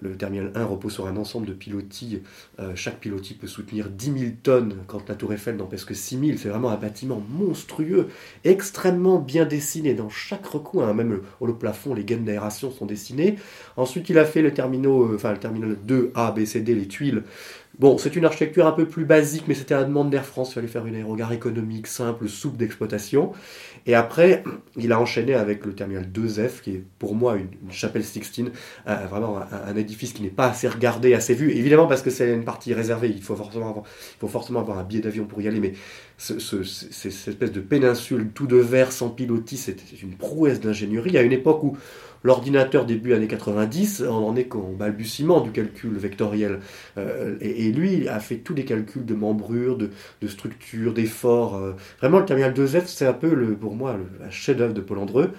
le 0.00 0.16
terminal 0.16 0.52
1 0.54 0.64
repose 0.64 0.92
sur 0.92 1.06
un 1.06 1.16
ensemble 1.16 1.46
de 1.46 1.52
pilotis. 1.52 2.22
Euh, 2.58 2.72
chaque 2.74 3.00
pilotis 3.00 3.34
peut 3.34 3.46
soutenir 3.46 3.88
10 3.88 4.18
000 4.18 4.32
tonnes, 4.42 4.76
quand 4.86 5.08
la 5.08 5.14
tour 5.14 5.32
Eiffel 5.32 5.56
n'en 5.56 5.66
pèse 5.66 5.84
que 5.84 5.94
6 5.94 6.18
000. 6.18 6.38
C'est 6.38 6.48
vraiment 6.48 6.70
un 6.70 6.76
bâtiment 6.76 7.22
monstrueux, 7.30 8.08
extrêmement 8.44 9.18
bien 9.18 9.44
dessiné 9.44 9.94
dans 9.94 10.08
chaque 10.08 10.46
recoin. 10.46 10.88
hein. 10.88 10.94
Même 10.94 11.20
le, 11.40 11.54
plafond, 11.54 11.94
les 11.94 12.04
gaines 12.04 12.24
d'aération 12.24 12.70
sont 12.70 12.86
dessinées. 12.86 13.36
Ensuite, 13.76 14.08
il 14.08 14.18
a 14.18 14.24
fait 14.24 14.42
le, 14.42 14.52
terminal, 14.52 14.90
euh, 14.90 15.14
enfin, 15.14 15.32
le 15.32 15.38
terminal 15.38 15.76
2, 15.84 16.12
A, 16.14 16.32
B, 16.32 16.44
C, 16.44 16.60
D, 16.60 16.74
les 16.74 16.88
tuiles. 16.88 17.22
Bon, 17.80 17.98
c'est 17.98 18.14
une 18.14 18.24
architecture 18.24 18.68
un 18.68 18.72
peu 18.72 18.86
plus 18.86 19.04
basique, 19.04 19.44
mais 19.48 19.54
c'était 19.54 19.74
à 19.74 19.78
la 19.78 19.84
demande 19.84 20.08
d'Air 20.08 20.24
France. 20.24 20.50
Il 20.50 20.54
fallait 20.54 20.68
faire 20.68 20.86
une 20.86 20.94
aérogare 20.94 21.32
économique, 21.32 21.88
simple, 21.88 22.28
souple 22.28 22.56
d'exploitation. 22.56 23.32
Et 23.86 23.96
après, 23.96 24.44
il 24.76 24.92
a 24.92 25.00
enchaîné 25.00 25.34
avec 25.34 25.66
le 25.66 25.74
terminal 25.74 26.06
2F, 26.06 26.60
qui 26.62 26.70
est 26.70 26.84
pour 27.00 27.16
moi 27.16 27.36
une, 27.36 27.48
chapelle 27.72 28.04
Sixtine, 28.04 28.52
euh, 28.86 28.94
vraiment 29.10 29.38
un, 29.38 29.70
un 29.70 29.76
édifice 29.76 30.12
qui 30.12 30.22
n'est 30.22 30.28
pas 30.28 30.50
assez 30.50 30.68
regardé, 30.68 31.14
assez 31.14 31.34
vu. 31.34 31.50
Évidemment, 31.50 31.88
parce 31.88 32.02
que 32.02 32.10
c'est 32.10 32.32
une 32.32 32.44
partie 32.44 32.72
réservée, 32.74 33.08
il 33.08 33.22
faut 33.22 33.34
forcément 33.34 33.70
avoir, 33.70 33.84
il 33.86 34.20
faut 34.20 34.28
forcément 34.28 34.60
avoir 34.60 34.78
un 34.78 34.84
billet 34.84 35.02
d'avion 35.02 35.24
pour 35.24 35.42
y 35.42 35.48
aller, 35.48 35.58
mais 35.58 35.72
ce, 36.16 36.38
ce- 36.38 36.62
ce- 36.62 36.86
cette 36.90 37.28
espèce 37.28 37.52
de 37.52 37.60
péninsule 37.60 38.30
tout 38.34 38.46
de 38.46 38.56
verre 38.56 38.92
sans 38.92 39.10
pilotis, 39.10 39.56
c'est 39.56 39.76
c'est 39.80 40.02
une 40.02 40.16
prouesse 40.16 40.60
d'ingénierie. 40.60 41.18
À 41.18 41.22
une 41.22 41.32
époque 41.32 41.62
où 41.64 41.76
l'ordinateur 42.22 42.86
début 42.86 43.12
années 43.12 43.26
90, 43.28 44.02
on 44.08 44.12
en 44.28 44.36
est 44.36 44.44
qu'au 44.44 44.62
balbutiement 44.78 45.40
du 45.40 45.50
calcul 45.50 45.92
vectoriel. 45.96 46.60
Euh, 46.98 47.36
et, 47.40 47.70
lui 47.72 48.08
a 48.08 48.20
fait 48.20 48.36
tous 48.38 48.54
les 48.54 48.64
calculs 48.64 49.04
de 49.04 49.14
membrure, 49.14 49.76
de, 49.76 49.90
structure, 50.28 50.94
d'effort. 50.94 51.56
euh. 51.56 51.72
Vraiment, 52.00 52.20
le 52.20 52.24
terminal 52.24 52.52
2F, 52.54 52.84
c'est 52.86 53.06
un 53.06 53.12
peu, 53.12 53.34
le, 53.34 53.54
pour 53.56 53.74
moi, 53.74 53.96
le, 53.98 54.30
chef-d'œuvre 54.30 54.72
de 54.74 54.80
Paul 54.80 54.98
Andreu. 54.98 55.32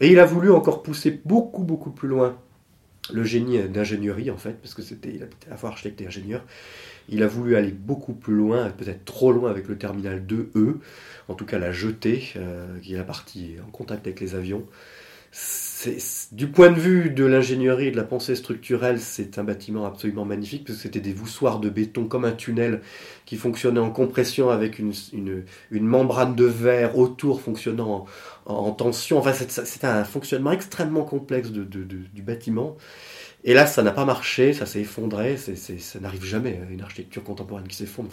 Et 0.00 0.10
il 0.12 0.18
a 0.18 0.26
voulu 0.26 0.50
encore 0.50 0.82
pousser 0.82 1.20
beaucoup, 1.24 1.64
beaucoup 1.64 1.90
plus 1.90 2.08
loin 2.08 2.36
le 3.12 3.22
génie 3.24 3.58
d'ingénierie, 3.68 4.30
en 4.30 4.36
fait, 4.36 4.54
parce 4.60 4.74
que 4.74 4.82
c'était, 4.82 5.10
il 5.10 5.16
était 5.22 5.50
à 5.50 5.56
fois 5.56 5.70
architecte 5.70 6.00
et 6.00 6.06
ingénieur. 6.06 6.44
Il 7.08 7.22
a 7.22 7.26
voulu 7.28 7.56
aller 7.56 7.70
beaucoup 7.72 8.14
plus 8.14 8.34
loin, 8.34 8.70
peut-être 8.70 9.04
trop 9.04 9.32
loin 9.32 9.50
avec 9.50 9.68
le 9.68 9.78
terminal 9.78 10.24
2E, 10.26 10.80
en 11.28 11.34
tout 11.34 11.46
cas 11.46 11.58
la 11.58 11.72
jetée, 11.72 12.24
euh, 12.36 12.66
qui 12.80 12.94
est 12.94 12.96
la 12.98 13.04
partie 13.04 13.56
en 13.66 13.70
contact 13.70 14.06
avec 14.06 14.20
les 14.20 14.34
avions. 14.34 14.64
C'est- 15.32 15.98
c'est- 16.00 16.34
du 16.34 16.46
point 16.48 16.70
de 16.70 16.80
vue 16.80 17.10
de 17.10 17.24
l'ingénierie 17.24 17.88
et 17.88 17.90
de 17.90 17.96
la 17.96 18.04
pensée 18.04 18.34
structurelle, 18.36 18.98
c'est 19.00 19.38
un 19.38 19.44
bâtiment 19.44 19.84
absolument 19.84 20.24
magnifique, 20.24 20.64
parce 20.66 20.78
que 20.78 20.82
c'était 20.84 21.00
des 21.00 21.12
voussoirs 21.12 21.60
de 21.60 21.68
béton 21.68 22.06
comme 22.06 22.24
un 22.24 22.32
tunnel 22.32 22.80
qui 23.26 23.36
fonctionnait 23.36 23.80
en 23.80 23.90
compression 23.90 24.48
avec 24.50 24.78
une, 24.78 24.92
membrane 25.72 26.34
de 26.34 26.44
verre 26.44 26.96
autour 26.98 27.40
fonctionnant 27.42 28.06
en, 28.46 28.54
en 28.54 28.70
tension. 28.72 29.18
Enfin, 29.18 29.32
c'est- 29.34 29.64
c'était 29.66 29.86
un 29.86 30.04
fonctionnement 30.04 30.52
extrêmement 30.52 31.04
complexe 31.04 31.50
de- 31.50 31.64
de- 31.64 31.84
du 31.84 32.22
bâtiment. 32.22 32.76
Et 33.48 33.54
là, 33.54 33.64
ça 33.64 33.84
n'a 33.84 33.92
pas 33.92 34.04
marché, 34.04 34.52
ça 34.52 34.66
s'est 34.66 34.80
effondré, 34.80 35.36
ça 35.36 36.00
n'arrive 36.00 36.24
jamais, 36.24 36.60
une 36.68 36.82
architecture 36.82 37.22
contemporaine 37.22 37.68
qui 37.68 37.76
s'effondre. 37.76 38.10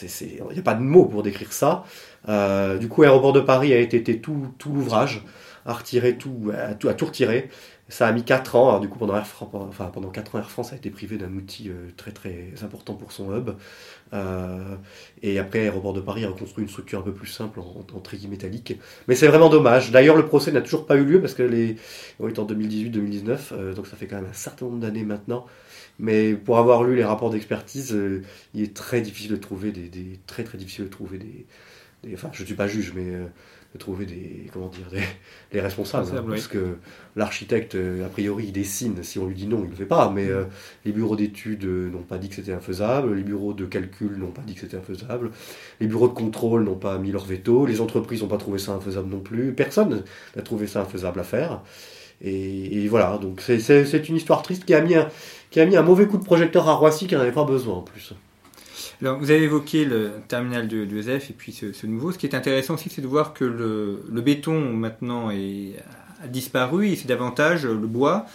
Il 0.00 0.52
n'y 0.52 0.58
a 0.60 0.62
pas 0.62 0.74
de 0.74 0.80
mots 0.80 1.06
pour 1.06 1.24
décrire 1.24 1.52
ça. 1.52 1.84
Euh, 2.28 2.78
du 2.78 2.86
coup, 2.88 3.02
Aéroport 3.02 3.32
de 3.32 3.40
Paris 3.40 3.72
a 3.72 3.78
été, 3.80 4.20
tout, 4.20 4.54
tout 4.58 4.72
l'ouvrage, 4.72 5.24
a 5.66 5.74
tout, 5.74 6.52
tout, 6.78 6.88
a 6.88 6.94
tout 6.94 7.04
retiré. 7.04 7.50
Ça 7.88 8.06
a 8.06 8.12
mis 8.12 8.22
4 8.22 8.54
ans. 8.54 8.68
Alors, 8.68 8.80
du 8.80 8.88
coup, 8.88 9.00
pendant, 9.00 9.16
Air 9.16 9.26
France, 9.26 9.50
enfin, 9.52 9.86
pendant 9.92 10.08
4 10.08 10.36
ans, 10.36 10.38
Air 10.38 10.50
France 10.50 10.72
a 10.72 10.76
été 10.76 10.88
privé 10.90 11.18
d'un 11.18 11.34
outil 11.34 11.68
euh, 11.68 11.90
très 11.96 12.12
très 12.12 12.52
important 12.62 12.94
pour 12.94 13.10
son 13.10 13.36
hub. 13.36 13.50
Euh, 14.12 14.76
et 15.22 15.38
après, 15.38 15.60
Aéroport 15.60 15.92
de 15.94 16.00
Paris 16.00 16.24
a 16.24 16.28
reconstruit 16.28 16.62
une 16.64 16.68
structure 16.70 16.98
un 16.98 17.02
peu 17.02 17.12
plus 17.12 17.26
simple 17.28 17.60
en, 17.60 17.84
en 17.94 18.28
métallique. 18.28 18.78
Mais 19.08 19.14
c'est 19.14 19.26
vraiment 19.28 19.48
dommage. 19.48 19.90
D'ailleurs, 19.90 20.16
le 20.16 20.26
procès 20.26 20.52
n'a 20.52 20.60
toujours 20.60 20.86
pas 20.86 20.96
eu 20.96 21.04
lieu 21.04 21.20
parce 21.20 21.34
que 21.34 21.42
les, 21.42 21.76
on 22.20 22.28
est 22.28 22.38
en 22.38 22.44
2018-2019, 22.44 23.52
euh, 23.52 23.74
donc 23.74 23.86
ça 23.86 23.96
fait 23.96 24.06
quand 24.06 24.16
même 24.16 24.28
un 24.30 24.32
certain 24.34 24.66
nombre 24.66 24.78
d'années 24.80 25.04
maintenant. 25.04 25.46
Mais 25.98 26.34
pour 26.34 26.58
avoir 26.58 26.84
lu 26.84 26.96
les 26.96 27.04
rapports 27.04 27.30
d'expertise, 27.30 27.94
euh, 27.94 28.22
il 28.54 28.62
est 28.62 28.74
très 28.74 29.00
difficile 29.02 29.32
de 29.32 29.36
trouver 29.36 29.72
des, 29.72 29.88
des- 29.88 30.18
très 30.26 30.44
très 30.44 30.58
difficile 30.58 30.84
de 30.84 30.90
trouver 30.90 31.18
des, 31.18 31.46
des- 32.02 32.14
enfin, 32.14 32.30
je 32.32 32.42
ne 32.42 32.46
suis 32.46 32.54
pas 32.54 32.66
juge, 32.66 32.92
mais 32.94 33.04
euh, 33.14 33.24
de 33.74 33.78
trouver 33.78 34.04
des, 34.04 34.50
comment 34.52 34.68
dire, 34.68 34.86
des, 34.90 35.00
les 35.52 35.60
responsables, 35.60 36.02
hein, 36.04 36.10
Responsables, 36.10 36.28
parce 36.34 36.46
que 36.48 36.76
l'architecte, 37.16 37.74
euh, 37.74 38.04
a 38.04 38.08
priori, 38.08 38.44
il 38.48 38.52
dessine. 38.52 39.02
Si 39.02 39.18
on 39.18 39.26
lui 39.26 39.34
dit 39.34 39.46
non, 39.46 39.60
il 39.60 39.64
ne 39.66 39.70
le 39.70 39.76
fait 39.76 39.86
pas. 39.86 40.10
Mais 40.10 40.26
euh, 40.28 40.44
les 40.84 40.92
bureaux 40.92 41.16
d'études 41.16 41.64
n'ont 41.64 42.02
pas 42.02 42.18
dit 42.18 42.28
que 42.28 42.34
c'était 42.34 42.52
infaisable, 42.52 43.14
les 43.14 43.22
bureaux 43.22 43.54
de 43.54 43.64
calcul 43.64 44.16
n'ont 44.18 44.30
pas 44.30 44.42
dit 44.46 44.54
que 44.54 44.60
c'était 44.60 44.76
infaisable, 44.76 45.30
les 45.80 45.86
bureaux 45.86 46.08
de 46.08 46.12
contrôle 46.12 46.64
n'ont 46.64 46.74
pas 46.76 46.98
mis 46.98 47.12
leur 47.12 47.24
veto, 47.24 47.64
les 47.64 47.80
entreprises 47.80 48.20
n'ont 48.22 48.28
pas 48.28 48.36
trouvé 48.36 48.58
ça 48.58 48.72
infaisable 48.72 49.08
non 49.08 49.20
plus. 49.20 49.52
Personne 49.54 50.02
n'a 50.36 50.42
trouvé 50.42 50.66
ça 50.66 50.82
infaisable 50.82 51.20
à 51.20 51.24
faire. 51.24 51.62
Et, 52.20 52.84
et 52.84 52.88
voilà, 52.88 53.18
donc 53.18 53.40
c'est 53.40 54.08
une 54.08 54.16
histoire 54.16 54.42
triste 54.42 54.64
qui 54.64 54.74
a, 54.74 54.80
mis 54.80 54.94
un, 54.94 55.08
qui 55.50 55.58
a 55.60 55.66
mis 55.66 55.76
un 55.76 55.82
mauvais 55.82 56.06
coup 56.06 56.18
de 56.18 56.24
projecteur 56.24 56.68
à 56.68 56.74
Roissy 56.74 57.06
qui 57.08 57.14
n'en 57.16 57.20
avait 57.22 57.32
pas 57.32 57.44
besoin 57.44 57.76
en 57.76 57.82
plus. 57.82 58.12
Alors, 59.00 59.18
vous 59.18 59.30
avez 59.30 59.42
évoqué 59.42 59.84
le 59.84 60.12
terminal 60.28 60.68
de, 60.68 60.84
de 60.84 60.96
ESF 60.96 61.30
et 61.30 61.34
puis 61.34 61.52
ce, 61.52 61.86
nouveau. 61.86 62.12
Ce 62.12 62.18
qui 62.18 62.26
est 62.26 62.34
intéressant 62.34 62.74
aussi, 62.74 62.88
c'est 62.88 63.02
de 63.02 63.06
voir 63.06 63.34
que 63.34 63.44
le, 63.44 64.20
béton 64.20 64.72
maintenant 64.72 65.28
a 65.28 66.26
disparu 66.28 66.88
et 66.88 66.96
c'est 66.96 67.08
davantage 67.08 67.66
le 67.66 67.86
bois, 67.86 68.26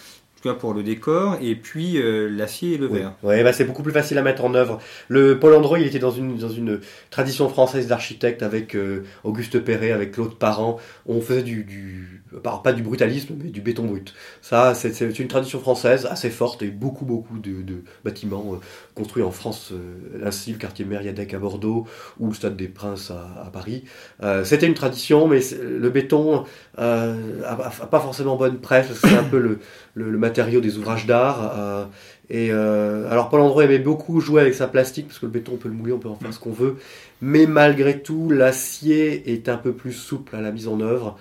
tout 0.48 0.54
cas 0.54 0.60
pour 0.60 0.74
le 0.74 0.84
décor, 0.84 1.38
et 1.42 1.56
puis 1.56 1.98
euh, 1.98 2.30
l'acier 2.30 2.74
et 2.76 2.78
le 2.78 2.88
Oui. 2.88 3.00
verre. 3.00 3.14
Ouais, 3.24 3.44
bah 3.44 3.54
c'est 3.54 3.66
beaucoup 3.66 3.84
plus 3.84 3.92
facile 3.92 4.18
à 4.18 4.22
mettre 4.22 4.44
en 4.46 4.54
œuvre. 4.54 4.80
Le 5.10 5.40
Paul 5.40 5.54
Andreu, 5.54 5.80
il 5.80 5.88
était 5.88 6.00
dans 6.00 6.12
une, 6.12 6.38
dans 6.38 6.50
une 6.50 6.80
tradition 7.10 7.50
française 7.50 7.88
d'architecte 7.88 8.44
avec 8.44 8.76
euh, 8.76 9.04
Auguste 9.24 9.60
Perret, 9.60 9.92
avec 9.92 10.12
Claude 10.12 10.36
Parent. 10.36 10.78
On 11.06 11.22
faisait 11.22 11.44
du, 11.44 11.64
du 11.64 12.24
pas 12.44 12.74
du 12.74 12.84
brutalisme, 12.84 13.36
mais 13.42 13.50
du 13.50 13.62
béton 13.62 13.86
brut. 13.86 14.14
Ça, 14.42 14.74
c'est 14.74 15.20
une 15.20 15.28
tradition 15.28 15.60
française 15.60 16.06
assez 16.10 16.30
forte 16.30 16.62
et 16.62 16.68
beaucoup, 16.68 17.06
beaucoup 17.06 17.40
de, 17.40 17.62
de 17.62 17.84
bâtiments 18.04 18.54
euh, 18.54 18.58
construits 18.96 19.24
en 19.24 19.32
France, 19.32 19.72
euh, 19.74 20.26
ainsi 20.26 20.52
le 20.52 20.58
quartier 20.58 20.84
Mériadec 20.86 21.34
à 21.34 21.40
Bordeaux 21.40 21.88
ou 22.20 22.28
le 22.28 22.34
Stade 22.34 22.58
des 22.58 22.68
Princes 22.68 23.12
à, 23.12 23.46
à 23.46 23.50
Paris. 23.50 23.86
Euh, 24.24 24.44
C'était 24.44 24.68
une 24.68 24.74
tradition, 24.74 25.28
mais 25.28 25.40
le 25.62 25.90
béton 25.90 26.44
euh, 26.80 27.16
a, 27.46 27.54
a- 27.54 27.84
a 27.84 27.88
pas 27.88 28.00
forcément 28.00 28.36
bonne 28.36 28.60
presse. 28.60 28.88
C'est 28.94 29.16
un 29.16 29.24
peu 29.24 29.40
le, 29.40 29.60
le, 29.94 30.12
le 30.12 30.18
des 30.46 30.78
ouvrages 30.78 31.06
d'art. 31.06 31.54
euh, 31.58 31.86
et 32.30 32.50
euh, 32.52 33.10
alors 33.10 33.30
Paul 33.30 33.40
Andreu 33.40 33.64
aimait 33.64 33.80
beaucoup 33.80 34.20
jouer 34.20 34.42
avec 34.42 34.54
sa 34.54 34.68
plastique 34.68 35.08
parce 35.08 35.20
que 35.20 35.26
le 35.26 35.32
béton 35.32 35.54
on 35.54 35.58
peut 35.58 35.70
le 35.70 35.76
mouler, 35.76 35.94
on 35.94 36.00
peut 36.00 36.10
en 36.10 36.16
faire 36.16 36.34
ce 36.34 36.40
qu'on 36.40 36.52
veut. 36.52 36.76
Mais 37.22 37.46
malgré 37.46 38.02
tout, 38.02 38.30
l'acier 38.30 39.32
est 39.32 39.50
un 39.50 39.58
peu 39.58 39.74
plus 39.74 39.94
souple 39.94 40.36
à 40.36 40.42
la 40.42 40.52
mise 40.52 40.68
en 40.68 40.82
œuvre. 40.82 41.18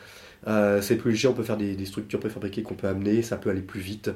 Euh, 0.49 0.81
c'est 0.81 0.97
plus 0.97 1.13
léger, 1.13 1.27
on 1.27 1.33
peut 1.33 1.43
faire 1.43 1.57
des, 1.57 1.85
structures 1.87 2.21
préfabriquées 2.21 2.63
qu'on 2.63 2.75
peut 2.75 2.87
amener, 2.87 3.23
ça 3.23 3.37
peut 3.37 3.51
aller 3.51 3.63
plus 3.63 3.81
vite. 3.81 4.11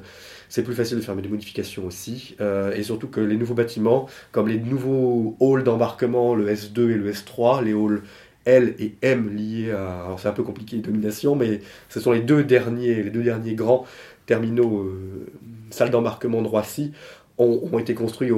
C'est 0.47 0.63
plus 0.63 0.75
facile 0.75 0.97
de 0.97 1.01
faire 1.01 1.15
des 1.15 1.27
modifications 1.27 1.85
aussi. 1.85 2.35
Et 2.75 2.83
surtout 2.83 3.07
que 3.07 3.21
les 3.21 3.37
nouveaux 3.37 3.53
bâtiments, 3.53 4.07
comme 4.31 4.47
les 4.47 4.59
nouveaux 4.59 5.35
halls 5.41 5.63
d'embarquement, 5.63 6.35
le 6.35 6.47
S2 6.49 6.91
et 6.91 6.95
le 6.95 7.11
S3, 7.11 7.63
les 7.63 7.71
halls 7.71 8.01
L 8.45 8.75
et 8.79 8.95
M 9.01 9.29
liés 9.35 9.71
à. 9.71 10.05
Alors 10.05 10.19
c'est 10.19 10.27
un 10.27 10.33
peu 10.33 10.43
compliqué 10.43 10.77
les 10.77 10.81
dominations, 10.81 11.35
mais 11.35 11.61
ce 11.89 11.99
sont 11.99 12.11
les 12.11 12.21
deux 12.21 12.43
derniers, 12.43 13.03
les 13.03 13.09
deux 13.09 13.23
derniers 13.23 13.53
grands 13.53 13.85
terminaux, 14.35 14.79
euh, 14.79 15.25
salles 15.71 15.89
d'embarquement 15.91 16.41
de 16.41 16.47
Roissy, 16.47 16.91
ont, 17.37 17.59
ont 17.71 17.79
été 17.79 17.93
construits 17.95 18.29
au- 18.31 18.37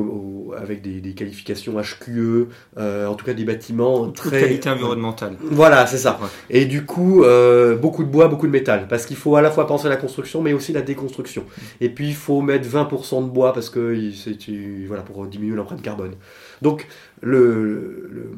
au- 0.50 0.54
avec 0.56 0.82
des, 0.82 1.02
des 1.02 1.14
qualifications 1.14 1.74
HQE, 1.80 2.48
euh, 2.78 3.06
en 3.08 3.16
tout 3.16 3.26
cas 3.26 3.34
des 3.34 3.44
bâtiments 3.44 4.10
très. 4.12 4.40
qualité 4.42 4.70
environnementale. 4.70 5.34
Voilà, 5.42 5.86
c'est 5.88 5.98
ça. 5.98 6.20
Ouais. 6.22 6.28
Et 6.50 6.66
du 6.66 6.86
coup, 6.86 7.24
euh, 7.24 7.76
beaucoup 7.76 8.04
de 8.04 8.10
bois, 8.10 8.28
beaucoup 8.28 8.48
de 8.48 8.52
métal. 8.52 8.88
Parce 8.88 9.06
qu'il 9.06 9.18
faut 9.18 9.36
à 9.36 9.42
la 9.42 9.52
fois 9.52 9.68
penser 9.68 9.88
à 9.88 9.90
la 9.90 9.98
construction, 9.98 10.42
mais 10.42 10.54
aussi 10.54 10.72
la 10.74 10.82
déconstruction. 10.82 11.44
Et 11.82 11.90
puis, 11.90 12.08
il 12.08 12.16
faut 12.16 12.42
mettre 12.42 12.68
20% 12.68 13.22
de 13.26 13.30
bois 13.30 13.52
parce 13.54 13.70
que 13.70 14.10
c'est 14.12 14.38
voilà, 14.88 15.04
pour 15.04 15.26
diminuer 15.28 15.56
l'empreinte 15.56 15.82
carbone. 15.82 16.14
Donc, 16.62 16.88
le, 17.22 18.08
le- 18.12 18.32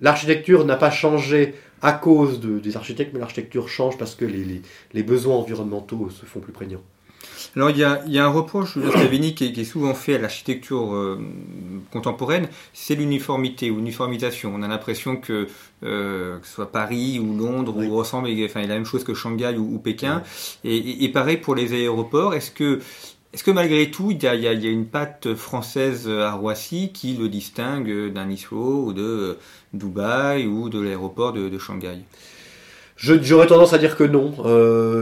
l'architecture 0.00 0.64
n'a 0.64 0.76
pas 0.76 0.90
changé 0.90 1.54
à 1.82 1.92
cause 1.92 2.40
de- 2.40 2.58
des 2.58 2.76
architectes, 2.76 3.12
mais 3.12 3.20
l'architecture 3.20 3.68
change 3.68 3.96
parce 3.98 4.14
que 4.14 4.24
les, 4.24 4.44
les- 4.44 4.62
les 4.94 5.02
besoins 5.02 5.36
environnementaux 5.36 6.10
se 6.10 6.24
font 6.26 6.40
plus 6.40 6.52
prégnants. 6.52 6.82
Alors 7.56 7.70
il 7.70 7.78
y 7.78 7.84
a, 7.84 8.02
il 8.06 8.12
y 8.12 8.18
a 8.18 8.24
un 8.24 8.28
reproche 8.30 8.76
de 8.78 8.88
Scavini 8.90 9.34
qui, 9.34 9.46
est- 9.46 9.52
qui 9.52 9.60
est 9.62 9.64
souvent 9.64 9.94
fait 9.94 10.14
à 10.16 10.18
l'architecture 10.18 10.92
euh, 10.94 11.18
contemporaine, 11.92 12.48
c'est 12.72 12.94
l'uniformité 12.94 13.70
ou 13.70 13.76
l'uniformisation. 13.76 14.52
On 14.54 14.62
a 14.62 14.68
l'impression 14.68 15.16
que 15.16 15.46
euh, 15.84 16.38
que 16.38 16.46
ce 16.46 16.52
soit 16.54 16.70
Paris 16.72 17.18
ou 17.20 17.36
Londres 17.36 17.74
Oui. 17.76 17.86
ou 17.86 17.96
ressemble, 17.96 18.28
enfin, 18.44 18.60
il 18.60 18.62
y 18.62 18.64
a 18.66 18.68
la 18.68 18.74
même 18.74 18.84
chose 18.84 19.04
que 19.04 19.14
Shanghai 19.14 19.54
ou, 19.56 19.74
ou 19.74 19.78
Pékin. 19.78 20.22
Et, 20.64 20.76
et- 20.76 21.04
et 21.04 21.08
pareil 21.08 21.36
pour 21.38 21.54
les 21.54 21.72
aéroports. 21.72 22.34
Est-ce 22.34 22.50
que 22.50 22.80
Est-ce 23.34 23.44
que 23.44 23.50
malgré 23.50 23.90
tout, 23.90 24.10
il 24.10 24.22
y, 24.22 24.26
a, 24.26 24.52
une 24.52 24.86
patte 24.86 25.34
française 25.34 26.08
à 26.08 26.32
Roissy 26.32 26.92
qui 26.92 27.14
le 27.14 27.28
distingue 27.28 28.12
d'un 28.12 28.28
Heathrow 28.30 28.86
ou 28.86 28.92
de 28.92 29.36
Dubaï 29.74 30.46
ou 30.46 30.70
de 30.70 30.80
l'aéroport 30.80 31.32
de, 31.32 31.58
Shanghai? 31.58 31.98
J'aurais 32.96 33.46
tendance 33.46 33.74
à 33.74 33.78
dire 33.78 33.96
que 33.96 34.04
non. 34.04 34.32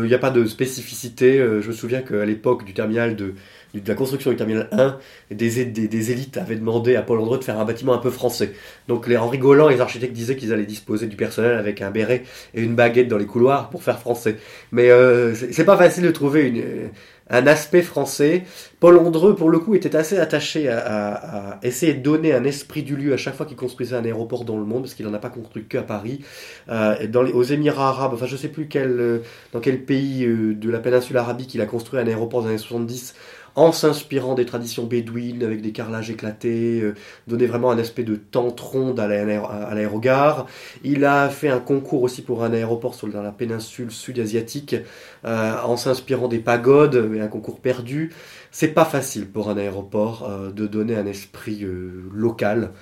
Il 0.02 0.08
n'y 0.08 0.14
a 0.14 0.18
pas 0.18 0.30
de 0.30 0.44
spécificité. 0.44 1.38
je 1.38 1.68
me 1.68 1.72
souviens 1.72 2.02
qu'à 2.02 2.24
l'époque 2.24 2.64
du 2.64 2.74
terminal 2.74 3.14
de, 3.14 3.34
de 3.80 3.88
la 3.88 3.94
construction 3.94 4.30
du 4.30 4.36
terminal 4.36 4.68
1, 4.72 4.98
des, 5.30 6.10
élites 6.10 6.36
avaient 6.36 6.56
demandé 6.56 6.96
à 6.96 7.02
Paul 7.02 7.20
Andreu 7.20 7.38
de 7.38 7.44
faire 7.44 7.58
un 7.58 7.64
bâtiment 7.64 7.94
un 7.94 7.98
peu 7.98 8.10
français. 8.10 8.52
Donc 8.88 9.06
les, 9.06 9.16
en 9.16 9.28
rigolant, 9.28 9.68
les 9.68 9.80
architectes 9.80 10.12
disaient 10.12 10.36
qu'ils 10.36 10.52
allaient 10.52 10.66
disposer 10.66 11.06
du 11.06 11.16
personnel 11.16 11.56
avec 11.56 11.82
un 11.82 11.90
béret 11.90 12.24
et 12.54 12.62
une 12.62 12.74
baguette 12.74 13.08
dans 13.08 13.18
les 13.18 13.26
couloirs 13.26 13.70
pour 13.70 13.82
faire 13.82 13.98
français. 13.98 14.36
Mais 14.72 14.90
euh, 14.90 15.34
c'est 15.34 15.64
pas 15.64 15.76
facile 15.76 16.04
de 16.04 16.10
trouver 16.10 16.48
une, 16.48 16.90
un 17.28 17.46
aspect 17.46 17.82
français. 17.82 18.44
Paul 18.78 18.98
Andreu, 18.98 19.34
pour 19.34 19.50
le 19.50 19.58
coup, 19.58 19.74
était 19.74 19.96
assez 19.96 20.18
attaché 20.18 20.68
à, 20.68 21.58
essayer 21.62 21.94
de 21.94 22.02
donner 22.02 22.32
un 22.32 22.44
esprit 22.44 22.82
du 22.82 22.96
lieu 22.96 23.12
à 23.12 23.16
chaque 23.16 23.34
fois 23.34 23.46
qu'il 23.46 23.56
construisait 23.56 23.96
un 23.96 24.04
aéroport 24.04 24.44
dans 24.44 24.58
le 24.58 24.64
monde, 24.64 24.82
parce 24.82 24.94
qu'il 24.94 25.06
n'en 25.06 25.14
a 25.14 25.18
pas 25.18 25.30
construit 25.30 25.64
qu'à 25.64 25.82
Paris. 25.82 26.20
Euh, 26.68 27.06
dans 27.08 27.22
les, 27.22 27.32
aux 27.32 27.42
Émirats 27.42 27.88
arabes, 27.88 28.12
enfin 28.14 28.26
je 28.26 28.36
sais 28.36 28.48
plus 28.48 28.68
quel, 28.68 29.00
euh, 29.00 29.18
dans 29.52 29.60
quel 29.60 29.84
pays 29.84 30.24
euh, 30.24 30.54
de 30.54 30.70
la 30.70 30.78
péninsule 30.78 31.16
arabique 31.16 31.54
il 31.54 31.60
a 31.60 31.66
construit 31.66 31.98
un 31.98 32.06
aéroport 32.06 32.42
dans 32.42 32.48
les 32.48 32.54
années 32.54 32.62
70 32.62 33.14
en 33.56 33.72
s'inspirant 33.72 34.34
des 34.34 34.44
traditions 34.44 34.84
bédouines 34.84 35.42
avec 35.42 35.62
des 35.62 35.72
carrelages 35.72 36.10
éclatés, 36.10 36.80
euh, 36.82 36.94
donner 37.26 37.46
vraiment 37.46 37.70
un 37.70 37.78
aspect 37.78 38.04
de 38.04 38.14
tente 38.14 38.60
ronde 38.60 39.00
à 39.00 39.08
l'aérogare. 39.08 40.46
Il 40.84 41.04
a 41.06 41.30
fait 41.30 41.48
un 41.48 41.58
concours 41.58 42.02
aussi 42.02 42.22
pour 42.22 42.44
un 42.44 42.52
aéroport 42.52 42.94
sur 42.94 43.08
dans 43.08 43.22
la 43.22 43.32
péninsule 43.32 43.90
sud-asiatique 43.90 44.76
euh, 45.24 45.54
en 45.62 45.76
s'inspirant 45.76 46.28
des 46.28 46.38
pagodes, 46.38 47.08
mais 47.10 47.20
un 47.20 47.28
concours 47.28 47.60
perdu. 47.60 48.12
C'est 48.50 48.68
pas 48.68 48.84
facile 48.84 49.26
pour 49.26 49.48
un 49.48 49.56
aéroport 49.56 50.28
euh, 50.28 50.50
de 50.50 50.66
donner 50.66 50.94
un 50.94 51.06
esprit 51.06 51.66
local 52.12 52.72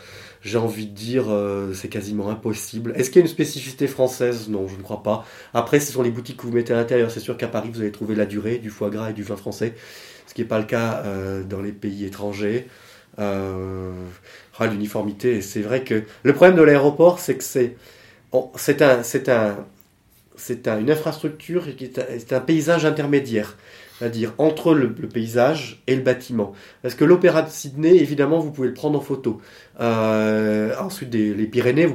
j'ai 0.42 0.58
envie 0.58 0.86
de 0.86 0.92
dire, 0.92 1.24
c'est 1.72 1.88
quasiment 1.88 2.28
impossible. 2.28 2.92
Est-ce 2.96 3.08
qu'il 3.08 3.20
y 3.20 3.22
a 3.22 3.22
une 3.22 3.32
spécificité 3.32 3.86
française? 3.86 4.50
Non, 4.50 4.68
je 4.68 4.76
ne 4.76 4.82
crois 4.82 5.02
pas. 5.02 5.24
Après, 5.54 5.80
ce 5.80 5.90
sont 5.90 6.02
les 6.02 6.10
boutiques 6.10 6.36
que 6.36 6.42
vous 6.42 6.52
mettez 6.52 6.74
à 6.74 6.76
l'intérieur. 6.76 7.10
C'est 7.10 7.20
sûr 7.20 7.38
qu'à 7.38 7.48
Paris, 7.48 7.70
vous 7.72 7.80
allez 7.80 7.92
trouver 7.92 8.14
la 8.14 8.26
durée, 8.26 8.58
du 8.58 8.68
foie 8.68 8.90
gras 8.90 9.08
et 9.08 9.14
du 9.14 9.22
vin 9.22 9.36
français 9.36 9.74
ce 10.34 10.36
qui 10.36 10.42
n'est 10.42 10.48
pas 10.48 10.58
le 10.58 10.64
cas 10.64 11.02
euh, 11.04 11.44
dans 11.44 11.60
les 11.60 11.70
pays 11.70 12.04
étrangers. 12.04 12.66
Euh, 13.20 13.92
ah, 14.58 14.66
l'uniformité, 14.66 15.40
c'est 15.40 15.60
vrai 15.60 15.84
que 15.84 16.02
le 16.24 16.32
problème 16.32 16.56
de 16.56 16.62
l'aéroport, 16.62 17.20
c'est 17.20 17.36
que 17.36 17.44
c'est 17.44 17.76
c'est 18.56 18.82
un, 18.82 19.04
c'est 19.04 19.28
un, 19.28 19.64
c'est 20.34 20.66
une 20.66 20.90
infrastructure 20.90 21.76
qui 21.76 21.84
est 21.84 22.32
un, 22.32 22.40
paysage 22.40 22.84
intermédiaire, 22.84 23.56
c'est-à-dire 23.96 24.32
entre 24.38 24.74
le, 24.74 24.92
paysage 24.92 25.80
et 25.86 25.94
le 25.94 26.02
bâtiment. 26.02 26.52
Parce 26.82 26.96
que 26.96 27.04
l'opéra 27.04 27.42
de 27.42 27.50
Sydney, 27.50 27.94
évidemment, 27.98 28.40
vous 28.40 28.50
pouvez 28.50 28.66
le 28.66 28.74
prendre 28.74 28.98
en 28.98 29.02
photo. 29.02 29.40
Euh, 29.80 30.74
ensuite, 30.78 31.12
les 31.12 31.46
Pyrénées, 31.46 31.88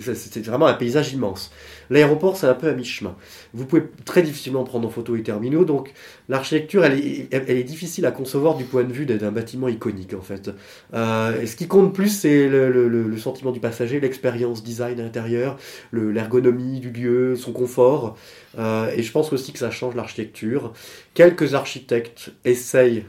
c'est 0.00 0.44
vraiment 0.44 0.66
un 0.66 0.74
paysage 0.74 1.12
immense. 1.12 1.50
L'aéroport, 1.90 2.36
c'est 2.36 2.46
un 2.46 2.54
peu 2.54 2.68
à 2.68 2.72
mi-chemin. 2.72 3.14
Vous 3.52 3.66
pouvez 3.66 3.82
très 4.04 4.22
difficilement 4.22 4.64
prendre 4.64 4.86
en 4.86 4.90
photo 4.90 5.14
les 5.14 5.22
terminaux, 5.22 5.64
donc 5.64 5.92
l'architecture, 6.28 6.84
elle 6.84 6.98
est, 6.98 7.64
difficile 7.64 8.06
à 8.06 8.10
concevoir 8.10 8.56
du 8.56 8.64
point 8.64 8.84
de 8.84 8.92
vue 8.92 9.06
d'un 9.06 9.30
bâtiment 9.30 9.68
iconique, 9.68 10.14
en 10.14 10.20
fait. 10.20 10.50
Euh, 10.94 11.46
ce 11.46 11.56
qui 11.56 11.68
compte 11.68 11.94
plus, 11.94 12.08
c'est 12.08 12.48
le, 12.48 13.16
sentiment 13.16 13.52
du 13.52 13.60
passager, 13.60 14.00
l'expérience 14.00 14.62
design 14.62 14.98
à 15.00 15.02
l'intérieur, 15.02 15.58
l'ergonomie 15.92 16.80
du 16.80 16.90
lieu, 16.90 17.36
son 17.36 17.52
confort. 17.52 18.16
Euh, 18.58 18.90
et 18.94 19.02
je 19.02 19.12
pense 19.12 19.32
aussi 19.32 19.52
que 19.52 19.58
ça 19.58 19.70
change 19.70 19.94
l'architecture. 19.94 20.72
Quelques 21.14 21.54
architectes 21.54 22.32
essayent 22.44 23.04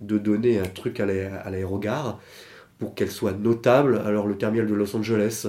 de 0.00 0.18
donner 0.18 0.58
un 0.58 0.66
truc 0.66 1.00
à 1.00 1.06
l'aérogare 1.06 2.20
pour 2.78 2.94
qu'elle 2.94 3.10
soit 3.10 3.32
notable. 3.32 4.00
Alors 4.04 4.26
le 4.26 4.36
terminal 4.36 4.66
de 4.66 4.74
Los 4.74 4.94
Angeles, 4.96 5.46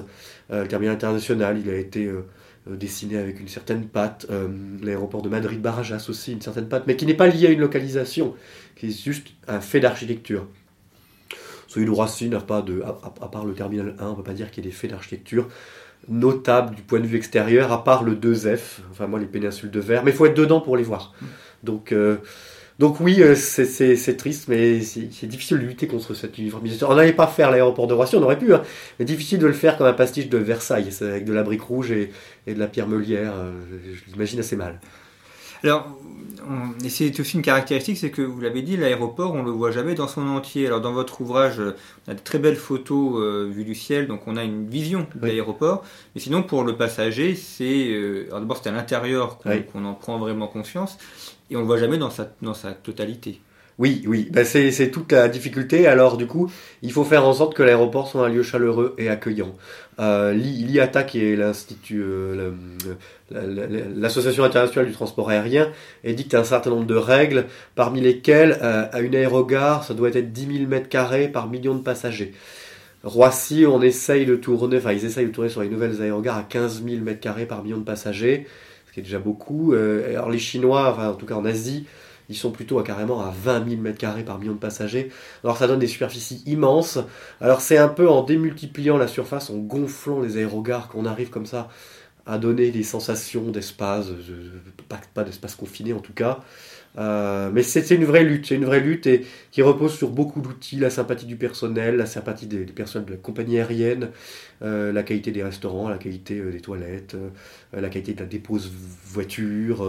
euh, 0.52 0.64
le 0.64 0.68
terminal 0.68 0.96
international, 0.96 1.60
il 1.60 1.70
a 1.70 1.76
été 1.76 2.06
euh, 2.06 2.24
dessiné 2.68 3.18
avec 3.18 3.40
une 3.40 3.48
certaine 3.48 3.88
patte. 3.88 4.28
Euh, 4.30 4.48
l'aéroport 4.82 5.22
de 5.22 5.30
Madrid-Barajas 5.30 6.06
aussi, 6.10 6.32
une 6.32 6.42
certaine 6.42 6.68
patte, 6.68 6.84
mais 6.88 6.96
qui 6.96 7.06
n'est 7.06 7.14
pas 7.14 7.28
lié 7.28 7.48
à 7.48 7.50
une 7.52 7.60
localisation, 7.60 8.36
qui 8.76 8.88
est 8.88 9.04
juste 9.04 9.28
un 9.48 9.60
fait 9.60 9.80
d'architecture. 9.80 10.48
Celui 11.68 11.86
de 11.86 11.92
Roissy 11.92 12.30
n'a 12.30 12.40
pas 12.40 12.62
de. 12.62 12.82
À, 12.82 13.28
part 13.28 13.46
le 13.46 13.54
terminal 13.54 13.96
1, 14.00 14.06
on 14.06 14.12
ne 14.12 14.16
peut 14.16 14.24
pas 14.24 14.34
dire 14.34 14.50
qu'il 14.50 14.64
y 14.64 14.68
ait 14.68 14.70
des 14.70 14.76
faits 14.76 14.92
d'architecture 14.92 15.48
notables 16.10 16.76
du 16.76 16.84
point 16.84 17.00
de 17.00 17.08
vue 17.08 17.18
extérieur, 17.18 17.72
à 17.72 17.84
part 17.84 18.04
le 18.04 18.16
2F, 18.16 18.80
enfin 18.92 19.08
moi 19.08 19.20
les 19.20 19.26
péninsules 19.26 19.72
de 19.72 19.80
verre, 19.80 20.06
mais 20.06 20.12
il 20.12 20.16
faut 20.16 20.28
être 20.28 20.38
dedans 20.38 20.62
pour 20.62 20.78
les 20.78 20.84
voir. 20.84 21.14
Donc. 21.64 21.94
Euh, 22.80 22.84
donc 22.86 23.00
oui, 23.00 23.22
c'est 23.36 24.18
triste, 24.18 24.48
mais 24.48 24.82
c'est 24.82 25.28
difficile 25.28 25.58
de 25.60 25.64
lutter 25.64 25.88
contre 25.88 26.14
cette 26.14 26.38
uniformisation. 26.38 26.88
On 26.90 26.96
n'allait 26.96 27.14
pas 27.14 27.28
faire 27.28 27.52
l'aéroport 27.52 27.88
de 27.88 27.94
Roissy, 27.94 28.16
on 28.16 28.24
aurait 28.24 28.40
pu, 28.40 28.54
hein, 28.54 28.64
mais 29.00 29.06
difficile 29.06 29.40
de 29.40 29.48
le 29.48 29.54
faire 29.54 29.78
comme 29.78 29.88
un 29.88 29.94
pastiche 29.94 30.30
de 30.30 30.38
Versailles, 30.38 30.90
avec 31.02 31.26
de 31.26 31.34
la 31.34 31.44
brique 31.44 31.62
rouge 31.62 31.92
et, 31.92 32.12
et 32.46 32.54
de 32.54 32.60
la 32.60 32.68
pierre 32.68 32.88
meulière. 32.88 33.34
Euh, 33.36 33.52
je 33.94 34.12
l'imagine 34.12 34.40
assez 34.40 34.56
mal. 34.56 34.80
Alors, 35.64 35.88
c'est 36.88 37.20
aussi 37.20 37.36
une 37.36 37.42
caractéristique, 37.42 37.98
c'est 37.98 38.12
que 38.12 38.22
vous 38.22 38.40
l'avez 38.40 38.62
dit, 38.62 38.78
l'aéroport, 38.78 39.34
on 39.34 39.40
ne 39.40 39.46
le 39.46 39.52
voit 39.52 39.72
jamais 39.72 39.96
dans 39.96 40.08
son 40.08 40.28
entier. 40.28 40.68
Alors, 40.68 40.82
dans 40.82 40.94
votre 40.94 41.22
ouvrage, 41.22 41.62
on 42.08 42.12
a 42.12 42.14
de 42.14 42.20
très 42.20 42.40
belles 42.40 42.56
photos 42.56 43.16
euh, 43.20 43.50
vues 43.52 43.66
du 43.66 43.76
ciel, 43.76 44.08
donc 44.08 44.22
on 44.28 44.38
a 44.38 44.44
une 44.44 44.68
vision 44.68 45.08
de 45.16 45.26
l'aéroport. 45.26 45.84
Mais 46.16 46.22
sinon, 46.22 46.44
pour 46.44 46.64
le 46.64 46.76
passager, 46.76 47.36
c'est. 47.36 47.90
Euh, 47.90 48.28
alors, 48.28 48.40
d'abord, 48.40 48.60
c'est 48.62 48.70
à 48.70 48.72
l'intérieur 48.72 49.40
qu'on 49.40 49.86
en 49.86 49.94
prend 49.94 50.20
vraiment 50.20 50.48
conscience, 50.48 50.98
et 51.50 51.56
on 51.56 51.60
ne 51.60 51.64
le 51.64 51.68
voit 51.68 51.80
jamais 51.80 51.98
dans 51.98 52.10
sa, 52.10 52.32
dans 52.42 52.54
sa 52.54 52.72
totalité. 52.74 53.42
Oui, 53.80 54.04
oui, 54.08 54.28
ben 54.32 54.44
c'est 54.44 54.90
toute 54.90 55.12
la 55.12 55.28
difficulté. 55.30 55.86
Alors 55.86 56.18
du 56.18 56.26
coup, 56.26 56.52
il 56.82 56.92
faut 56.92 57.04
faire 57.04 57.28
en 57.28 57.34
sorte 57.34 57.54
que 57.54 57.62
l'aéroport 57.62 58.08
soit 58.08 58.26
un 58.26 58.30
lieu 58.30 58.42
chaleureux 58.42 58.96
et 58.98 59.08
accueillant. 59.08 59.56
Euh, 60.00 60.34
L'IATA, 60.34 61.04
qui 61.04 61.24
est 61.24 61.36
l'institut, 61.36 62.02
euh, 62.04 62.52
l'association 63.96 64.44
internationale 64.44 64.88
du 64.88 64.94
transport 64.94 65.30
aérien, 65.30 65.72
édicte 66.04 66.34
un 66.34 66.44
certain 66.44 66.72
nombre 66.72 66.88
de 66.88 66.96
règles, 66.96 67.46
parmi 67.76 68.02
lesquelles 68.02 68.58
euh, 68.64 68.88
à 68.92 69.02
une 69.02 69.16
aérogare, 69.16 69.84
ça 69.84 69.94
doit 69.94 70.10
être 70.10 70.34
10 70.34 70.58
000 70.58 70.68
mètres 70.68 70.90
carrés 70.90 71.28
par 71.28 71.48
million 71.48 71.76
de 71.76 71.82
passagers. 71.82 72.34
Roissy, 73.04 73.66
on 73.68 73.82
essaye 73.84 74.26
de 74.26 74.36
tourner, 74.36 74.78
enfin 74.78 74.92
ils 74.92 75.06
essayent 75.06 75.28
de 75.28 75.32
tourner 75.32 75.50
sur 75.50 75.62
les 75.62 75.70
nouvelles 75.70 76.02
aérogares 76.02 76.38
à 76.38 76.44
15 76.44 76.84
000 76.84 77.04
mètres 77.04 77.20
carrés 77.20 77.46
par 77.46 77.64
million 77.64 77.78
de 77.78 77.84
passagers, 77.84 78.48
ce 78.88 78.94
qui 78.94 79.02
est 79.02 79.04
déjà 79.04 79.20
beaucoup. 79.20 79.74
Euh, 79.74 80.10
alors 80.10 80.32
les 80.32 80.40
Chinois, 80.40 80.92
enfin 80.92 81.10
en 81.10 81.14
tout 81.14 81.28
cas 81.28 81.36
en 81.36 81.46
Asie, 81.46 81.86
ils 82.30 82.36
sont 82.36 82.52
plutôt 82.52 82.80
à 82.80 82.84
carrément 82.84 83.22
à 83.22 83.32
20 83.32 83.70
000 83.70 83.82
mètres 83.82 83.98
carrés 83.98 84.24
par 84.24 84.40
million 84.40 84.54
de 84.54 84.60
passagers. 84.60 85.12
Alors 85.44 85.58
ça 85.58 85.68
donne 85.68 85.80
des 85.80 85.88
superficies 85.88 86.44
immenses. 86.46 87.00
Alors 87.42 87.62
c'est 87.62 87.78
un 87.78 87.88
peu 87.88 88.10
en 88.10 88.24
démultipliant 88.24 88.98
la 88.98 89.08
surface, 89.08 89.50
en 89.50 89.58
gonflant 89.58 90.22
les 90.22 90.38
aérogares 90.38 90.90
qu'on 90.90 91.06
arrive 91.06 91.30
comme 91.30 91.46
ça 91.46 91.70
à 92.26 92.38
donner 92.38 92.72
des 92.72 92.84
sensations 92.84 93.52
d'espace, 93.52 94.08
pas 95.14 95.24
d'espace 95.24 95.56
confiné 95.56 95.94
en 95.94 96.00
tout 96.00 96.14
cas. 96.14 96.42
Euh, 96.98 97.52
mais 97.54 97.62
c'est 97.62 97.90
une 97.92 98.06
vraie 98.06 98.24
lutte, 98.24 98.48
c'est 98.48 98.56
une 98.56 98.66
vraie 98.66 98.80
lutte 98.80 99.06
et 99.06 99.26
qui 99.52 99.62
repose 99.62 99.94
sur 99.94 100.10
beaucoup 100.10 100.42
d'outils, 100.42 100.78
la 100.78 100.90
sympathie 100.90 101.28
du 101.28 101.36
personnel, 101.36 101.96
la 101.96 102.08
sympathie 102.08 102.48
des, 102.48 102.66
personnes 102.66 103.06
de 103.06 103.12
la 103.12 103.18
compagnie 103.18 103.60
aérienne, 103.60 104.10
euh, 104.64 104.92
la 104.92 105.04
qualité 105.04 105.32
des 105.32 105.44
restaurants, 105.44 105.90
la 105.90 106.00
qualité 106.00 106.40
euh, 106.40 106.52
des 106.52 106.60
toilettes, 106.60 107.16
la 107.74 107.90
qualité 107.90 108.14
de 108.14 108.22
la 108.22 108.26
dépose 108.26 108.72
voiture. 109.06 109.88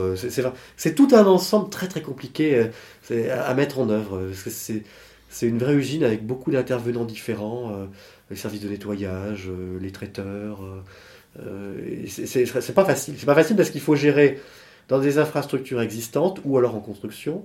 c'est 0.77 0.95
tout 0.95 1.09
un 1.13 1.25
ensemble 1.25 1.71
très 1.71 1.89
très 1.89 2.03
compliqué 2.03 2.69
à, 3.11 3.55
mettre 3.55 3.79
en 3.79 3.89
œuvre. 3.89 4.31
C'est 5.31 5.47
une 5.47 5.59
vraie 5.59 5.75
usine 5.75 6.05
avec 6.05 6.27
beaucoup 6.27 6.51
d'intervenants 6.51 7.05
différents, 7.05 7.89
les 8.31 8.37
services 8.37 8.61
de 8.61 8.69
nettoyage, 8.69 9.49
les 9.81 9.91
traiteurs. 9.93 10.61
c'est 12.07 12.75
pas 12.75 12.85
facile. 12.85 13.15
C'est 13.17 13.27
pas 13.27 13.35
facile 13.35 13.57
parce 13.57 13.71
qu'il 13.71 13.81
faut 13.81 13.97
gérer 13.97 14.39
dans 14.89 14.99
des 14.99 15.19
infrastructures 15.19 15.81
existantes 15.81 16.41
ou 16.45 16.57
alors 16.57 16.75
en 16.75 16.81
construction. 16.81 17.45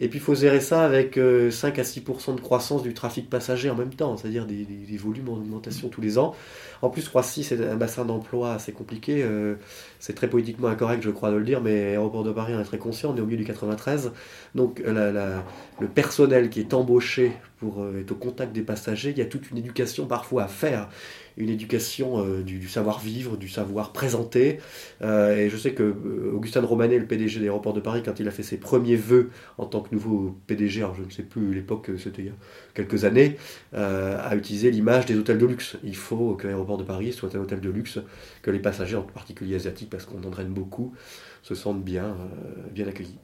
Et 0.00 0.08
puis 0.08 0.18
il 0.18 0.22
faut 0.22 0.34
gérer 0.34 0.60
ça 0.60 0.84
avec 0.84 1.14
5 1.14 1.18
euh, 1.18 1.48
à 1.48 1.84
6% 1.84 2.36
de 2.36 2.40
croissance 2.40 2.82
du 2.82 2.94
trafic 2.94 3.28
passager 3.28 3.68
en 3.68 3.74
même 3.74 3.92
temps, 3.92 4.16
c'est-à-dire 4.16 4.46
des, 4.46 4.64
volumes 4.96 5.28
en 5.28 5.34
augmentation 5.34 5.88
tous 5.88 6.00
les 6.00 6.18
ans. 6.18 6.34
En 6.82 6.90
plus, 6.90 7.08
Roissy, 7.08 7.42
c'est 7.42 7.62
un 7.66 7.76
bassin 7.76 8.04
d'emploi 8.04 8.54
assez 8.54 8.72
compliqué. 8.72 9.22
Euh, 9.22 9.56
c'est 9.98 10.14
très 10.14 10.28
politiquement 10.28 10.68
incorrect, 10.68 11.02
je 11.02 11.10
crois, 11.10 11.30
de 11.30 11.36
le 11.36 11.44
dire, 11.44 11.60
mais 11.60 11.90
Aéroport 11.90 12.22
de 12.22 12.32
Paris 12.32 12.54
en 12.54 12.60
est 12.60 12.64
très 12.64 12.78
conscient. 12.78 13.12
On 13.12 13.16
est 13.16 13.20
au 13.20 13.26
milieu 13.26 13.38
du 13.38 13.44
93. 13.44 14.12
Donc 14.54 14.80
le 14.84 15.88
personnel 15.88 16.50
qui 16.50 16.60
est 16.60 16.74
embauché 16.74 17.32
pour 17.64 17.82
euh, 17.82 18.00
être 18.00 18.12
au 18.12 18.14
contact 18.14 18.52
des 18.52 18.62
passagers, 18.62 19.10
il 19.10 19.16
y 19.16 19.22
a 19.22 19.24
toute 19.24 19.50
une 19.50 19.56
éducation 19.56 20.06
parfois 20.06 20.44
à 20.44 20.48
faire 20.48 20.90
une 21.38 21.48
éducation 21.48 22.22
euh, 22.22 22.42
du, 22.42 22.68
savoir-vivre, 22.68 23.38
du 23.38 23.48
savoir 23.48 23.94
présenter. 23.94 24.58
Euh, 25.00 25.34
et 25.34 25.48
je 25.48 25.56
sais 25.56 25.72
que 25.72 25.94
Augustin 26.34 26.60
Romanet, 26.60 26.98
le 26.98 27.06
PDG 27.06 27.40
d'Aéroport 27.40 27.72
de 27.72 27.80
Paris, 27.80 28.02
quand 28.04 28.20
il 28.20 28.28
a 28.28 28.30
fait 28.30 28.42
ses 28.42 28.58
premiers 28.58 28.96
vœux 28.96 29.30
en 29.56 29.64
tant 29.64 29.80
que 29.80 29.94
nouveau 29.94 30.36
PDG, 30.46 30.82
alors 30.82 30.94
je 30.94 31.02
ne 31.02 31.10
sais 31.10 31.22
plus 31.22 31.54
l'époque, 31.54 31.90
c'était 31.96 32.22
il 32.22 32.26
y 32.26 32.30
a 32.30 32.34
quelques 32.74 33.06
années, 33.06 33.38
a 33.72 34.36
utilisé 34.36 34.70
l'image 34.70 35.06
des 35.06 35.16
hôtels 35.16 35.38
de 35.38 35.46
luxe. 35.46 35.76
Il 35.82 35.96
faut 35.96 36.34
que 36.34 36.46
l'aéroport 36.46 36.76
de 36.76 36.84
Paris 36.84 37.12
soit 37.12 37.34
un 37.34 37.40
hôtel 37.40 37.60
de 37.60 37.70
luxe, 37.70 37.98
que 38.42 38.50
les 38.50 38.60
passagers, 38.60 38.96
en 38.96 39.02
particulier 39.02 39.56
asiatiques, 39.56 39.90
parce 39.90 40.04
qu'on 40.04 40.22
en 40.22 40.30
draine 40.30 40.52
beaucoup, 40.52 40.92
se 41.42 41.54
sentent 41.54 41.82
bien, 41.82 42.14
bien 42.72 42.86
accueillis. 42.86 43.18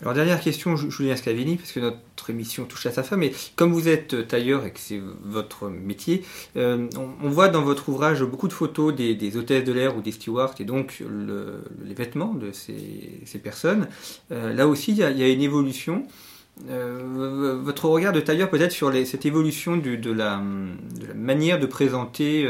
Alors 0.00 0.14
dernière 0.14 0.40
question, 0.40 0.76
Julien 0.76 1.16
Scavini, 1.16 1.56
parce 1.56 1.72
que 1.72 1.80
notre 1.80 2.30
émission 2.30 2.64
touche 2.64 2.86
à 2.86 2.90
sa 2.90 3.02
fin, 3.02 3.16
mais 3.16 3.32
comme 3.56 3.72
vous 3.72 3.88
êtes 3.88 4.28
tailleur 4.28 4.64
et 4.64 4.72
que 4.72 4.80
c'est 4.80 5.00
votre 5.24 5.68
métier, 5.68 6.24
euh, 6.56 6.88
on, 7.22 7.28
voit 7.28 7.48
dans 7.48 7.62
votre 7.62 7.88
ouvrage 7.88 8.22
beaucoup 8.22 8.48
de 8.48 8.52
photos 8.52 8.94
des, 8.94 9.36
hôtesses 9.36 9.64
de 9.64 9.72
l'air 9.72 9.96
ou 9.96 10.00
des 10.00 10.12
stewards 10.12 10.54
et 10.58 10.64
donc 10.64 11.02
les 11.84 11.94
vêtements 11.94 12.34
de 12.34 12.50
ces, 12.52 13.38
personnes. 13.38 13.88
Euh, 14.32 14.52
là 14.52 14.66
aussi, 14.66 14.92
il 14.92 14.98
y, 14.98 15.02
a, 15.02 15.28
une 15.28 15.42
évolution. 15.42 16.06
Euh, 16.70 17.58
votre 17.60 17.88
regard 17.88 18.12
de 18.12 18.20
tailleur 18.20 18.48
peut-être 18.48 18.72
sur 18.72 18.92
cette 19.06 19.26
évolution 19.26 19.76
de, 19.76 20.10
la, 20.12 20.40
manière 21.14 21.58
de 21.58 21.66
présenter 21.66 22.48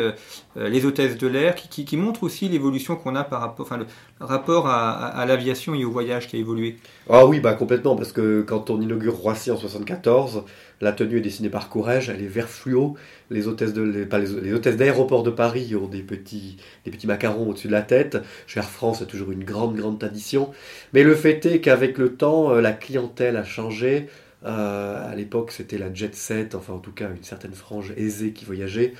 les 0.56 0.86
hôtesses 0.86 1.18
de 1.18 1.26
l'air, 1.26 1.54
qui, 1.54 1.96
montre 1.96 2.22
aussi 2.22 2.48
l'évolution 2.48 2.96
qu'on 2.96 3.16
a 3.16 3.24
par 3.24 3.40
rapport, 3.40 3.66
enfin 3.66 3.76
le 3.76 3.86
rapport 4.20 4.68
à 4.68 5.24
l'aviation 5.26 5.74
et 5.74 5.84
au 5.84 5.90
voyage 5.90 6.28
qui 6.28 6.36
a 6.36 6.38
évolué. 6.38 6.76
Ah 7.08 7.26
oui, 7.26 7.40
bah 7.40 7.54
complètement, 7.54 7.96
parce 7.96 8.12
que 8.12 8.42
quand 8.42 8.70
on 8.70 8.80
inaugure 8.80 9.14
Roissy 9.14 9.50
en 9.50 9.56
74, 9.56 10.44
la 10.80 10.92
tenue 10.92 11.18
est 11.18 11.20
dessinée 11.20 11.48
par 11.48 11.68
Courrèges, 11.68 12.08
elle 12.08 12.22
est 12.22 12.28
vert 12.28 12.48
fluo. 12.48 12.96
Les, 13.30 13.46
hôtesses 13.46 13.72
d'aéroport 13.72 15.22
de 15.22 15.30
Paris 15.30 15.74
ont 15.76 15.86
des 15.86 16.02
petits, 16.02 16.56
des 16.84 16.90
petits 16.90 17.06
macarons 17.06 17.48
au-dessus 17.48 17.68
de 17.68 17.72
la 17.72 17.82
tête. 17.82 18.18
Chez 18.46 18.60
Air 18.60 18.68
France, 18.68 18.98
c'est 18.98 19.06
toujours 19.06 19.32
une 19.32 19.44
grande, 19.44 19.76
grande 19.76 19.98
tradition. 19.98 20.50
Mais 20.92 21.02
le 21.02 21.14
fait 21.14 21.46
est 21.46 21.60
qu'avec 21.60 21.96
le 21.98 22.14
temps, 22.14 22.52
euh, 22.52 22.60
la 22.60 22.72
clientèle 22.72 23.36
a 23.36 23.44
changé. 23.44 24.08
Euh, 24.44 25.10
à 25.10 25.14
l'époque, 25.14 25.52
c'était 25.52 25.78
la 25.78 25.92
jet 25.92 26.14
set, 26.14 26.54
enfin 26.54 26.74
en 26.74 26.78
tout 26.78 26.92
cas 26.92 27.08
une 27.08 27.24
certaine 27.24 27.54
frange 27.54 27.94
aisée 27.96 28.32
qui 28.32 28.44
voyageait. 28.44 28.92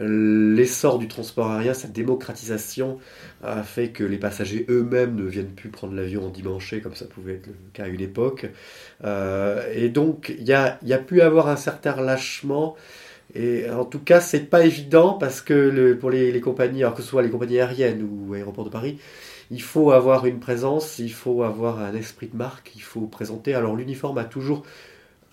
L'essor 0.00 0.98
du 0.98 1.08
transport 1.08 1.50
aérien, 1.50 1.74
sa 1.74 1.86
démocratisation 1.86 2.98
a 3.42 3.62
fait 3.62 3.90
que 3.90 4.02
les 4.02 4.16
passagers 4.16 4.64
eux-mêmes 4.70 5.14
ne 5.14 5.24
viennent 5.24 5.54
plus 5.54 5.68
prendre 5.68 5.94
l'avion 5.94 6.26
en 6.26 6.30
dimanche 6.30 6.74
comme 6.82 6.94
ça 6.94 7.04
pouvait 7.04 7.34
être 7.34 7.48
le 7.48 7.54
cas 7.74 7.84
à 7.84 7.88
une 7.88 8.00
époque. 8.00 8.46
Euh, 9.04 9.70
et 9.74 9.90
donc 9.90 10.34
il 10.38 10.46
y 10.46 10.54
a, 10.54 10.98
pu 10.98 11.20
avoir 11.20 11.48
un 11.48 11.56
certain 11.56 11.92
relâchement. 11.92 12.76
Et 13.34 13.70
en 13.70 13.84
tout 13.84 14.00
cas, 14.00 14.20
c'est 14.20 14.50
pas 14.50 14.64
évident 14.64 15.12
parce 15.12 15.40
que 15.40 15.92
pour 15.92 16.10
les, 16.10 16.32
les, 16.32 16.40
compagnies, 16.40 16.82
alors 16.82 16.94
que 16.94 17.02
ce 17.02 17.08
soit 17.08 17.22
les 17.22 17.30
compagnies 17.30 17.60
aériennes 17.60 18.02
ou 18.02 18.34
aéroports 18.34 18.64
de 18.64 18.70
Paris, 18.70 18.98
il 19.50 19.62
faut 19.62 19.90
avoir 19.90 20.26
une 20.26 20.40
présence, 20.40 20.98
il 20.98 21.12
faut 21.12 21.42
avoir 21.42 21.80
un 21.80 21.94
esprit 21.94 22.28
de 22.28 22.36
marque, 22.36 22.72
il 22.74 22.82
faut 22.82 23.06
présenter. 23.06 23.54
Alors 23.54 23.76
l'uniforme 23.76 24.18
a 24.18 24.24
toujours 24.24 24.64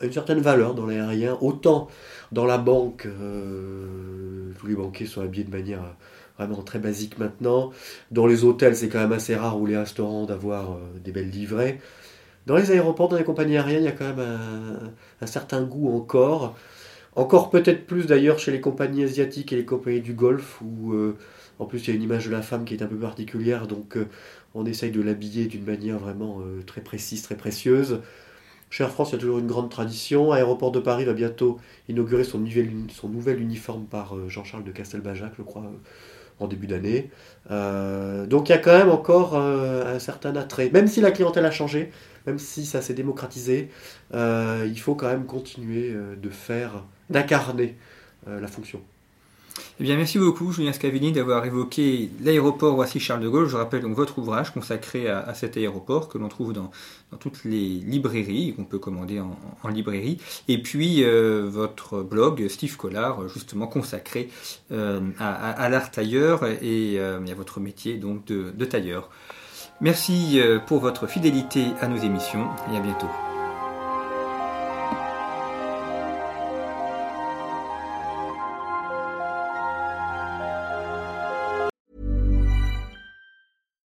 une 0.01 0.11
certaine 0.11 0.39
valeur 0.39 0.75
dans 0.75 0.85
l'aérien, 0.85 1.37
autant 1.41 1.87
dans 2.31 2.45
la 2.45 2.57
banque, 2.57 3.05
euh, 3.05 4.51
tous 4.59 4.67
les 4.67 4.75
banquiers 4.75 5.05
sont 5.05 5.21
habillés 5.21 5.43
de 5.43 5.51
manière 5.51 5.81
vraiment 6.37 6.61
très 6.61 6.79
basique 6.79 7.17
maintenant. 7.17 7.71
Dans 8.11 8.27
les 8.27 8.43
hôtels, 8.43 8.75
c'est 8.75 8.89
quand 8.89 8.99
même 8.99 9.11
assez 9.11 9.35
rare, 9.35 9.59
ou 9.59 9.65
les 9.65 9.77
restaurants, 9.77 10.25
d'avoir 10.25 10.73
euh, 10.73 10.79
des 11.03 11.11
belles 11.11 11.29
livrées. 11.29 11.79
Dans 12.45 12.55
les 12.55 12.71
aéroports, 12.71 13.09
dans 13.09 13.17
les 13.17 13.23
compagnies 13.23 13.57
aériennes, 13.57 13.83
il 13.83 13.85
y 13.85 13.89
a 13.89 13.93
quand 13.93 14.15
même 14.15 14.25
un, 15.21 15.25
certain 15.25 15.63
goût 15.63 15.95
encore. 15.95 16.55
Encore 17.15 17.49
peut-être 17.49 17.87
plus 17.87 18.05
d'ailleurs 18.05 18.39
chez 18.39 18.51
les 18.51 18.61
compagnies 18.61 19.03
asiatiques 19.03 19.51
et 19.51 19.55
les 19.55 19.65
compagnies 19.65 20.01
du 20.01 20.13
Golfe, 20.13 20.61
où 20.61 20.93
euh, 20.93 21.17
en 21.59 21.65
plus 21.65 21.79
il 21.87 21.89
y 21.89 21.93
a 21.93 21.95
une 21.95 22.03
image 22.03 22.27
de 22.27 22.31
la 22.31 22.41
femme 22.43 22.63
qui 22.63 22.75
est 22.75 22.83
un 22.83 22.87
peu 22.87 22.95
particulière, 22.95 23.67
donc 23.67 23.97
on 24.53 24.65
essaye 24.65 24.91
de 24.91 25.01
l'habiller 25.01 25.47
d'une 25.47 25.65
manière 25.65 25.97
vraiment 25.97 26.41
très 26.67 26.81
précise, 26.81 27.23
très 27.23 27.35
précieuse. 27.35 27.99
Chez 28.70 28.84
Air 28.84 28.91
France, 28.91 29.09
il 29.09 29.13
y 29.13 29.15
a 29.15 29.20
toujours 29.20 29.39
une 29.39 29.47
grande 29.47 29.70
tradition. 29.70 30.32
Aéroport 30.32 30.72
de 30.72 30.80
Paris 30.80 31.05
va 31.05 31.13
bientôt 31.13 31.57
inaugurer 31.88 32.24
son, 32.24 32.39
nouvel 32.39 33.41
uniforme 33.41 33.86
par 33.86 34.15
euh, 34.15 34.28
Jean-Charles 34.28 34.65
de 34.65 34.72
Castelbajac, 34.72 35.32
je 35.38 35.41
crois, 35.41 35.63
euh, 35.63 35.78
en 36.39 36.47
début 36.47 36.68
d'année. 36.68 37.09
Euh, 37.49 38.26
donc 38.26 38.49
il 38.49 38.51
y 38.51 38.55
a 38.55 38.57
quand 38.57 38.78
même 38.78 38.89
encore 38.89 39.36
un 39.36 39.99
certain 39.99 40.36
attrait. 40.36 40.70
Même 40.72 40.88
si 40.88 41.01
la 41.01 41.11
clientèle 41.11 41.45
a 41.45 41.51
changé, 41.51 41.91
même 42.28 42.38
si 42.39 42.65
ça 42.65 42.82
s'est 42.82 42.93
démocratisé, 42.93 43.70
il 44.13 44.80
faut 44.80 44.95
quand 44.95 45.07
même 45.07 45.26
continuer 45.26 45.95
de 46.22 46.30
faire, 46.30 46.84
d'incarner 47.09 47.76
la 48.28 48.47
fonction. 48.47 48.82
Eh 49.80 49.84
bien, 49.84 49.95
merci 49.95 50.18
beaucoup, 50.18 50.51
Julien 50.51 50.74
Scavini, 50.74 51.12
d'avoir 51.12 51.45
évoqué 51.45 52.10
l'aéroport 52.22 52.76
Roissy-Charles 52.76 53.22
de 53.22 53.30
Gaulle. 53.30 53.47
Je 53.47 53.55
rappelle 53.55 53.82
donc 53.82 53.95
votre 53.95 54.18
ouvrage 54.18 54.51
consacré 54.51 55.08
à, 55.08 55.34
cet 55.34 55.58
aéroport 55.58 56.10
que 56.10 56.18
l'on 56.18 56.30
trouve 56.30 56.53
dans, 56.53 56.72
toutes 57.20 57.43
les 57.45 57.80
librairies, 57.80 58.53
qu'on 58.55 58.66
peut 58.66 58.80
commander 58.80 59.20
en, 59.20 59.68
librairie. 59.70 60.18
Et 60.47 60.62
puis, 60.62 61.03
euh, 61.03 61.47
votre 61.47 62.01
blog, 62.01 62.47
Steve 62.47 62.76
Collard, 62.76 63.28
justement 63.30 63.68
consacré 63.68 64.30
euh, 64.72 65.01
à, 65.20 65.70
l'art 65.70 65.91
tailleur 65.91 66.45
et 66.45 66.95
euh, 66.99 67.20
à 67.20 67.34
votre 67.36 67.60
métier 67.60 67.97
donc 67.97 68.26
de 68.26 68.66
tailleur. 68.66 69.10
Merci 69.80 70.39
pour 70.66 70.80
votre 70.80 71.05
fidélité 71.05 71.68
à 71.82 71.88
nos 71.88 71.97
émissions 71.97 72.47
et 72.74 72.78
à 72.78 72.80
bientôt. 72.80 73.36